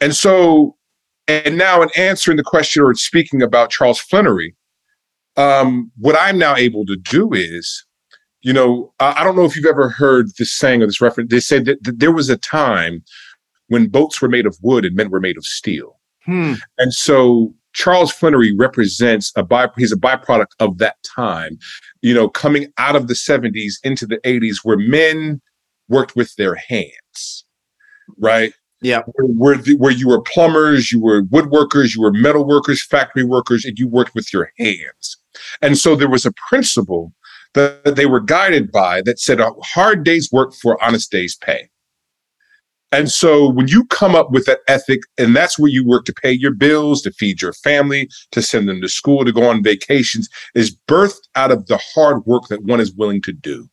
And 0.00 0.14
so, 0.16 0.76
and 1.28 1.58
now 1.58 1.82
in 1.82 1.90
answering 1.96 2.38
the 2.38 2.42
question 2.42 2.82
or 2.82 2.94
speaking 2.94 3.42
about 3.42 3.70
Charles 3.70 4.00
Flenory, 4.00 4.54
um, 5.36 5.90
what 5.98 6.16
I'm 6.18 6.38
now 6.38 6.56
able 6.56 6.86
to 6.86 6.96
do 6.96 7.32
is, 7.32 7.84
you 8.40 8.52
know, 8.52 8.92
I, 8.98 9.20
I 9.20 9.24
don't 9.24 9.36
know 9.36 9.44
if 9.44 9.54
you've 9.54 9.66
ever 9.66 9.90
heard 9.90 10.28
this 10.38 10.52
saying 10.52 10.82
or 10.82 10.86
this 10.86 11.00
reference. 11.00 11.30
They 11.30 11.40
said 11.40 11.66
that, 11.66 11.82
that 11.84 11.98
there 11.98 12.12
was 12.12 12.30
a 12.30 12.36
time 12.36 13.04
when 13.68 13.88
boats 13.88 14.20
were 14.20 14.28
made 14.28 14.46
of 14.46 14.56
wood 14.62 14.84
and 14.84 14.96
men 14.96 15.10
were 15.10 15.20
made 15.20 15.36
of 15.36 15.44
steel. 15.44 15.98
Hmm. 16.24 16.54
And 16.78 16.92
so 16.92 17.54
Charles 17.72 18.12
Flenory 18.12 18.52
represents 18.58 19.32
a 19.36 19.42
by 19.42 19.68
he's 19.76 19.92
a 19.92 19.96
byproduct 19.96 20.52
of 20.60 20.78
that 20.78 20.96
time, 21.04 21.58
you 22.00 22.14
know, 22.14 22.28
coming 22.28 22.72
out 22.78 22.96
of 22.96 23.06
the 23.06 23.14
70s 23.14 23.74
into 23.84 24.06
the 24.06 24.18
80s 24.18 24.58
where 24.62 24.78
men 24.78 25.40
worked 25.88 26.16
with 26.16 26.34
their 26.36 26.54
hands, 26.54 27.44
right? 28.18 28.52
Yeah. 28.80 29.02
Where, 29.06 29.56
where, 29.56 29.76
where 29.76 29.92
you 29.92 30.08
were 30.08 30.20
plumbers, 30.22 30.90
you 30.90 31.00
were 31.00 31.22
woodworkers, 31.24 31.94
you 31.94 32.02
were 32.02 32.12
metal 32.12 32.46
workers, 32.46 32.84
factory 32.84 33.24
workers, 33.24 33.64
and 33.64 33.78
you 33.78 33.88
worked 33.88 34.14
with 34.14 34.32
your 34.32 34.50
hands. 34.58 35.18
And 35.60 35.76
so 35.76 35.94
there 35.94 36.08
was 36.08 36.24
a 36.26 36.32
principle 36.48 37.12
that 37.54 37.96
they 37.96 38.06
were 38.06 38.20
guided 38.20 38.72
by 38.72 39.02
that 39.02 39.18
said 39.18 39.40
a 39.40 39.50
hard 39.62 40.04
day's 40.04 40.30
work 40.32 40.54
for 40.54 40.82
honest 40.82 41.10
day's 41.10 41.36
pay. 41.36 41.68
And 42.92 43.10
so 43.10 43.48
when 43.48 43.68
you 43.68 43.84
come 43.86 44.14
up 44.14 44.30
with 44.30 44.46
that 44.46 44.60
ethic, 44.68 45.00
and 45.18 45.34
that's 45.34 45.58
where 45.58 45.70
you 45.70 45.84
work 45.84 46.04
to 46.04 46.12
pay 46.12 46.32
your 46.32 46.52
bills, 46.52 47.02
to 47.02 47.10
feed 47.10 47.42
your 47.42 47.52
family, 47.52 48.08
to 48.30 48.40
send 48.40 48.68
them 48.68 48.80
to 48.80 48.88
school, 48.88 49.24
to 49.24 49.32
go 49.32 49.48
on 49.48 49.62
vacations, 49.62 50.28
is 50.54 50.76
birthed 50.88 51.28
out 51.34 51.50
of 51.50 51.66
the 51.66 51.78
hard 51.94 52.24
work 52.26 52.44
that 52.48 52.62
one 52.62 52.80
is 52.80 52.94
willing 52.94 53.20
to 53.22 53.32
do. 53.32 53.68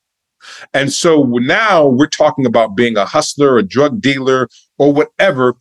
And 0.74 0.92
so 0.92 1.24
now 1.24 1.86
we're 1.86 2.08
talking 2.08 2.46
about 2.46 2.76
being 2.76 2.98
a 2.98 3.06
hustler, 3.06 3.58
a 3.58 3.64
drug 3.64 4.02
dealer, 4.02 4.50
or 4.78 4.92
whatever. 4.92 5.56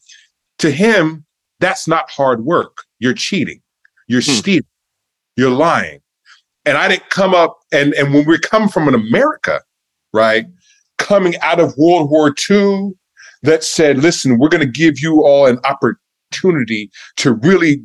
To 0.59 0.71
him, 0.71 1.25
that's 1.61 1.87
not 1.87 2.11
hard 2.11 2.45
work. 2.45 2.79
You're 2.99 3.15
cheating. 3.15 3.61
You're 4.09 4.23
hmm. 4.23 4.33
stealing. 4.33 4.67
You're 5.37 5.51
lying. 5.51 6.01
And 6.65 6.77
I 6.77 6.89
didn't 6.89 7.11
come 7.11 7.35
up 7.35 7.59
and 7.73 7.93
and 7.95 8.15
when 8.15 8.27
we 8.27 8.39
come 8.39 8.69
from 8.69 8.87
an 8.87 8.95
America, 8.95 9.61
right, 10.13 10.47
coming 10.99 11.37
out 11.41 11.59
of 11.59 11.77
World 11.77 12.11
War 12.11 12.35
II, 12.51 12.93
that 13.43 13.65
said, 13.65 13.99
listen, 13.99 14.39
we're 14.39 14.49
going 14.49 14.65
to 14.65 14.71
give 14.71 15.01
you 15.01 15.25
all 15.25 15.47
an 15.47 15.59
opportunity 15.65 16.91
to 17.17 17.35
really 17.35 17.85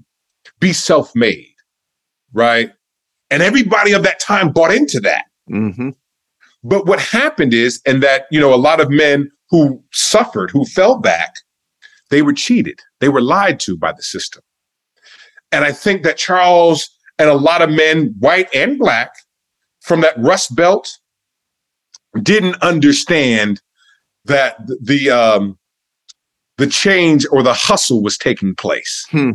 be 0.59 0.73
self-made, 0.73 1.53
right? 2.33 2.71
And 3.29 3.43
everybody 3.43 3.91
of 3.91 4.03
that 4.03 4.19
time 4.19 4.51
bought 4.51 4.73
into 4.73 4.99
that. 5.01 5.25
Mm-hmm. 5.49 5.89
But 6.63 6.85
what 6.85 6.99
happened 6.99 7.53
is, 7.53 7.81
and 7.85 8.01
that, 8.03 8.25
you 8.31 8.39
know, 8.39 8.53
a 8.53 8.55
lot 8.55 8.79
of 8.79 8.89
men 8.89 9.29
who 9.49 9.83
suffered, 9.91 10.51
who 10.51 10.65
fell 10.65 10.99
back, 10.99 11.35
they 12.09 12.21
were 12.21 12.33
cheated. 12.33 12.79
They 12.99 13.09
were 13.09 13.21
lied 13.21 13.59
to 13.61 13.77
by 13.77 13.91
the 13.91 14.03
system. 14.03 14.41
And 15.51 15.63
I 15.63 15.71
think 15.71 16.03
that 16.03 16.17
Charles 16.17 16.89
and 17.19 17.29
a 17.29 17.35
lot 17.35 17.61
of 17.61 17.69
men, 17.69 18.13
white 18.19 18.53
and 18.53 18.77
black, 18.77 19.11
from 19.81 20.01
that 20.01 20.17
Rust 20.17 20.55
Belt 20.55 20.97
didn't 22.21 22.61
understand 22.61 23.61
that 24.27 24.55
the 24.81 25.09
um, 25.09 25.57
the 26.57 26.67
change 26.67 27.25
or 27.31 27.43
the 27.43 27.53
hustle 27.53 28.01
was 28.01 28.17
taking 28.17 28.55
place. 28.55 29.05
Hmm. 29.09 29.31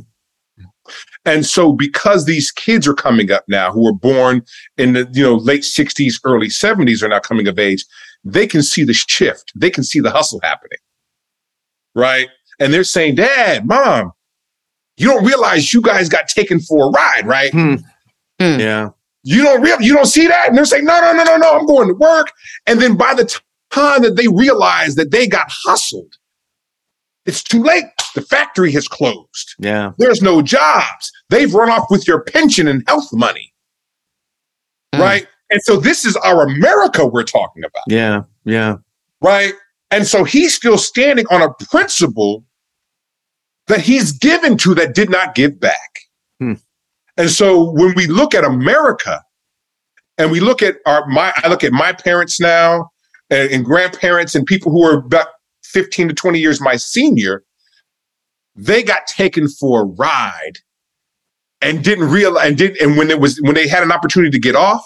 And 1.24 1.47
so 1.47 1.72
because 1.72 2.24
these 2.24 2.51
kids 2.51 2.88
are 2.88 2.95
coming 2.95 3.30
up 3.30 3.45
now 3.49 3.70
who 3.70 3.84
were 3.84 3.95
born 3.95 4.43
in 4.76 4.95
the 4.95 5.09
you 5.12 5.22
know 5.22 5.36
late 5.36 5.62
60s, 5.62 6.14
early 6.24 6.49
70s 6.49 7.03
are 7.03 7.09
now 7.09 7.20
coming 7.20 7.47
of 7.47 7.59
age, 7.59 7.84
they 8.24 8.47
can 8.47 8.62
see 8.62 8.84
the 8.84 8.93
shift. 8.93 9.53
They 9.55 9.70
can 9.70 9.84
see 9.84 10.01
the 10.01 10.11
hustle 10.11 10.40
happening. 10.43 10.78
Right? 11.95 12.28
And 12.59 12.72
they're 12.72 12.84
saying, 12.84 13.16
"Dad, 13.16 13.66
mom, 13.66 14.12
you 14.97 15.09
don't 15.09 15.24
realize 15.24 15.72
you 15.72 15.80
guys 15.82 16.09
got 16.09 16.28
taken 16.28 16.61
for 16.61 16.88
a 16.88 16.90
ride, 16.90 17.26
right?" 17.26 17.53
Hmm. 17.53 17.74
Hmm. 18.40 18.59
Yeah. 18.59 18.90
you 19.22 19.43
don't 19.43 19.62
real 19.62 19.80
you 19.80 19.95
don't 19.95 20.07
see 20.07 20.26
that, 20.26 20.49
and 20.49 20.57
they're 20.57 20.64
saying, 20.64 20.84
no, 20.84 21.01
no, 21.01 21.12
no, 21.12 21.22
no, 21.22 21.36
no, 21.36 21.59
I'm 21.59 21.66
going 21.66 21.88
to 21.88 21.95
work. 21.95 22.32
And 22.66 22.80
then 22.80 22.97
by 22.97 23.14
the 23.14 23.40
time 23.72 24.02
that 24.02 24.16
they 24.16 24.28
realize 24.28 24.94
that 24.96 25.10
they 25.10 25.26
got 25.26 25.46
hustled, 25.50 26.14
it's 27.26 27.42
too 27.42 27.62
late. 27.62 27.84
The 28.14 28.22
factory 28.22 28.72
has 28.72 28.88
closed. 28.88 29.54
Yeah. 29.58 29.92
There's 29.98 30.22
no 30.22 30.42
jobs. 30.42 31.12
They've 31.30 31.52
run 31.52 31.70
off 31.70 31.86
with 31.90 32.06
your 32.06 32.22
pension 32.24 32.68
and 32.68 32.82
health 32.86 33.12
money. 33.12 33.52
Mm. 34.94 35.00
Right. 35.00 35.26
And 35.50 35.62
so 35.62 35.76
this 35.76 36.04
is 36.04 36.16
our 36.16 36.46
America 36.46 37.06
we're 37.06 37.22
talking 37.22 37.62
about. 37.64 37.84
Yeah. 37.88 38.22
Yeah. 38.44 38.76
Right. 39.20 39.54
And 39.90 40.06
so 40.06 40.24
he's 40.24 40.54
still 40.54 40.78
standing 40.78 41.26
on 41.30 41.42
a 41.42 41.52
principle 41.66 42.44
that 43.66 43.80
he's 43.80 44.12
given 44.12 44.56
to 44.58 44.74
that 44.74 44.94
did 44.94 45.10
not 45.10 45.34
give 45.34 45.60
back. 45.60 46.00
Hmm. 46.40 46.54
And 47.16 47.30
so 47.30 47.70
when 47.72 47.94
we 47.94 48.06
look 48.06 48.34
at 48.34 48.44
America 48.44 49.22
and 50.18 50.30
we 50.30 50.40
look 50.40 50.62
at 50.62 50.76
our 50.86 51.06
my 51.06 51.32
I 51.36 51.48
look 51.48 51.62
at 51.62 51.72
my 51.72 51.92
parents 51.92 52.40
now 52.40 52.90
and, 53.32 53.50
and 53.50 53.64
grandparents 53.64 54.34
and 54.34 54.46
people 54.46 54.70
who 54.70 54.84
are 54.84 54.98
about 54.98 55.28
15 55.64 56.08
to 56.08 56.14
20 56.14 56.38
years 56.38 56.60
my 56.60 56.76
senior, 56.76 57.42
they 58.54 58.82
got 58.82 59.06
taken 59.06 59.48
for 59.48 59.82
a 59.82 59.84
ride 59.84 60.58
and 61.62 61.82
didn't 61.82 62.10
realize 62.10 62.48
and 62.48 62.58
did 62.58 62.76
and 62.80 62.96
when 62.98 63.10
it 63.10 63.18
was 63.18 63.40
when 63.42 63.54
they 63.54 63.66
had 63.66 63.82
an 63.82 63.90
opportunity 63.90 64.30
to 64.30 64.38
get 64.38 64.54
off, 64.54 64.84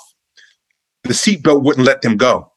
the 1.02 1.12
seatbelt 1.12 1.62
wouldn't 1.62 1.86
let 1.86 2.02
them 2.02 2.16
go. 2.16 2.52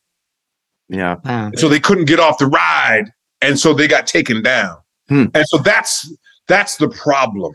Yeah. 0.89 1.15
Wow. 1.25 1.51
So 1.55 1.67
they 1.67 1.79
couldn't 1.79 2.05
get 2.05 2.19
off 2.19 2.37
the 2.37 2.47
ride, 2.47 3.11
and 3.41 3.59
so 3.59 3.73
they 3.73 3.87
got 3.87 4.07
taken 4.07 4.41
down. 4.43 4.77
Hmm. 5.07 5.25
And 5.33 5.45
so 5.47 5.57
that's 5.57 6.11
that's 6.47 6.77
the 6.77 6.89
problem, 6.89 7.53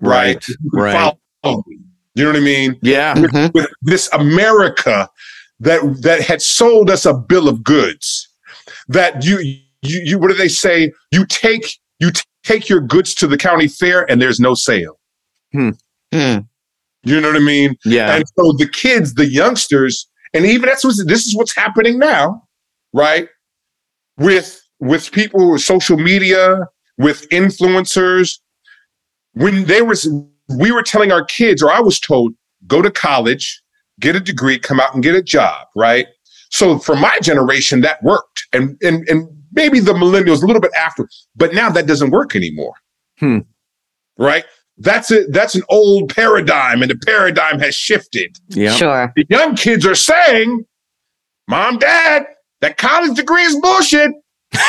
right? 0.00 0.44
Right. 0.72 1.16
Follow 1.42 1.64
me. 1.66 1.78
You 2.14 2.24
know 2.24 2.30
what 2.30 2.36
I 2.36 2.44
mean? 2.44 2.78
Yeah. 2.82 3.14
Mhm. 3.14 3.52
With 3.54 3.68
this 3.82 4.08
America 4.12 5.08
that 5.62 5.80
that 6.02 6.20
had 6.20 6.42
sold 6.42 6.90
us 6.90 7.06
a 7.06 7.14
bill 7.14 7.48
of 7.48 7.62
goods, 7.62 8.28
that 8.88 9.24
you 9.24 9.38
you, 9.82 10.00
you 10.04 10.18
what 10.18 10.28
do 10.28 10.34
they 10.34 10.48
say? 10.48 10.92
You 11.12 11.24
take 11.26 11.78
you 12.00 12.10
t- 12.10 12.22
take 12.42 12.68
your 12.68 12.80
goods 12.80 13.14
to 13.16 13.26
the 13.26 13.38
county 13.38 13.68
fair, 13.68 14.10
and 14.10 14.20
there's 14.20 14.40
no 14.40 14.54
sale. 14.54 14.98
Mm. 15.54 15.78
You 17.04 17.20
know 17.20 17.28
what 17.28 17.36
I 17.36 17.44
mean? 17.44 17.76
Yeah. 17.84 18.14
And 18.14 18.24
so 18.36 18.52
the 18.58 18.68
kids, 18.68 19.14
the 19.14 19.26
youngsters, 19.26 20.08
and 20.34 20.44
even 20.44 20.68
that's 20.68 20.84
what 20.84 20.96
this 21.06 21.26
is 21.26 21.36
what's 21.36 21.54
happening 21.54 21.98
now, 21.98 22.42
right? 22.92 23.28
With 24.18 24.60
with 24.80 25.12
people 25.12 25.52
with 25.52 25.62
social 25.62 25.96
media, 25.96 26.58
with 26.98 27.28
influencers. 27.30 28.38
When 29.34 29.64
they 29.64 29.80
was 29.82 30.08
we 30.48 30.72
were 30.72 30.82
telling 30.82 31.12
our 31.12 31.24
kids, 31.24 31.62
or 31.62 31.70
I 31.70 31.80
was 31.80 32.00
told, 32.00 32.34
go 32.66 32.82
to 32.82 32.90
college, 32.90 33.61
get 34.02 34.14
a 34.16 34.20
degree, 34.20 34.58
come 34.58 34.78
out 34.80 34.92
and 34.92 35.02
get 35.02 35.14
a 35.14 35.22
job, 35.22 35.68
right? 35.74 36.06
So 36.50 36.78
for 36.78 36.94
my 36.94 37.16
generation, 37.22 37.80
that 37.80 38.02
worked. 38.02 38.46
And 38.52 38.76
and 38.82 39.08
and 39.08 39.26
maybe 39.52 39.80
the 39.80 39.94
millennials 39.94 40.42
a 40.42 40.46
little 40.46 40.60
bit 40.60 40.72
after, 40.76 41.08
but 41.34 41.54
now 41.54 41.70
that 41.70 41.86
doesn't 41.86 42.10
work 42.10 42.36
anymore. 42.36 42.74
Hmm. 43.18 43.38
Right? 44.18 44.44
That's 44.78 45.10
it. 45.10 45.32
That's 45.32 45.54
an 45.54 45.62
old 45.68 46.14
paradigm, 46.14 46.82
and 46.82 46.90
the 46.90 46.98
paradigm 47.06 47.60
has 47.60 47.74
shifted. 47.74 48.36
yeah. 48.48 48.74
Sure. 48.74 49.12
The 49.16 49.26
young 49.30 49.54
kids 49.54 49.86
are 49.86 49.94
saying, 49.94 50.64
"Mom, 51.48 51.78
Dad, 51.78 52.24
that 52.60 52.76
college 52.78 53.16
degree 53.16 53.42
is 53.42 53.58
bullshit." 53.60 54.10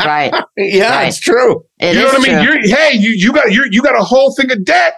Right. 0.00 0.32
Yeah. 0.56 0.90
Right. 0.96 1.08
It's 1.08 1.18
true. 1.18 1.64
It 1.80 1.94
you 1.94 2.00
know 2.00 2.06
what 2.06 2.16
I 2.16 2.18
mean? 2.18 2.46
true. 2.46 2.60
You're, 2.62 2.76
hey, 2.76 2.96
you 2.96 3.10
you 3.10 3.32
got 3.32 3.52
you 3.52 3.66
you 3.70 3.82
got 3.82 3.98
a 3.98 4.04
whole 4.04 4.34
thing 4.34 4.50
of 4.52 4.64
debt 4.64 4.94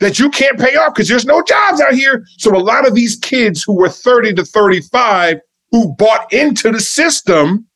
that 0.00 0.18
you 0.18 0.30
can't 0.30 0.58
pay 0.58 0.74
off 0.76 0.94
because 0.94 1.08
there's 1.08 1.26
no 1.26 1.42
jobs 1.42 1.80
out 1.80 1.94
here. 1.94 2.24
So 2.38 2.54
a 2.54 2.58
lot 2.58 2.86
of 2.86 2.94
these 2.94 3.16
kids 3.16 3.62
who 3.62 3.74
were 3.74 3.88
30 3.88 4.34
to 4.34 4.44
35 4.44 5.38
who 5.70 5.94
bought 5.94 6.32
into 6.32 6.70
the 6.72 6.80
system, 6.80 7.66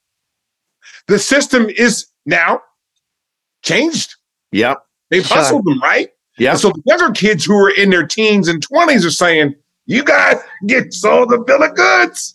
the 1.06 1.18
system 1.18 1.68
is 1.70 2.06
now 2.26 2.60
changed. 3.62 4.14
Yep. 4.52 4.78
They've 5.10 5.24
Sure. 5.24 5.36
hustled 5.36 5.64
them, 5.64 5.80
right? 5.80 6.08
Yeah. 6.38 6.54
So 6.56 6.70
the 6.70 6.82
younger 6.86 7.12
kids 7.12 7.44
who 7.44 7.56
are 7.56 7.70
in 7.70 7.90
their 7.90 8.06
teens 8.06 8.48
and 8.48 8.66
20s 8.66 9.04
are 9.06 9.10
saying, 9.10 9.54
you 9.86 10.02
guys 10.02 10.38
get 10.66 10.92
sold 10.92 11.28
the 11.30 11.38
bill 11.38 11.62
of 11.62 11.74
goods. 11.76 12.34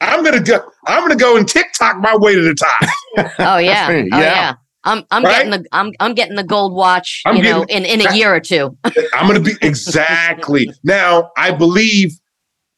I'm 0.00 0.24
gonna 0.24 0.40
go, 0.40 0.60
I'm 0.86 1.02
gonna 1.02 1.16
go 1.16 1.36
and 1.36 1.46
TikTok 1.46 1.98
my 1.98 2.16
way 2.16 2.34
to 2.34 2.40
the 2.40 2.54
top. 2.54 3.34
Oh 3.38 3.58
yeah. 3.58 3.88
Oh 4.12 4.18
Yeah. 4.18 4.54
Yeah. 4.86 4.92
I'm 4.92 5.04
I'm 5.10 5.24
Right? 5.24 5.32
getting 5.36 5.50
the 5.50 5.64
I'm 5.72 5.92
I'm 6.00 6.14
getting 6.14 6.36
the 6.36 6.44
gold 6.44 6.74
watch, 6.74 7.22
I'm 7.26 7.36
you 7.36 7.42
know, 7.42 7.62
in, 7.64 7.84
in 7.84 8.06
a 8.06 8.14
year 8.14 8.34
or 8.34 8.40
two. 8.40 8.76
I'm 9.12 9.26
gonna 9.26 9.40
be 9.40 9.52
exactly 9.62 10.70
now. 10.84 11.30
I 11.36 11.50
believe 11.50 12.12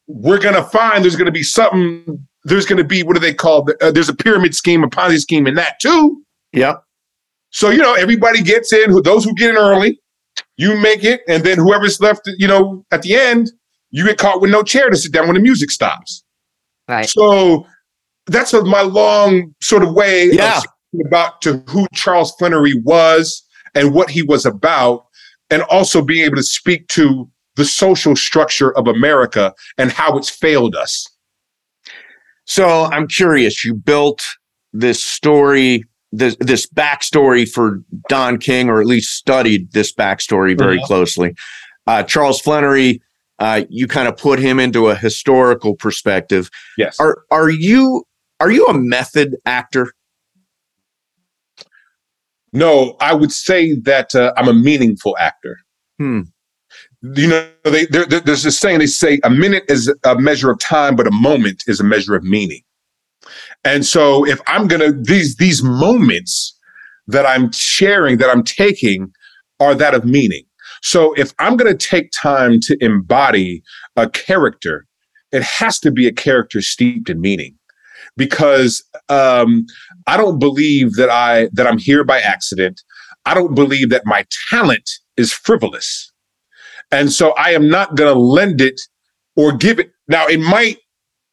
we're 0.07 0.39
gonna 0.41 0.65
find 0.65 1.05
there's 1.05 1.17
gonna 1.17 1.31
be 1.31 1.43
something. 1.43 2.27
There's 2.45 2.67
gonna 2.67 2.85
be 2.85 3.03
what 3.03 3.15
do 3.15 3.21
they 3.21 3.35
call? 3.35 3.65
the- 3.65 3.77
Uh, 3.85 3.91
there's 3.91 4.09
a 4.09 4.15
pyramid 4.17 4.55
scheme, 4.55 4.83
a 4.83 4.89
Ponzi 4.89 5.19
scheme 5.19 5.47
in 5.47 5.55
that 5.55 5.79
too. 5.81 6.23
Yeah. 6.53 6.75
So 7.51 7.71
you 7.71 7.79
know, 7.79 7.95
everybody 7.95 8.43
gets 8.43 8.73
in. 8.73 9.03
Those 9.03 9.25
who 9.25 9.35
get 9.35 9.51
in 9.51 9.57
early, 9.57 10.01
you 10.57 10.77
make 10.79 11.05
it, 11.05 11.21
and 11.29 11.45
then 11.45 11.59
whoever's 11.59 12.01
left, 12.01 12.23
you 12.39 12.49
know, 12.49 12.85
at 12.91 13.03
the 13.03 13.15
end, 13.15 13.51
you 13.91 14.05
get 14.07 14.19
caught 14.19 14.41
with 14.41 14.51
no 14.51 14.63
chair 14.63 14.89
to 14.89 14.97
sit 14.97 15.13
down 15.13 15.27
when 15.27 15.35
the 15.35 15.43
music 15.43 15.71
stops. 15.71 16.25
Right. 16.89 17.09
So 17.09 17.67
that's 18.27 18.53
a, 18.55 18.65
my 18.65 18.83
long 18.83 19.55
sort 19.63 19.83
of 19.83 19.93
way 19.95 20.31
Yeah. 20.31 20.57
of 20.57 20.63
speaking 20.63 20.73
about 21.07 21.41
to 21.43 21.63
who 21.69 21.87
Charles 21.95 22.35
Flenory 22.37 22.75
was 22.85 23.43
and 23.75 23.95
what 23.95 24.11
he 24.11 24.23
was 24.23 24.45
about, 24.45 25.07
and 25.51 25.63
also 25.63 26.03
being 26.03 26.25
able 26.25 26.37
to 26.37 26.43
speak 26.43 26.89
to 26.89 27.29
the 27.57 27.65
social 27.65 28.17
structure 28.17 28.77
of 28.77 28.87
America 28.87 29.53
and 29.79 29.91
how 29.93 30.17
it's 30.17 30.31
failed 30.31 30.75
us. 30.75 31.07
So 32.47 32.85
I'm 32.85 33.07
curious. 33.07 33.65
You 33.65 33.75
built 33.75 34.23
this 34.73 35.03
story, 35.05 35.85
this 36.13 36.37
this 36.41 36.67
backstory 36.67 37.49
for 37.49 37.83
Don 38.09 38.39
King, 38.39 38.69
or 38.69 38.81
at 38.81 38.87
least 38.87 39.15
studied 39.15 39.73
this 39.73 39.93
backstory 39.95 40.57
very 40.59 40.79
Mhm. 40.79 40.85
closely. 40.85 41.35
Uh, 41.87 42.03
Charles 42.03 42.41
Flenory, 42.41 43.01
uh, 43.39 43.63
you 43.69 43.87
kind 43.87 44.09
of 44.09 44.17
put 44.17 44.39
him 44.39 44.59
into 44.59 44.89
a 44.89 44.95
historical 44.97 45.75
perspective. 45.75 46.51
Yes. 46.77 46.99
Are 46.99 47.19
are 47.31 47.51
you 47.51 48.05
are 48.41 48.51
you 48.51 48.67
a 48.67 48.75
method 48.75 49.37
actor? 49.47 49.93
No, 52.53 52.97
I 53.01 53.15
would 53.15 53.33
say 53.33 53.75
that 53.83 54.15
uh, 54.15 54.33
I'm 54.37 54.49
a 54.49 54.53
meaningful 54.55 55.17
actor. 55.19 55.59
Hmm. 55.99 56.23
You 57.03 57.29
know, 57.29 57.49
they, 57.65 57.87
there, 57.87 58.05
there- 58.05 58.21
there's 58.21 58.43
this 58.43 58.59
saying 58.59 58.79
they 58.81 58.87
say 58.87 59.21
a 59.25 59.31
minute 59.31 59.65
is 59.69 59.93
a 60.05 60.19
measure 60.19 60.51
of 60.51 60.59
time, 60.59 60.97
but 60.97 61.07
a 61.07 61.11
moment 61.13 61.63
is 61.67 61.81
a 61.81 61.85
measure 61.85 62.15
of 62.15 62.23
meaning. 62.25 62.63
And 63.65 63.85
so, 63.85 64.27
if 64.27 64.41
I'm 64.47 64.67
gonna 64.67 64.93
these 64.93 65.37
these 65.37 65.63
moments 65.63 66.59
that 67.07 67.27
I'm 67.27 67.53
sharing, 67.53 68.17
that 68.19 68.31
I'm 68.31 68.43
taking, 68.43 69.13
are 69.61 69.75
that 69.75 69.95
of 69.95 70.05
meaning. 70.05 70.45
So, 70.83 71.13
if 71.15 71.33
I'm 71.39 71.57
gonna 71.57 71.77
take 71.77 72.11
time 72.13 72.61
to 72.63 72.77
embody 72.81 73.63
a 73.97 74.09
character, 74.09 74.87
it 75.33 75.43
has 75.43 75.79
to 75.81 75.91
be 75.91 76.07
a 76.07 76.13
character 76.13 76.63
steeped 76.63 77.11
in 77.11 77.21
meaning, 77.21 77.57
because 78.21 78.85
um, 79.09 79.65
I 80.07 80.19
don't 80.19 80.39
believe 80.39 80.93
that 80.97 81.09
I 81.09 81.49
that 81.55 81.67
I'm 81.67 81.79
here 81.79 82.05
by 82.05 82.21
accident. 82.21 82.83
I 83.25 83.33
don't 83.33 83.55
believe 83.55 83.89
that 83.89 84.05
my 84.05 84.27
talent 84.51 84.89
is 85.17 85.33
frivolous. 85.33 86.13
And 86.93 87.11
so 87.11 87.33
I 87.33 87.51
am 87.51 87.69
not 87.71 87.95
going 87.95 88.13
to 88.13 88.21
lend 88.21 88.61
it 88.61 88.79
or 89.37 89.53
give 89.53 89.79
it. 89.79 89.91
Now 90.07 90.27
it 90.27 90.39
might 90.39 90.77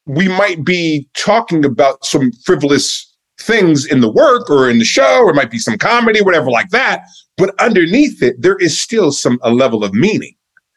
we 0.05 0.29
might 0.29 0.63
be 0.63 1.09
talking 1.17 1.65
about 1.65 2.05
some 2.05 2.31
frivolous 2.45 3.03
things 3.41 3.85
in 3.85 3.99
the 3.99 4.11
work 4.11 4.49
or 4.49 4.69
in 4.69 4.79
the 4.79 4.85
show 4.85 5.23
or 5.23 5.31
it 5.31 5.35
might 5.35 5.51
be 5.51 5.59
some 5.59 5.77
comedy 5.77 6.21
whatever 6.21 6.49
like 6.49 6.69
that, 6.69 7.03
but 7.35 7.53
underneath 7.59 8.23
it 8.23 8.41
there 8.41 8.55
is 8.57 8.81
still 8.81 9.11
some 9.11 9.39
a 9.43 9.51
level 9.51 9.83
of 9.83 9.93
meaning. 9.93 10.35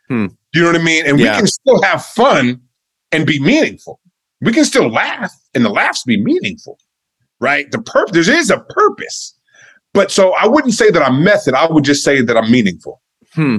Hmm. 0.08 0.26
You 0.52 0.62
know 0.62 0.72
what 0.72 0.80
I 0.80 0.82
mean? 0.82 1.06
And 1.06 1.20
Yeah. 1.20 1.34
we 1.34 1.36
can 1.38 1.46
still 1.46 1.80
have 1.82 2.04
fun 2.04 2.60
and 3.12 3.24
be 3.24 3.38
meaningful. 3.38 4.00
We 4.42 4.52
can 4.52 4.64
still 4.64 4.90
laugh 4.90 5.32
and 5.54 5.64
the 5.64 5.70
laughs 5.70 6.04
be 6.04 6.22
meaningful 6.22 6.78
right? 7.42 7.70
The 7.70 7.80
purpose 7.80 8.26
there 8.26 8.36
is 8.36 8.50
a 8.50 8.58
purpose, 8.60 9.34
but 9.94 10.10
so 10.10 10.34
I 10.34 10.46
wouldn't 10.46 10.74
say 10.74 10.90
that 10.90 11.00
I'm 11.02 11.24
method. 11.24 11.54
I 11.54 11.66
would 11.72 11.84
just 11.84 12.04
say 12.04 12.20
that 12.20 12.36
I'm 12.36 12.50
meaningful. 12.50 13.00
Hmm. 13.32 13.56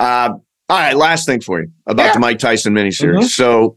Uh, 0.00 0.30
all 0.68 0.78
right. 0.78 0.96
Last 0.96 1.26
thing 1.26 1.40
for 1.42 1.60
you 1.60 1.70
about 1.86 2.06
Yeah. 2.06 2.12
the 2.14 2.18
Mike 2.20 2.38
Tyson 2.38 2.72
miniseries. 2.74 3.18
Mhm. 3.24 3.28
So 3.28 3.76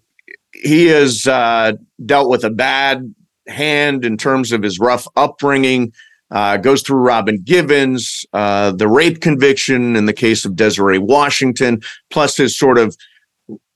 he 0.53 0.85
has 0.88 1.27
uh, 1.27 1.73
dealt 2.05 2.29
with 2.29 2.43
a 2.45 2.49
bad 2.49 3.13
hand 3.47 4.05
in 4.05 4.15
terms 4.17 4.51
of 4.53 4.63
his 4.63 4.79
rough 4.79 5.07
upbringing. 5.15 5.91
Uh, 6.31 6.57
goes 6.57 6.81
through 6.81 6.99
Robin 6.99 7.41
Givens, 7.43 8.25
uh, 8.33 8.71
the 8.71 8.88
rape 8.88 9.21
conviction 9.21 9.95
in 9.95 10.05
the 10.05 10.13
case 10.13 10.43
of 10.45 10.55
Desiree 10.57 10.97
Washington, 10.97 11.81
plus 12.09 12.35
his 12.38 12.57
sort 12.57 12.77
of 12.77 12.95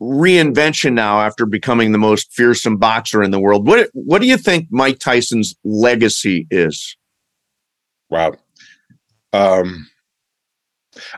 reinvention 0.02 0.94
now 0.94 1.22
after 1.22 1.46
becoming 1.46 1.92
the 1.92 1.98
most 1.98 2.34
fearsome 2.34 2.78
boxer 2.78 3.22
in 3.22 3.32
the 3.32 3.40
world. 3.40 3.68
What 3.68 3.90
what 3.94 4.20
do 4.20 4.28
you 4.28 4.38
think 4.38 4.68
Mike 4.72 5.00
Tyson's 5.00 5.56
legacy 5.64 6.48
is? 6.50 6.98
Wow. 8.10 8.34
Um, 9.32 9.88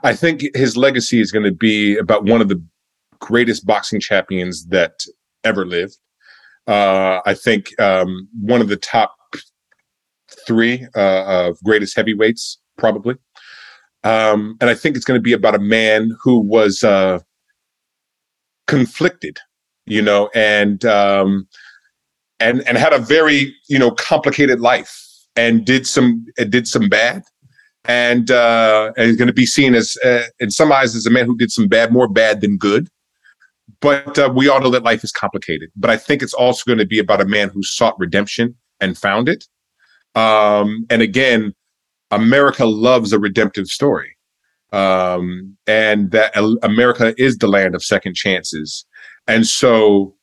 I 0.04 0.14
think 0.14 0.44
his 0.54 0.78
legacy 0.78 1.22
is 1.22 1.32
going 1.32 1.46
to 1.46 1.52
be 1.52 1.98
about 1.98 2.26
one 2.26 2.42
of 2.42 2.50
the 2.50 2.62
greatest 3.20 3.66
boxing 3.66 4.00
champions 4.00 4.66
that 4.68 5.06
ever 5.44 5.66
lived. 5.66 5.98
Uh, 6.68 7.22
I 7.26 7.34
think 7.34 7.80
um, 7.80 8.28
one 8.40 8.62
of 8.62 8.68
the 8.68 8.78
top 8.78 9.16
three 10.46 10.86
uh, 10.96 11.24
of 11.26 11.58
greatest 11.64 11.96
heavyweights, 11.96 12.60
probably. 12.78 13.16
Um, 14.04 14.58
and 14.60 14.70
I 14.70 14.76
think 14.76 14.96
it's 14.96 15.06
going 15.06 15.18
to 15.18 15.24
be 15.24 15.34
about 15.34 15.56
a 15.56 15.60
man 15.60 16.12
who 16.22 16.40
was 16.40 16.84
uh, 16.84 17.20
conflicted, 18.68 19.38
you 19.86 20.02
know, 20.02 20.30
and 20.34 20.84
um, 20.86 21.48
and 22.40 22.62
and 22.68 22.78
had 22.78 22.94
a 22.94 23.00
very 23.00 23.56
you 23.70 23.80
know 23.80 23.92
complicated 23.92 24.60
life, 24.60 24.98
and 25.36 25.66
did 25.66 25.88
some 25.88 26.26
did 26.50 26.68
some 26.68 26.90
bad, 26.90 27.24
and 27.86 28.32
uh, 28.32 28.92
is 28.98 29.16
going 29.16 29.28
to 29.28 29.34
be 29.34 29.46
seen 29.46 29.76
as 29.76 29.98
uh, 30.04 30.24
in 30.40 30.52
some 30.52 30.72
eyes 30.72 30.96
as 30.96 31.06
a 31.06 31.12
man 31.12 31.26
who 31.26 31.38
did 31.38 31.52
some 31.52 31.68
bad, 31.68 31.92
more 31.92 32.08
bad 32.08 32.42
than 32.42 32.58
good. 32.58 32.90
But 33.82 34.18
uh, 34.18 34.32
we 34.34 34.48
all 34.48 34.62
know 34.62 34.70
that 34.70 34.84
life 34.84 35.04
is 35.04 35.12
complicated. 35.12 35.70
But 35.76 35.90
I 35.90 35.98
think 35.98 36.22
it's 36.22 36.34
also 36.34 36.64
going 36.66 36.80
to 36.80 36.86
be 36.86 37.00
about 37.00 37.22
a 37.22 37.26
man 37.26 37.50
who 37.50 37.64
sought 37.64 38.00
redemption 38.00 38.56
and 38.80 38.98
found 38.98 39.28
it. 39.28 39.46
Um, 40.16 40.86
and 40.90 41.02
again, 41.02 41.54
America 42.12 42.66
loves 42.66 43.12
a 43.12 43.20
redemptive 43.20 43.68
story. 43.68 44.13
Um, 44.74 45.56
and 45.68 46.12
that 46.12 46.36
America 46.64 47.14
is 47.18 47.38
the 47.38 47.48
land 47.48 47.76
of 47.76 47.84
second 47.84 48.16
chances. 48.16 48.86
And 49.28 49.48
so 49.48 50.16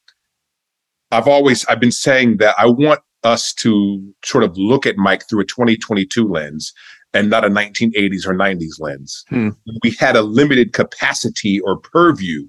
I've 1.11 1.29
always 1.29 1.65
I've 1.67 1.81
been 1.81 1.93
saying 1.93 2.39
that 2.39 2.55
I 2.59 2.67
want 2.67 3.01
us 3.25 3.53
to 3.55 4.13
sort 4.25 4.45
of 4.45 4.57
look 4.57 4.87
at 4.87 4.97
Mike 4.97 5.29
through 5.29 5.41
a 5.41 5.45
2022 5.45 6.27
lens 6.27 6.73
and 7.13 7.29
not 7.29 7.45
a 7.45 7.49
1980s 7.49 8.27
or 8.27 8.35
90s 8.35 8.81
lens. 8.81 9.25
Hmm. 9.29 9.51
We 9.83 9.91
had 9.99 10.17
a 10.17 10.23
limited 10.23 10.73
capacity 10.73 11.61
or 11.61 11.79
purview 11.79 12.47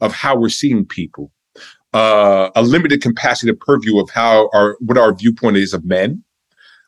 of 0.00 0.12
how 0.12 0.36
we're 0.36 0.48
seeing 0.48 0.86
people, 0.86 1.30
uh, 1.92 2.50
a 2.54 2.62
limited 2.62 3.02
capacity 3.02 3.50
of 3.50 3.58
purview 3.60 3.98
of 3.98 4.10
how 4.10 4.48
our 4.54 4.76
what 4.80 4.96
our 4.98 5.14
viewpoint 5.14 5.56
is 5.56 5.74
of 5.74 5.84
men, 5.84 6.22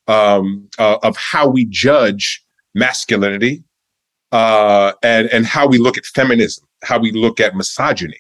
um, 0.07 0.69
uh, 0.79 0.99
of 1.03 1.17
how 1.17 1.49
we 1.49 1.67
judge 1.67 2.45
masculinity, 2.75 3.65
uh, 4.33 4.93
and 5.03 5.29
and 5.29 5.47
how 5.47 5.67
we 5.67 5.79
look 5.79 5.99
at 5.99 6.07
feminism, 6.07 6.67
how 6.83 6.99
we 6.99 7.13
look 7.13 7.41
at 7.41 7.57
misogyny. 7.57 8.19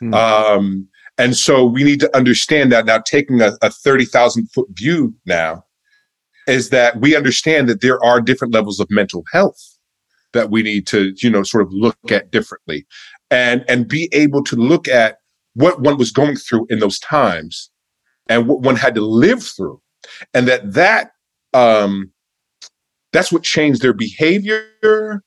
Hmm. 0.00 0.14
Um, 0.14 0.88
and 1.18 1.36
so 1.36 1.64
we 1.64 1.82
need 1.82 2.00
to 2.00 2.16
understand 2.16 2.70
that 2.72 2.86
now, 2.86 2.98
taking 2.98 3.40
a, 3.40 3.58
a 3.60 3.70
30,000 3.70 4.46
foot 4.52 4.68
view 4.70 5.14
now, 5.26 5.64
is 6.46 6.70
that 6.70 7.00
we 7.00 7.16
understand 7.16 7.68
that 7.68 7.80
there 7.80 8.02
are 8.04 8.20
different 8.20 8.54
levels 8.54 8.78
of 8.78 8.86
mental 8.88 9.24
health 9.32 9.60
that 10.32 10.50
we 10.50 10.62
need 10.62 10.86
to, 10.86 11.12
you 11.16 11.28
know, 11.28 11.42
sort 11.42 11.64
of 11.64 11.72
look 11.72 11.96
at 12.10 12.30
differently 12.30 12.86
and, 13.30 13.64
and 13.68 13.88
be 13.88 14.08
able 14.12 14.44
to 14.44 14.54
look 14.54 14.86
at 14.86 15.18
what 15.54 15.80
one 15.80 15.98
was 15.98 16.12
going 16.12 16.36
through 16.36 16.66
in 16.70 16.78
those 16.78 17.00
times 17.00 17.70
and 18.28 18.46
what 18.46 18.60
one 18.60 18.76
had 18.76 18.94
to 18.94 19.00
live 19.00 19.42
through. 19.42 19.80
And 20.32 20.46
that 20.46 20.72
that, 20.74 21.10
um, 21.52 22.12
that's 23.12 23.32
what 23.32 23.42
changed 23.42 23.82
their 23.82 23.94
behavior 23.94 25.24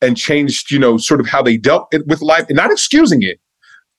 and 0.00 0.16
changed, 0.16 0.70
you 0.70 0.78
know, 0.78 0.96
sort 0.96 1.20
of 1.20 1.26
how 1.26 1.42
they 1.42 1.56
dealt 1.56 1.92
with 2.06 2.22
life 2.22 2.46
and 2.48 2.56
not 2.56 2.70
excusing 2.70 3.22
it, 3.22 3.40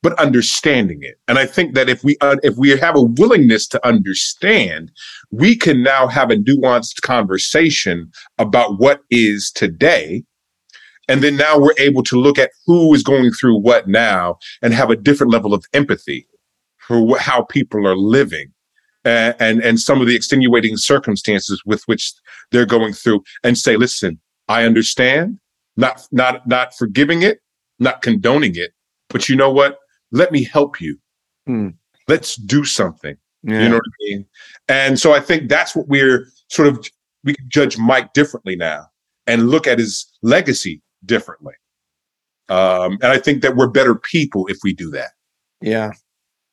but 0.03 0.17
understanding 0.19 0.99
it. 1.01 1.15
And 1.27 1.39
I 1.39 1.45
think 1.45 1.73
that 1.75 1.89
if 1.89 2.03
we 2.03 2.17
uh, 2.21 2.37
if 2.43 2.55
we 2.57 2.69
have 2.69 2.95
a 2.95 3.01
willingness 3.01 3.67
to 3.69 3.87
understand, 3.87 4.91
we 5.31 5.55
can 5.55 5.81
now 5.81 6.07
have 6.07 6.29
a 6.29 6.35
nuanced 6.35 7.01
conversation 7.01 8.11
about 8.37 8.79
what 8.79 9.01
is 9.09 9.51
today. 9.51 10.23
And 11.07 11.21
then 11.21 11.37
now 11.37 11.59
we're 11.59 11.73
able 11.77 12.03
to 12.03 12.19
look 12.19 12.39
at 12.39 12.51
who 12.65 12.93
is 12.93 13.03
going 13.03 13.31
through 13.31 13.59
what 13.59 13.87
now 13.87 14.37
and 14.63 14.73
have 14.73 14.89
a 14.89 14.95
different 14.95 15.31
level 15.31 15.53
of 15.53 15.63
empathy 15.73 16.27
for 16.79 17.17
how 17.19 17.43
people 17.43 17.87
are 17.87 17.95
living 17.95 18.51
and, 19.05 19.61
and 19.61 19.79
some 19.79 20.01
of 20.01 20.07
the 20.07 20.15
extenuating 20.15 20.77
circumstances 20.77 21.61
with 21.65 21.83
which 21.85 22.13
they're 22.51 22.65
going 22.65 22.93
through 22.93 23.23
and 23.43 23.57
say, 23.57 23.75
listen, 23.75 24.19
I 24.47 24.63
understand, 24.63 25.39
not, 25.77 26.07
not, 26.11 26.47
not 26.47 26.73
forgiving 26.75 27.21
it, 27.21 27.39
not 27.79 28.01
condoning 28.01 28.55
it, 28.55 28.71
but 29.09 29.29
you 29.29 29.35
know 29.35 29.51
what? 29.51 29.77
let 30.15 30.31
me 30.31 30.43
help 30.43 30.81
you. 30.81 30.97
Hmm. 31.45 31.69
Let's 32.07 32.35
do 32.35 32.63
something. 32.63 33.17
Yeah. 33.43 33.63
You 33.63 33.69
know 33.69 33.75
what 33.75 33.83
I 33.85 34.03
mean? 34.05 34.25
And 34.67 34.99
so 34.99 35.13
I 35.13 35.19
think 35.19 35.49
that's 35.49 35.75
what 35.75 35.87
we're 35.87 36.27
sort 36.49 36.67
of 36.67 36.87
we 37.23 37.35
can 37.35 37.45
judge 37.49 37.77
Mike 37.77 38.13
differently 38.13 38.55
now 38.55 38.87
and 39.27 39.49
look 39.49 39.67
at 39.67 39.79
his 39.79 40.05
legacy 40.21 40.81
differently. 41.05 41.53
Um, 42.49 42.93
and 43.01 43.05
I 43.05 43.17
think 43.17 43.41
that 43.41 43.55
we're 43.55 43.67
better 43.67 43.95
people 43.95 44.45
if 44.47 44.57
we 44.63 44.73
do 44.73 44.89
that. 44.91 45.11
Yeah. 45.61 45.91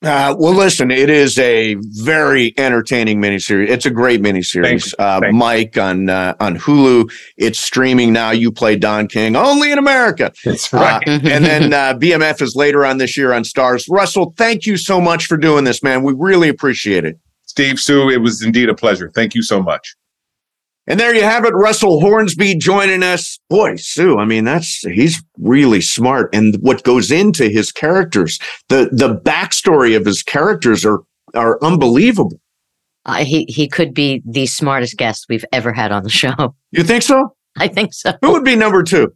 Uh, 0.02 0.34
well, 0.36 0.52
listen, 0.52 0.90
it 0.90 1.08
is 1.08 1.38
a 1.38 1.76
very 1.80 2.52
entertaining 2.58 3.20
miniseries. 3.20 3.68
It's 3.68 3.86
a 3.86 3.90
great 3.90 4.20
miniseries. 4.20 4.92
Uh, 4.98 5.30
Mike 5.32 5.78
on 5.78 6.10
uh, 6.10 6.34
on 6.40 6.58
Hulu. 6.58 7.10
It's 7.36 7.58
streaming 7.58 8.12
now. 8.12 8.32
You 8.32 8.50
play 8.50 8.76
Don 8.76 9.06
King 9.06 9.36
only 9.36 9.70
in 9.70 9.78
America. 9.78 10.32
That's 10.44 10.72
right. 10.72 11.06
Uh, 11.06 11.10
and 11.22 11.44
then 11.44 11.72
uh, 11.72 11.94
BMF 11.94 12.42
is 12.42 12.56
later 12.56 12.84
on 12.84 12.98
this 12.98 13.16
year 13.16 13.32
on 13.32 13.44
Starz. 13.44 13.86
Russell, 13.88 14.34
thank 14.36 14.66
you 14.66 14.76
so 14.76 15.00
much 15.00 15.26
for 15.26 15.36
doing 15.36 15.64
this, 15.64 15.82
man. 15.82 16.02
We 16.02 16.14
really 16.16 16.48
appreciate 16.48 17.04
it. 17.04 17.18
Steve, 17.46 17.78
Sue, 17.78 18.10
it 18.10 18.22
was 18.22 18.42
indeed 18.42 18.68
a 18.68 18.74
pleasure. 18.74 19.10
Thank 19.14 19.34
you 19.34 19.42
so 19.42 19.62
much. 19.62 19.94
And 20.88 20.98
there 20.98 21.14
you 21.14 21.22
have 21.22 21.44
it, 21.44 21.54
Russell 21.54 22.00
Hornsby 22.00 22.56
joining 22.56 23.02
us. 23.04 23.38
Boy, 23.48 23.76
Sue, 23.76 24.18
I 24.18 24.24
mean, 24.24 24.44
that's 24.44 24.80
he's 24.80 25.22
really 25.38 25.80
smart. 25.80 26.34
And 26.34 26.56
what 26.60 26.82
goes 26.82 27.10
into 27.12 27.48
his 27.48 27.70
characters, 27.70 28.38
the 28.68 28.88
the 28.92 29.14
backstory 29.14 29.96
of 29.96 30.04
his 30.04 30.22
characters 30.22 30.84
are 30.84 31.00
are 31.34 31.62
unbelievable. 31.62 32.40
Uh, 33.04 33.24
he 33.24 33.44
he 33.48 33.68
could 33.68 33.94
be 33.94 34.22
the 34.24 34.46
smartest 34.46 34.96
guest 34.96 35.26
we've 35.28 35.44
ever 35.52 35.72
had 35.72 35.92
on 35.92 36.02
the 36.02 36.10
show. 36.10 36.54
You 36.74 36.82
think 36.82 37.02
so? 37.02 37.36
I 37.58 37.68
think 37.68 37.92
so. 37.92 38.14
Who 38.22 38.32
would 38.32 38.44
be 38.44 38.56
number 38.56 38.82
two? 38.82 39.12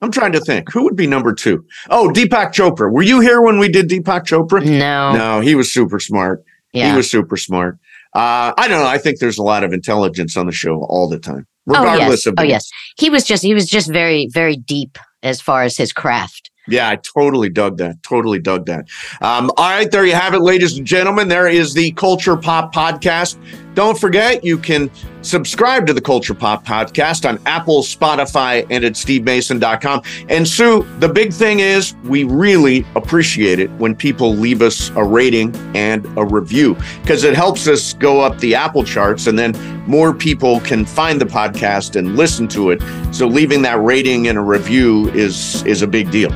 I'm 0.00 0.10
trying 0.10 0.32
to 0.32 0.40
think. 0.40 0.72
Who 0.72 0.82
would 0.82 0.96
be 0.96 1.06
number 1.06 1.32
two? 1.32 1.64
Oh, 1.88 2.10
Deepak 2.12 2.52
Chopra. 2.52 2.92
Were 2.92 3.04
you 3.04 3.20
here 3.20 3.40
when 3.42 3.60
we 3.60 3.68
did 3.68 3.88
Deepak 3.88 4.24
Chopra? 4.24 4.60
No. 4.64 5.12
No, 5.12 5.40
he 5.40 5.54
was 5.54 5.72
super 5.72 6.00
smart. 6.00 6.42
Yeah. 6.72 6.90
He 6.90 6.96
was 6.96 7.08
super 7.08 7.36
smart. 7.36 7.78
Uh, 8.14 8.52
I 8.56 8.68
don't 8.68 8.80
know. 8.80 8.86
I 8.86 8.98
think 8.98 9.18
there's 9.18 9.38
a 9.38 9.42
lot 9.42 9.64
of 9.64 9.72
intelligence 9.72 10.36
on 10.36 10.46
the 10.46 10.52
show 10.52 10.84
all 10.84 11.08
the 11.08 11.18
time, 11.18 11.46
regardless 11.66 12.00
oh, 12.00 12.10
yes. 12.10 12.26
of. 12.26 12.34
Oh 12.38 12.42
yes, 12.42 12.70
he 12.96 13.10
was 13.10 13.24
just 13.24 13.42
he 13.42 13.54
was 13.54 13.66
just 13.66 13.90
very 13.90 14.28
very 14.32 14.56
deep 14.56 14.98
as 15.22 15.40
far 15.40 15.62
as 15.62 15.76
his 15.76 15.92
craft. 15.92 16.50
Yeah, 16.66 16.88
I 16.88 16.96
totally 16.96 17.50
dug 17.50 17.76
that. 17.78 18.02
Totally 18.02 18.38
dug 18.38 18.66
that. 18.66 18.88
Um, 19.20 19.50
all 19.56 19.70
right, 19.70 19.90
there 19.90 20.06
you 20.06 20.14
have 20.14 20.32
it, 20.32 20.40
ladies 20.40 20.78
and 20.78 20.86
gentlemen. 20.86 21.28
There 21.28 21.48
is 21.48 21.74
the 21.74 21.92
Culture 21.92 22.36
Pop 22.36 22.74
podcast. 22.74 23.36
Don't 23.74 23.98
forget, 23.98 24.44
you 24.44 24.56
can 24.56 24.90
subscribe 25.22 25.86
to 25.88 25.92
the 25.92 26.00
Culture 26.00 26.34
Pop 26.34 26.64
podcast 26.64 27.28
on 27.28 27.40
Apple, 27.46 27.82
Spotify, 27.82 28.66
and 28.70 28.84
at 28.84 28.92
stevemason.com. 28.92 30.02
And 30.28 30.46
Sue, 30.46 30.86
the 31.00 31.08
big 31.08 31.32
thing 31.32 31.60
is 31.60 31.94
we 32.04 32.24
really 32.24 32.86
appreciate 32.94 33.58
it 33.58 33.70
when 33.72 33.96
people 33.96 34.34
leave 34.34 34.62
us 34.62 34.90
a 34.90 35.04
rating 35.04 35.54
and 35.74 36.06
a 36.16 36.24
review 36.24 36.76
because 37.02 37.24
it 37.24 37.34
helps 37.34 37.66
us 37.66 37.94
go 37.94 38.20
up 38.20 38.38
the 38.38 38.54
Apple 38.54 38.84
charts 38.84 39.26
and 39.26 39.38
then 39.38 39.52
more 39.88 40.14
people 40.14 40.60
can 40.60 40.84
find 40.84 41.20
the 41.20 41.26
podcast 41.26 41.96
and 41.96 42.16
listen 42.16 42.46
to 42.48 42.70
it. 42.70 42.80
So 43.12 43.26
leaving 43.26 43.62
that 43.62 43.82
rating 43.82 44.28
and 44.28 44.38
a 44.38 44.42
review 44.42 45.08
is 45.10 45.64
is 45.64 45.82
a 45.82 45.86
big 45.86 46.10
deal. 46.10 46.30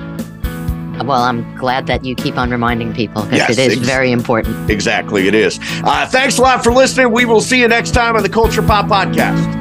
Well, 1.05 1.23
I'm 1.23 1.57
glad 1.57 1.87
that 1.87 2.05
you 2.05 2.15
keep 2.15 2.37
on 2.37 2.51
reminding 2.51 2.95
people 2.95 3.23
because 3.23 3.39
yes, 3.39 3.51
it 3.51 3.59
is 3.59 3.79
ex- 3.79 3.87
very 3.87 4.13
important. 4.13 4.71
Exactly, 4.71 5.29
it 5.29 5.35
is. 5.35 5.59
Uh, 5.85 6.07
thanks 6.07 6.39
a 6.39 6.43
lot 6.43 6.63
for 6.63 6.73
listening. 6.73 7.13
We 7.13 7.25
will 7.25 7.41
see 7.41 7.61
you 7.61 7.69
next 7.69 7.93
time 7.93 8.17
on 8.17 8.23
the 8.23 8.29
Culture 8.29 8.63
Pop 8.63 8.87
Podcast. 8.87 9.58